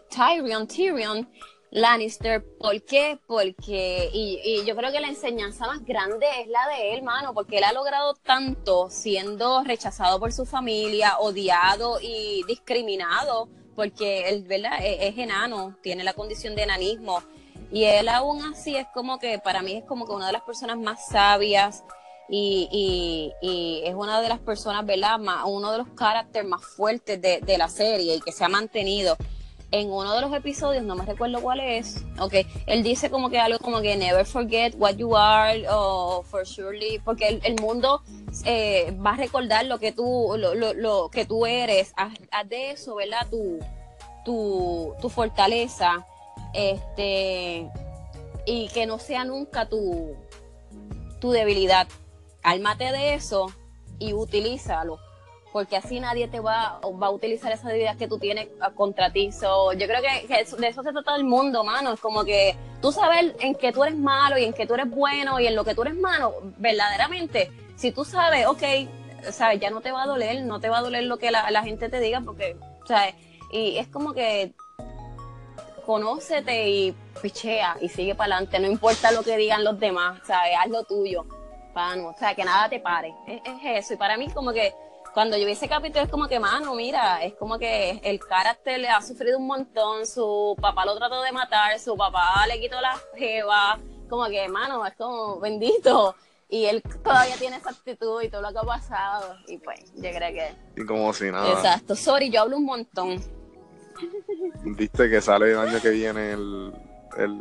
Tyrion, 0.08 0.66
Tyrion 0.66 1.28
Lannister. 1.70 2.44
¿Por 2.58 2.82
qué? 2.82 3.18
Porque, 3.26 4.08
y, 4.12 4.64
yo 4.64 4.76
creo 4.76 4.92
que 4.92 5.00
la 5.00 5.08
enseñanza 5.08 5.66
más 5.66 5.84
grande 5.84 6.26
es 6.40 6.48
la 6.48 6.66
de 6.68 6.94
él, 6.94 7.02
mano, 7.02 7.34
porque 7.34 7.58
él 7.58 7.64
ha 7.64 7.72
logrado 7.72 8.14
tanto 8.14 8.88
siendo 8.90 9.62
rechazado 9.64 10.18
por 10.18 10.32
su 10.32 10.46
familia, 10.46 11.18
odiado 11.18 11.98
y 12.00 12.42
discriminado, 12.46 13.48
porque 13.74 14.28
él, 14.28 14.44
¿verdad? 14.44 14.78
Es, 14.82 15.12
es 15.12 15.18
enano, 15.18 15.76
tiene 15.82 16.04
la 16.04 16.14
condición 16.14 16.54
de 16.54 16.62
enanismo. 16.62 17.22
Y 17.70 17.84
él 17.84 18.08
aún 18.08 18.42
así 18.42 18.76
es 18.76 18.86
como 18.94 19.18
que, 19.18 19.38
para 19.38 19.62
mí 19.62 19.76
es 19.76 19.84
como 19.84 20.06
que 20.06 20.12
una 20.12 20.26
de 20.26 20.32
las 20.32 20.42
personas 20.42 20.78
más 20.78 21.06
sabias 21.08 21.84
y, 22.28 23.32
es 23.84 23.94
una 23.94 24.20
de 24.20 24.28
las 24.28 24.38
personas, 24.38 24.84
¿verdad? 24.84 25.18
uno 25.46 25.72
de 25.72 25.78
los 25.78 25.88
caracteres 25.88 26.48
más 26.48 26.64
fuertes 26.64 27.20
de, 27.20 27.40
de, 27.40 27.58
la 27.58 27.68
serie 27.68 28.16
y 28.16 28.20
que 28.20 28.32
se 28.32 28.44
ha 28.44 28.48
mantenido. 28.48 29.16
En 29.70 29.92
uno 29.92 30.14
de 30.14 30.22
los 30.22 30.32
episodios, 30.32 30.82
no 30.82 30.94
me 30.94 31.04
recuerdo 31.04 31.42
cuál 31.42 31.60
es, 31.60 32.02
ok, 32.18 32.32
él 32.66 32.82
dice 32.82 33.10
como 33.10 33.28
que 33.28 33.38
algo 33.38 33.58
como 33.58 33.82
que 33.82 33.98
never 33.98 34.24
forget 34.24 34.74
what 34.78 34.94
you 34.96 35.14
are 35.14 35.62
o 35.70 36.22
for 36.22 36.46
surely, 36.46 36.98
porque 37.04 37.38
el, 37.42 37.60
mundo 37.60 38.00
eh, 38.46 38.96
va 39.04 39.10
a 39.10 39.16
recordar 39.16 39.66
lo 39.66 39.78
que 39.78 39.92
tú, 39.92 40.36
lo, 40.38 40.54
lo, 40.54 40.72
lo 40.72 41.10
que 41.10 41.26
tú 41.26 41.44
eres, 41.44 41.92
haz, 41.96 42.14
de 42.48 42.70
eso, 42.70 42.94
¿verdad? 42.94 43.26
Tu, 43.28 43.58
tu, 44.24 44.94
tu 45.02 45.10
fortaleza, 45.10 46.06
este, 46.52 47.68
y 48.46 48.68
que 48.68 48.86
no 48.86 48.98
sea 48.98 49.24
nunca 49.24 49.68
tu, 49.68 50.16
tu 51.20 51.30
debilidad. 51.30 51.88
Álmate 52.42 52.92
de 52.92 53.14
eso 53.14 53.52
y 53.98 54.12
utilízalo, 54.12 54.98
porque 55.52 55.76
así 55.76 56.00
nadie 56.00 56.28
te 56.28 56.40
va, 56.40 56.80
va 56.80 57.08
a 57.08 57.10
utilizar 57.10 57.52
esa 57.52 57.68
debilidad 57.68 57.96
que 57.96 58.08
tú 58.08 58.18
tienes 58.18 58.48
contra 58.74 59.12
ti. 59.12 59.30
yo 59.30 59.86
creo 59.86 60.00
que, 60.00 60.26
de 60.28 60.68
eso 60.68 60.82
se 60.82 60.92
trata 60.92 61.16
el 61.16 61.24
mundo, 61.24 61.64
mano. 61.64 61.92
Es 61.92 62.00
como 62.00 62.24
que 62.24 62.56
tú 62.80 62.92
sabes 62.92 63.34
en 63.40 63.54
que 63.54 63.72
tú 63.72 63.84
eres 63.84 63.98
malo 63.98 64.38
y 64.38 64.44
en 64.44 64.52
que 64.52 64.66
tú 64.66 64.74
eres 64.74 64.88
bueno 64.90 65.40
y 65.40 65.46
en 65.46 65.56
lo 65.56 65.64
que 65.64 65.74
tú 65.74 65.82
eres 65.82 65.96
malo, 65.96 66.34
verdaderamente, 66.58 67.50
si 67.76 67.92
tú 67.92 68.04
sabes, 68.04 68.46
ok, 68.46 68.62
sabes, 69.30 69.60
ya 69.60 69.70
no 69.70 69.80
te 69.80 69.92
va 69.92 70.04
a 70.04 70.06
doler, 70.06 70.42
no 70.44 70.60
te 70.60 70.68
va 70.68 70.78
a 70.78 70.82
doler 70.82 71.04
lo 71.04 71.18
que 71.18 71.30
la, 71.30 71.50
la 71.50 71.62
gente 71.62 71.88
te 71.88 72.00
diga, 72.00 72.20
porque, 72.20 72.56
¿sabes? 72.86 73.14
Y 73.52 73.78
es 73.78 73.88
como 73.88 74.12
que 74.12 74.54
conócete 75.88 76.68
y 76.68 76.92
pichea 77.22 77.78
y 77.80 77.88
sigue 77.88 78.14
para 78.14 78.36
adelante, 78.36 78.58
no 78.58 78.68
importa 78.68 79.10
lo 79.10 79.22
que 79.22 79.38
digan 79.38 79.64
los 79.64 79.80
demás, 79.80 80.20
¿sabes? 80.26 80.52
Haz 80.60 80.68
lo 80.68 80.84
tuyo 80.84 81.24
o 82.04 82.14
sea, 82.18 82.34
que 82.34 82.44
nada 82.44 82.68
te 82.68 82.80
pare. 82.80 83.14
Es, 83.26 83.40
eso. 83.64 83.94
Y 83.94 83.96
para 83.96 84.16
mí, 84.16 84.28
como 84.30 84.52
que 84.52 84.74
cuando 85.14 85.36
yo 85.36 85.46
vi 85.46 85.52
ese 85.52 85.68
capítulo, 85.68 86.04
es 86.04 86.10
como 86.10 86.28
que, 86.28 86.40
mano, 86.40 86.74
mira, 86.74 87.22
es 87.22 87.34
como 87.34 87.58
que 87.58 88.00
el 88.02 88.18
carácter 88.20 88.80
le 88.80 88.88
ha 88.88 89.00
sufrido 89.00 89.38
un 89.38 89.46
montón, 89.46 90.06
su 90.06 90.56
papá 90.60 90.84
lo 90.84 90.96
trató 90.96 91.22
de 91.22 91.32
matar, 91.32 91.78
su 91.78 91.96
papá 91.96 92.46
le 92.46 92.60
quitó 92.60 92.80
la 92.80 92.98
jeva, 93.16 93.78
como 94.08 94.26
que, 94.26 94.48
mano, 94.48 94.84
es 94.86 94.94
como 94.94 95.38
bendito. 95.38 96.14
Y 96.50 96.64
él 96.64 96.82
todavía 97.04 97.36
tiene 97.36 97.56
esa 97.56 97.70
actitud 97.70 98.22
y 98.22 98.30
todo 98.30 98.40
lo 98.40 98.50
que 98.52 98.58
ha 98.58 98.62
pasado. 98.62 99.36
Y 99.46 99.58
pues, 99.58 99.92
yo 99.94 100.10
creo 100.10 100.32
que. 100.32 100.80
Y 100.80 100.86
como 100.86 101.12
si 101.12 101.30
nada. 101.30 101.52
Exacto. 101.52 101.94
Sorry, 101.94 102.30
yo 102.30 102.40
hablo 102.40 102.56
un 102.56 102.64
montón. 102.64 103.37
Viste 104.64 105.08
que 105.10 105.20
sale 105.20 105.52
el 105.52 105.58
año 105.58 105.80
que 105.80 105.90
viene 105.90 106.32
el, 106.32 106.72
el, 107.16 107.40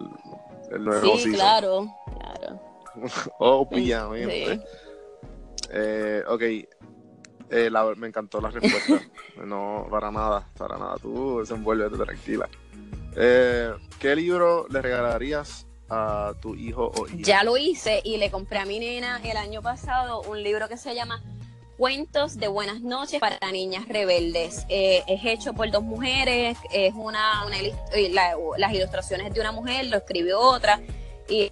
el 0.72 0.84
nuevo 0.84 1.18
Sí, 1.18 1.32
claro, 1.32 1.88
claro. 2.20 2.62
Obviamente. 3.40 4.62
Eh, 5.72 6.24
ok. 6.28 6.42
Eh, 7.50 7.70
me 7.96 8.08
encantó 8.08 8.42
la 8.42 8.50
respuesta. 8.50 9.02
no, 9.46 9.88
para 9.90 10.12
nada, 10.12 10.48
para 10.58 10.78
nada. 10.78 10.96
Tú 11.02 11.40
desenvuélvete 11.40 11.98
tranquila. 11.98 12.50
Eh, 13.16 13.74
¿Qué 14.00 14.16
libro 14.16 14.68
le 14.70 14.82
regalarías 14.82 15.66
a 15.90 16.34
tu 16.42 16.56
hijo 16.56 16.92
o 16.96 17.08
hija? 17.08 17.18
Ya 17.20 17.44
lo 17.44 17.58
hice 17.58 18.02
y 18.04 18.18
le 18.18 18.30
compré 18.30 18.60
a 18.60 18.66
mi 18.66 18.80
nena 18.80 19.20
el 19.24 19.38
año 19.38 19.62
pasado 19.62 20.22
un 20.24 20.44
libro 20.44 20.68
que 20.68 20.78
se 20.78 20.94
llama 20.94 21.24
Cuentos 21.78 22.38
de 22.38 22.48
Buenas 22.48 22.82
noches 22.82 23.20
para 23.20 23.38
niñas 23.52 23.88
rebeldes. 23.88 24.66
es 24.68 25.26
hecho 25.26 25.54
por 25.54 25.70
dos 25.70 25.84
mujeres, 25.84 26.58
es 26.74 26.94
una, 26.96 27.46
las 28.58 28.74
ilustraciones 28.74 29.32
de 29.34 29.40
una 29.40 29.52
mujer, 29.52 29.86
lo 29.86 29.98
escribió 29.98 30.40
otra 30.40 30.82
y 31.30 31.52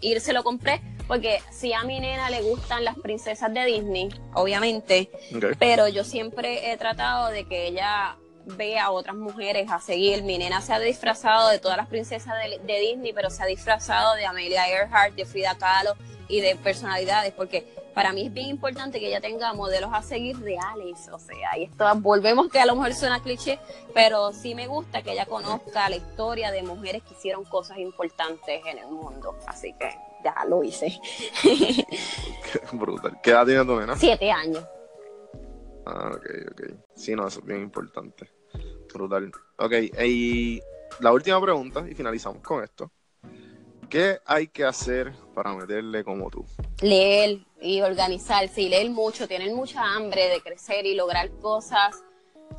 ir 0.00 0.20
se 0.20 0.32
lo 0.32 0.42
compré 0.42 0.80
porque 1.06 1.42
si 1.50 1.74
a 1.74 1.82
mi 1.82 2.00
nena 2.00 2.30
le 2.30 2.40
gustan 2.40 2.84
las 2.84 2.96
princesas 2.96 3.52
de 3.52 3.66
Disney, 3.66 4.08
obviamente, 4.32 5.10
pero 5.58 5.88
yo 5.88 6.04
siempre 6.04 6.72
he 6.72 6.76
tratado 6.78 7.28
de 7.28 7.44
que 7.46 7.66
ella 7.66 8.16
vea 8.46 8.86
a 8.86 8.90
otras 8.90 9.16
mujeres 9.16 9.70
a 9.70 9.80
seguir. 9.80 10.22
Mi 10.22 10.38
nena 10.38 10.62
se 10.62 10.72
ha 10.72 10.78
disfrazado 10.78 11.48
de 11.50 11.58
todas 11.58 11.76
las 11.76 11.88
princesas 11.88 12.34
de, 12.66 12.80
Disney, 12.80 13.12
pero 13.12 13.28
se 13.28 13.42
ha 13.42 13.46
disfrazado 13.46 14.14
de 14.14 14.24
Amelia 14.24 14.68
Earhart, 14.68 15.14
de 15.14 15.26
Frida 15.26 15.56
Kahlo 15.58 15.94
y 16.28 16.40
de 16.40 16.56
personalidades, 16.56 17.32
porque 17.34 17.81
para 17.94 18.12
mí 18.12 18.26
es 18.26 18.32
bien 18.32 18.48
importante 18.48 18.98
que 18.98 19.08
ella 19.08 19.20
tenga 19.20 19.52
modelos 19.52 19.90
a 19.92 20.02
seguir 20.02 20.38
reales, 20.40 21.08
o 21.12 21.18
sea, 21.18 21.58
y 21.58 21.64
esto 21.64 21.84
volvemos 21.96 22.48
que 22.48 22.60
a 22.60 22.66
lo 22.66 22.74
mejor 22.74 22.94
suena 22.94 23.22
cliché, 23.22 23.58
pero 23.94 24.32
sí 24.32 24.54
me 24.54 24.66
gusta 24.66 25.02
que 25.02 25.12
ella 25.12 25.26
conozca 25.26 25.88
la 25.88 25.96
historia 25.96 26.50
de 26.50 26.62
mujeres 26.62 27.02
que 27.02 27.14
hicieron 27.14 27.44
cosas 27.44 27.78
importantes 27.78 28.62
en 28.66 28.78
el 28.78 28.86
mundo, 28.88 29.36
así 29.46 29.74
que 29.78 29.90
ya 30.24 30.34
lo 30.48 30.62
hice. 30.62 30.98
Qué 31.42 31.84
brutal. 32.72 33.18
¿Qué 33.22 33.30
edad 33.30 33.46
tiene 33.46 33.64
tu 33.64 33.78
nena? 33.78 33.96
Siete 33.96 34.30
años. 34.30 34.64
Ah, 35.84 36.12
ok, 36.14 36.26
ok. 36.52 36.62
Sí, 36.94 37.14
no, 37.14 37.26
eso 37.26 37.40
es 37.40 37.46
bien 37.46 37.60
importante. 37.60 38.30
Brutal. 38.92 39.32
Ok, 39.58 39.72
y 40.04 40.60
la 41.00 41.12
última 41.12 41.40
pregunta, 41.40 41.84
y 41.88 41.94
finalizamos 41.94 42.42
con 42.42 42.62
esto. 42.62 42.90
¿Qué 43.88 44.20
hay 44.24 44.48
que 44.48 44.64
hacer 44.64 45.12
para 45.34 45.52
meterle 45.54 46.02
como 46.02 46.30
tú? 46.30 46.46
Leer 46.80 47.40
y 47.62 47.80
organizarse 47.80 48.62
y 48.62 48.68
leer 48.68 48.90
mucho, 48.90 49.28
tener 49.28 49.52
mucha 49.52 49.82
hambre 49.82 50.28
de 50.28 50.40
crecer 50.40 50.84
y 50.84 50.94
lograr 50.94 51.30
cosas 51.40 52.02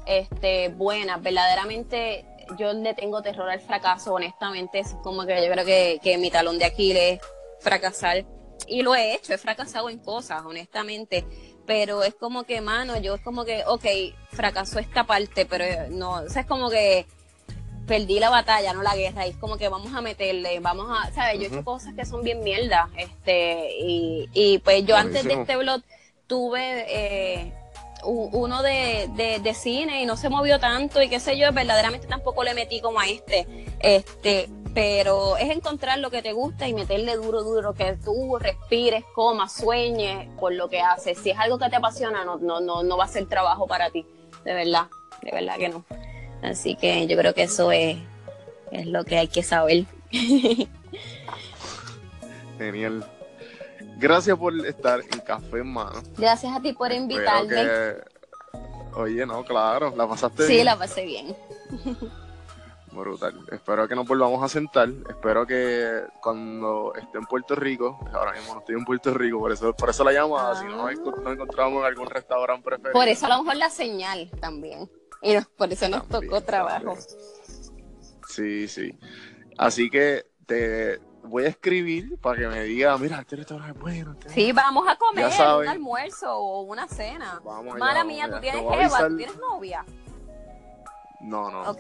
este, 0.06 0.70
buenas. 0.70 1.22
Verdaderamente 1.22 2.26
yo 2.58 2.74
le 2.74 2.94
tengo 2.94 3.22
terror 3.22 3.50
al 3.50 3.60
fracaso, 3.60 4.14
honestamente. 4.14 4.80
Es 4.80 4.96
como 5.04 5.26
que 5.26 5.46
yo 5.46 5.52
creo 5.52 5.66
que, 5.66 6.00
que 6.02 6.18
mi 6.18 6.32
talón 6.32 6.58
de 6.58 6.66
Aquiles 6.66 7.20
fracasar. 7.60 8.26
Y 8.68 8.82
lo 8.82 8.96
he 8.96 9.16
hecho, 9.16 9.34
he 9.34 9.38
fracasado 9.38 9.90
en 9.90 10.00
cosas, 10.00 10.44
honestamente. 10.46 11.26
Pero 11.66 12.04
es 12.04 12.14
como 12.16 12.44
que, 12.44 12.62
mano, 12.62 12.98
yo 12.98 13.16
es 13.16 13.22
como 13.22 13.46
que, 13.46 13.64
ok, 13.66 13.86
fracasó 14.32 14.80
esta 14.80 15.06
parte, 15.06 15.46
pero 15.46 15.66
no, 15.90 16.24
o 16.24 16.30
sea, 16.30 16.42
es 16.42 16.48
como 16.48 16.70
que 16.70 17.06
perdí 17.88 18.20
la 18.20 18.30
batalla, 18.30 18.74
no 18.74 18.82
la 18.82 18.96
guerra, 18.96 19.28
y 19.28 19.32
es 19.32 19.38
como 19.38 19.58
que 19.58 19.70
vamos 19.70 19.94
a 19.94 20.02
meterle, 20.02 20.60
vamos 20.60 20.88
a, 20.90 21.12
¿sabes? 21.12 21.40
Yo 21.40 21.46
he 21.46 21.48
hecho 21.48 21.64
cosas 21.64 21.94
que 21.94 22.06
son 22.06 22.24
bien 22.24 22.44
mierda, 22.44 22.90
este, 22.98 23.78
y, 23.80 24.30
y 24.34 24.60
pues 24.60 24.86
yo 24.86 24.96
antes 24.96 25.24
de 25.24 25.34
este 25.34 25.58
blog 25.58 25.82
tuve 26.28 26.86
eh, 26.88 27.54
uno 28.06 28.62
de, 28.64 29.40
de, 29.42 29.54
cine 29.54 30.02
y 30.02 30.06
no 30.06 30.18
se 30.18 30.30
movió 30.30 30.60
tanto 30.60 31.02
y 31.02 31.10
qué 31.10 31.20
sé 31.20 31.38
yo, 31.38 31.52
verdaderamente 31.52 32.08
tampoco 32.08 32.44
le 32.44 32.54
metí 32.54 32.82
como 32.82 33.00
a 33.00 33.08
este, 33.08 33.48
este, 33.80 34.50
pero 34.74 35.38
es 35.38 35.50
encontrar 35.50 36.00
lo 36.00 36.10
que 36.10 36.22
te 36.22 36.34
gusta 36.34 36.68
y 36.68 36.74
meterle 36.74 37.16
duro, 37.16 37.44
duro, 37.44 37.74
que 37.74 37.98
tú 38.04 38.38
respires, 38.40 39.04
comas, 39.14 39.54
sueñes 39.54 40.28
por 40.40 40.54
lo 40.54 40.70
que 40.70 40.82
haces. 40.82 41.18
Si 41.20 41.30
es 41.30 41.38
algo 41.38 41.60
que 41.60 41.70
te 41.70 41.76
apasiona, 41.76 42.26
no, 42.26 42.38
no, 42.38 42.60
no, 42.60 42.84
no 42.84 42.98
va 42.98 43.06
a 43.06 43.08
ser 43.08 43.28
trabajo 43.28 43.68
para 43.68 43.90
ti, 43.90 44.06
de 44.44 44.54
verdad, 44.54 44.88
de 45.22 45.32
verdad 45.32 45.58
que 45.58 45.70
no. 45.70 45.86
Así 46.44 46.76
que 46.76 47.08
yo 47.08 47.18
creo 47.18 47.34
que 47.34 47.44
eso 47.44 47.72
es, 47.72 47.98
es 48.72 48.86
lo 48.86 49.06
que 49.06 49.18
hay 49.18 49.28
que 49.28 49.44
saber. 49.44 49.86
Genial. 52.58 53.06
Gracias 53.98 54.38
por 54.38 54.54
estar 54.66 55.00
en 55.00 55.20
Café 55.22 55.60
en 55.60 55.72
Mano. 55.72 56.02
Gracias 56.18 56.54
a 56.54 56.62
ti 56.62 56.74
por 56.74 56.92
invitarme. 56.92 57.66
Oye, 58.96 59.26
no, 59.26 59.44
claro, 59.44 59.94
¿la 59.96 60.08
pasaste 60.08 60.46
bien? 60.46 60.60
Sí, 60.60 60.64
la 60.64 60.78
pasé 60.78 61.06
bien. 61.06 61.36
Brutal. 62.92 63.34
Espero 63.52 63.88
que 63.88 63.96
nos 63.96 64.08
volvamos 64.08 64.44
a 64.44 64.48
sentar. 64.48 64.88
Espero 65.10 65.48
que 65.48 66.04
cuando 66.22 66.94
esté 66.96 67.18
en 67.18 67.26
Puerto 67.26 67.56
Rico, 67.56 68.00
ahora 68.14 68.34
mismo 68.34 68.54
no 68.54 68.60
estoy 68.60 68.76
en 68.76 68.86
Puerto 68.86 69.14
Rico, 69.14 69.40
por 69.40 69.52
eso, 69.52 69.74
por 69.74 69.90
eso 69.90 70.04
la 70.04 70.12
llamada, 70.12 70.56
si 70.60 70.66
no 70.66 70.78
nos 70.78 70.92
encontramos 70.92 71.80
en 71.80 71.86
algún 71.86 72.08
restaurante 72.08 72.64
preferido. 72.64 72.94
Por 72.94 73.08
eso 73.08 73.26
a 73.26 73.30
lo 73.30 73.44
mejor 73.44 73.56
la 73.56 73.72
señal 73.72 74.30
también. 74.40 74.88
Y 75.24 75.40
por 75.58 75.72
eso 75.72 75.88
nos 75.90 76.08
tocó 76.08 76.42
trabajo. 76.42 76.98
Sí, 78.28 78.68
sí. 78.68 78.98
Así 79.58 79.90
que 79.90 80.26
te 80.46 81.00
voy 81.24 81.46
a 81.46 81.48
escribir 81.48 82.18
para 82.20 82.40
que 82.40 82.48
me 82.48 82.64
diga, 82.64 82.98
mira, 82.98 83.20
este 83.20 83.38
restaurante 83.38 83.74
es 83.78 83.80
bueno. 83.80 84.14
Este 84.14 84.30
sí, 84.30 84.52
vamos 84.52 84.88
a 84.88 84.98
comer 84.98 85.28
un 85.28 85.68
almuerzo 85.68 86.36
o 86.36 86.62
una 86.64 86.88
cena. 86.88 87.42
Mala 87.78 88.04
mía, 88.04 88.30
¿tú 88.30 88.40
tienes 88.42 88.62
jeva? 88.62 89.08
¿Tú 89.08 89.18
tienes 89.18 89.38
novia? 89.38 89.86
No, 91.22 91.50
no. 91.50 91.62
Ok, 91.70 91.78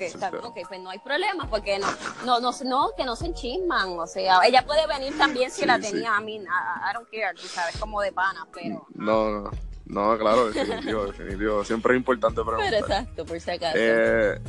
pues 0.69 0.81
no 0.81 0.89
hay 0.89 0.99
problema, 0.99 1.49
porque 1.49 1.77
no, 1.77 1.87
no, 2.23 2.39
no, 2.39 2.51
no, 2.63 2.91
que 2.95 3.03
no 3.03 3.13
se 3.17 3.25
enchisman, 3.25 3.99
o 3.99 4.07
sea, 4.07 4.39
ella 4.45 4.65
puede 4.65 4.87
venir 4.87 5.17
también 5.17 5.51
si 5.51 5.65
la 5.65 5.77
tenía, 5.79 6.15
a 6.15 6.21
mí, 6.21 6.35
I, 6.35 6.93
don't 6.93 7.09
care, 7.11 7.33
tú 7.35 7.45
sabes, 7.47 7.75
como 7.77 7.99
de 7.99 8.13
pana, 8.13 8.47
pero... 8.53 8.87
No, 8.95 9.29
no, 9.41 9.51
no, 9.86 10.17
claro, 10.17 10.51
definitivo, 10.51 11.05
definitivo. 11.07 11.63
Siempre 11.63 11.93
es 11.93 11.97
importante 11.97 12.41
preguntar. 12.41 12.69
Pero 12.69 12.86
exacto, 12.86 13.25
por 13.25 13.39
si 13.39 13.51
acaso. 13.51 13.77
Eh, 13.77 14.39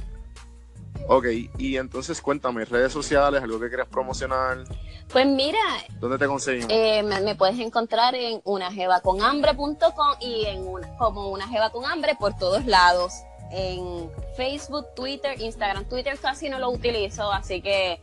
ok, 1.08 1.26
y 1.58 1.76
entonces 1.76 2.20
cuéntame, 2.20 2.64
redes 2.64 2.92
sociales, 2.92 3.42
algo 3.42 3.58
que 3.58 3.68
quieras 3.68 3.88
promocionar. 3.88 4.64
Pues 5.10 5.26
mira. 5.26 5.58
¿Dónde 6.00 6.18
te 6.18 6.26
conseguimos? 6.26 6.70
Eh, 6.70 7.02
me, 7.02 7.34
puedes 7.34 7.58
encontrar 7.58 8.14
en 8.14 8.40
unajevaconhambre.com 8.44 10.14
y 10.20 10.46
en 10.46 10.66
una, 10.66 10.96
como 10.96 11.28
una 11.28 11.46
jeva 11.48 11.70
con 11.70 11.84
hambre 11.84 12.16
por 12.18 12.36
todos 12.36 12.64
lados. 12.66 13.12
En 13.50 14.10
Facebook, 14.36 14.86
Twitter, 14.96 15.40
Instagram. 15.40 15.84
Twitter 15.84 16.18
casi 16.18 16.48
no 16.48 16.58
lo 16.58 16.70
utilizo, 16.70 17.30
así 17.30 17.60
que 17.60 18.00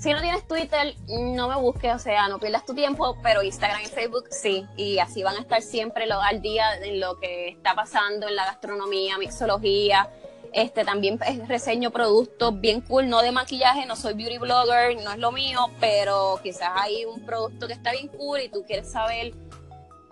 Si 0.00 0.10
no 0.14 0.22
tienes 0.22 0.48
Twitter, 0.48 0.96
no 1.08 1.46
me 1.46 1.56
busques, 1.56 1.94
o 1.94 1.98
sea, 1.98 2.26
no 2.28 2.38
pierdas 2.38 2.64
tu 2.64 2.74
tiempo, 2.74 3.18
pero 3.22 3.42
Instagram 3.42 3.82
y 3.82 3.86
Facebook 3.86 4.28
sí. 4.30 4.66
Y 4.74 4.98
así 4.98 5.22
van 5.22 5.36
a 5.36 5.40
estar 5.40 5.60
siempre 5.60 6.10
al 6.10 6.40
día 6.40 6.74
en 6.82 7.00
lo 7.00 7.20
que 7.20 7.48
está 7.48 7.74
pasando 7.74 8.26
en 8.26 8.34
la 8.34 8.46
gastronomía, 8.46 9.18
mixología. 9.18 10.08
Este 10.54 10.86
también 10.86 11.20
reseño 11.46 11.90
productos 11.90 12.58
bien 12.58 12.80
cool, 12.80 13.10
no 13.10 13.20
de 13.20 13.30
maquillaje, 13.30 13.84
no 13.84 13.94
soy 13.94 14.14
beauty 14.14 14.38
blogger, 14.38 14.96
no 15.04 15.12
es 15.12 15.18
lo 15.18 15.32
mío, 15.32 15.66
pero 15.80 16.40
quizás 16.42 16.70
hay 16.76 17.04
un 17.04 17.26
producto 17.26 17.66
que 17.66 17.74
está 17.74 17.92
bien 17.92 18.08
cool 18.08 18.40
y 18.40 18.48
tú 18.48 18.64
quieres 18.66 18.90
saber 18.90 19.34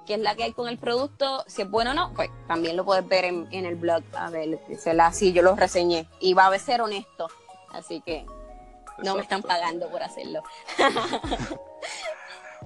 qué 0.06 0.14
es 0.14 0.20
la 0.20 0.34
que 0.34 0.44
hay 0.44 0.52
con 0.52 0.68
el 0.68 0.76
producto, 0.76 1.44
si 1.46 1.62
es 1.62 1.70
bueno 1.70 1.92
o 1.92 1.94
no, 1.94 2.12
pues 2.14 2.28
también 2.46 2.76
lo 2.76 2.84
puedes 2.84 3.08
ver 3.08 3.24
en, 3.24 3.48
el 3.50 3.74
blog, 3.76 4.02
a 4.14 4.28
ver, 4.30 4.60
si 5.12 5.32
yo 5.32 5.42
lo 5.42 5.56
reseñé 5.56 6.06
y 6.20 6.34
va 6.34 6.46
a 6.46 6.58
ser 6.58 6.82
honesto, 6.82 7.28
así 7.72 8.00
que 8.00 8.24
no 9.02 9.14
me 9.14 9.22
están 9.22 9.42
pagando 9.42 9.88
por 9.88 10.02
hacerlo. 10.02 10.42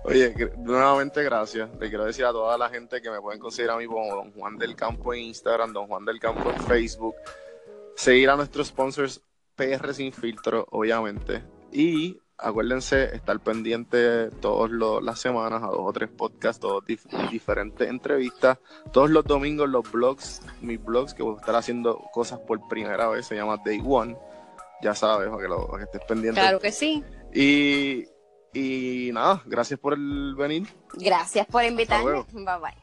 Oye, 0.04 0.34
nuevamente 0.58 1.22
gracias. 1.22 1.70
Le 1.78 1.88
quiero 1.88 2.04
decir 2.04 2.24
a 2.24 2.32
toda 2.32 2.58
la 2.58 2.68
gente 2.68 3.00
que 3.00 3.10
me 3.10 3.20
pueden 3.20 3.40
considerar 3.40 3.76
a 3.76 3.78
mí 3.78 3.86
como 3.86 4.14
Don 4.14 4.32
Juan 4.32 4.58
del 4.58 4.74
Campo 4.74 5.14
en 5.14 5.20
Instagram, 5.20 5.72
Don 5.72 5.86
Juan 5.86 6.04
del 6.04 6.18
Campo 6.18 6.50
en 6.50 6.60
Facebook. 6.64 7.14
Seguir 7.94 8.30
a 8.30 8.36
nuestros 8.36 8.68
sponsors 8.68 9.20
PR 9.54 9.94
Sin 9.94 10.12
Filtro, 10.12 10.66
obviamente. 10.70 11.44
Y 11.70 12.18
acuérdense 12.36 13.14
estar 13.14 13.38
pendiente 13.38 14.30
todas 14.40 14.72
las 15.02 15.20
semanas 15.20 15.62
a 15.62 15.66
dos 15.66 15.82
o 15.82 15.92
tres 15.92 16.10
podcasts, 16.10 16.60
dos 16.60 16.82
diferentes 17.30 17.88
entrevistas. 17.88 18.58
Todos 18.92 19.10
los 19.10 19.24
domingos 19.24 19.68
los 19.68 19.88
blogs, 19.92 20.42
mis 20.60 20.82
blogs, 20.82 21.14
que 21.14 21.22
voy 21.22 21.36
a 21.36 21.40
estar 21.40 21.54
haciendo 21.54 21.98
cosas 22.12 22.40
por 22.40 22.66
primera 22.66 23.08
vez, 23.08 23.26
se 23.26 23.36
llama 23.36 23.58
Day 23.64 23.80
One 23.86 24.16
ya 24.82 24.94
sabes, 24.94 25.28
para 25.28 25.42
que, 25.42 25.48
lo, 25.48 25.68
que 25.76 25.84
estés 25.84 26.00
pendiente. 26.06 26.40
Claro 26.40 26.58
que 26.60 26.72
sí. 26.72 27.02
Y, 27.32 28.04
y 28.52 29.10
nada, 29.12 29.42
gracias 29.46 29.78
por 29.78 29.94
el 29.94 30.34
venir. 30.34 30.68
Gracias 30.94 31.46
por 31.46 31.64
invitarme. 31.64 32.24
Bye 32.32 32.44
bye. 32.60 32.81